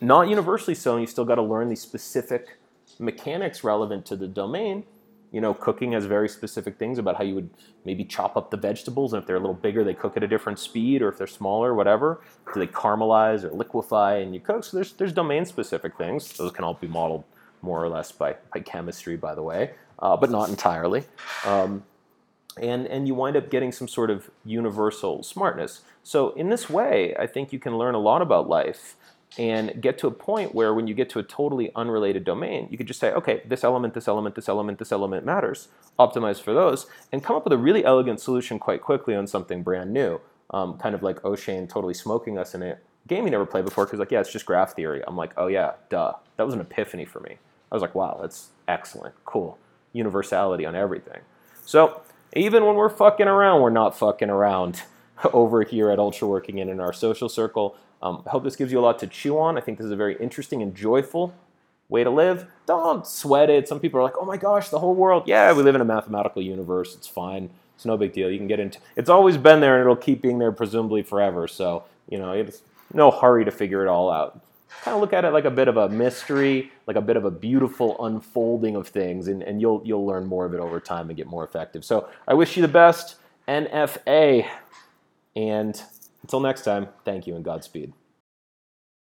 not 0.00 0.28
universally 0.28 0.74
so, 0.74 0.92
and 0.92 1.00
you 1.00 1.06
still 1.06 1.24
got 1.24 1.36
to 1.36 1.42
learn 1.42 1.68
these 1.68 1.80
specific 1.80 2.58
mechanics 2.98 3.64
relevant 3.64 4.06
to 4.06 4.16
the 4.16 4.28
domain. 4.28 4.84
You 5.30 5.40
know, 5.40 5.52
cooking 5.52 5.92
has 5.92 6.06
very 6.06 6.28
specific 6.28 6.78
things 6.78 6.98
about 6.98 7.16
how 7.16 7.24
you 7.24 7.34
would 7.34 7.50
maybe 7.84 8.04
chop 8.04 8.36
up 8.36 8.50
the 8.50 8.56
vegetables, 8.56 9.12
and 9.12 9.20
if 9.20 9.26
they're 9.26 9.36
a 9.36 9.40
little 9.40 9.54
bigger, 9.54 9.84
they 9.84 9.94
cook 9.94 10.16
at 10.16 10.22
a 10.22 10.28
different 10.28 10.58
speed, 10.58 11.02
or 11.02 11.08
if 11.08 11.18
they're 11.18 11.26
smaller, 11.26 11.74
whatever. 11.74 12.22
Do 12.52 12.60
they 12.60 12.66
caramelize 12.66 13.44
or 13.44 13.50
liquefy 13.50 14.16
and 14.16 14.34
you 14.34 14.40
cook? 14.40 14.64
So 14.64 14.76
there's 14.76 14.92
there's 14.94 15.12
domain 15.12 15.44
specific 15.44 15.96
things. 15.98 16.32
Those 16.32 16.52
can 16.52 16.64
all 16.64 16.74
be 16.74 16.86
modeled 16.86 17.24
more 17.60 17.82
or 17.82 17.88
less 17.88 18.12
by, 18.12 18.36
by 18.54 18.60
chemistry, 18.60 19.16
by 19.16 19.34
the 19.34 19.42
way 19.42 19.72
uh, 19.98 20.16
but 20.16 20.30
not 20.30 20.48
entirely. 20.48 21.04
Um, 21.44 21.84
and, 22.60 22.86
and 22.86 23.06
you 23.06 23.14
wind 23.14 23.36
up 23.36 23.50
getting 23.50 23.72
some 23.72 23.88
sort 23.88 24.10
of 24.10 24.30
universal 24.44 25.22
smartness. 25.22 25.82
So 26.02 26.30
in 26.30 26.48
this 26.48 26.68
way, 26.68 27.14
I 27.16 27.26
think 27.26 27.52
you 27.52 27.58
can 27.58 27.78
learn 27.78 27.94
a 27.94 28.00
lot 28.00 28.22
about 28.22 28.48
life 28.48 28.96
and 29.36 29.80
get 29.80 29.98
to 29.98 30.06
a 30.06 30.10
point 30.10 30.54
where 30.54 30.72
when 30.72 30.86
you 30.86 30.94
get 30.94 31.10
to 31.10 31.18
a 31.18 31.22
totally 31.22 31.70
unrelated 31.76 32.24
domain, 32.24 32.66
you 32.70 32.78
could 32.78 32.86
just 32.86 32.98
say, 32.98 33.12
okay, 33.12 33.42
this 33.44 33.62
element, 33.62 33.94
this 33.94 34.08
element, 34.08 34.34
this 34.34 34.48
element, 34.48 34.78
this 34.78 34.90
element 34.90 35.26
matters, 35.26 35.68
optimize 35.98 36.40
for 36.40 36.54
those, 36.54 36.86
and 37.12 37.22
come 37.22 37.36
up 37.36 37.44
with 37.44 37.52
a 37.52 37.58
really 37.58 37.84
elegant 37.84 38.20
solution 38.20 38.58
quite 38.58 38.80
quickly 38.80 39.14
on 39.14 39.26
something 39.26 39.62
brand 39.62 39.92
new. 39.92 40.20
Um, 40.50 40.78
kind 40.78 40.94
of 40.94 41.02
like 41.02 41.24
O'Shane 41.24 41.68
totally 41.68 41.92
smoking 41.92 42.38
us 42.38 42.54
in 42.54 42.62
a 42.62 42.78
game 43.06 43.24
he 43.24 43.30
never 43.30 43.44
played 43.44 43.66
before 43.66 43.84
because 43.84 43.98
like, 43.98 44.10
yeah, 44.10 44.20
it's 44.20 44.32
just 44.32 44.46
graph 44.46 44.74
theory. 44.74 45.02
I'm 45.06 45.16
like, 45.16 45.32
oh 45.36 45.48
yeah, 45.48 45.72
duh. 45.90 46.14
That 46.36 46.46
was 46.46 46.54
an 46.54 46.60
epiphany 46.60 47.04
for 47.04 47.20
me. 47.20 47.36
I 47.70 47.74
was 47.74 47.82
like, 47.82 47.94
wow, 47.94 48.18
that's 48.20 48.48
excellent, 48.66 49.14
cool 49.26 49.58
universality 49.92 50.64
on 50.64 50.74
everything. 50.74 51.20
So 51.64 52.00
even 52.34 52.64
when 52.64 52.76
we're 52.76 52.88
fucking 52.88 53.26
around, 53.26 53.60
we're 53.60 53.70
not 53.70 53.96
fucking 53.98 54.30
around 54.30 54.82
over 55.32 55.62
here 55.62 55.90
at 55.90 55.98
Ultra 55.98 56.28
Working 56.28 56.60
and 56.60 56.70
in 56.70 56.80
our 56.80 56.92
social 56.92 57.28
circle. 57.28 57.76
Um, 58.02 58.22
I 58.26 58.30
hope 58.30 58.44
this 58.44 58.56
gives 58.56 58.72
you 58.72 58.78
a 58.78 58.82
lot 58.82 58.98
to 59.00 59.06
chew 59.06 59.38
on. 59.38 59.58
I 59.58 59.60
think 59.60 59.78
this 59.78 59.84
is 59.84 59.90
a 59.90 59.96
very 59.96 60.16
interesting 60.18 60.62
and 60.62 60.74
joyful 60.74 61.34
way 61.88 62.04
to 62.04 62.10
live. 62.10 62.46
Don't 62.66 63.06
sweat 63.06 63.50
it. 63.50 63.66
Some 63.66 63.80
people 63.80 63.98
are 64.00 64.02
like, 64.02 64.14
oh 64.20 64.24
my 64.24 64.36
gosh, 64.36 64.68
the 64.68 64.78
whole 64.78 64.94
world. 64.94 65.24
Yeah, 65.26 65.52
we 65.52 65.62
live 65.62 65.74
in 65.74 65.80
a 65.80 65.86
mathematical 65.86 66.42
universe. 66.42 66.94
It's 66.94 67.08
fine. 67.08 67.50
It's 67.74 67.84
no 67.84 67.96
big 67.96 68.12
deal. 68.12 68.30
You 68.30 68.38
can 68.38 68.48
get 68.48 68.60
into 68.60 68.78
It's 68.96 69.08
always 69.08 69.36
been 69.36 69.60
there 69.60 69.76
and 69.76 69.82
it'll 69.82 69.96
keep 69.96 70.20
being 70.20 70.38
there 70.38 70.52
presumably 70.52 71.02
forever. 71.02 71.48
So, 71.48 71.84
you 72.08 72.18
know, 72.18 72.32
it's 72.32 72.62
no 72.92 73.10
hurry 73.10 73.44
to 73.44 73.50
figure 73.50 73.84
it 73.84 73.88
all 73.88 74.10
out 74.10 74.40
kind 74.82 74.94
of 74.94 75.00
look 75.00 75.12
at 75.12 75.24
it 75.24 75.32
like 75.32 75.44
a 75.44 75.50
bit 75.50 75.68
of 75.68 75.76
a 75.76 75.88
mystery, 75.88 76.70
like 76.86 76.96
a 76.96 77.00
bit 77.00 77.16
of 77.16 77.24
a 77.24 77.30
beautiful 77.30 78.04
unfolding 78.04 78.76
of 78.76 78.88
things, 78.88 79.28
and, 79.28 79.42
and 79.42 79.60
you'll 79.60 79.82
you'll 79.84 80.06
learn 80.06 80.26
more 80.26 80.44
of 80.44 80.54
it 80.54 80.60
over 80.60 80.80
time 80.80 81.08
and 81.08 81.16
get 81.16 81.26
more 81.26 81.44
effective. 81.44 81.84
So 81.84 82.08
I 82.26 82.34
wish 82.34 82.56
you 82.56 82.62
the 82.62 82.68
best, 82.68 83.16
NFA, 83.46 84.46
and 85.36 85.82
until 86.28 86.40
next 86.40 86.60
time, 86.60 86.88
thank 87.06 87.26
you 87.26 87.36
and 87.36 87.42
Godspeed. 87.42 87.94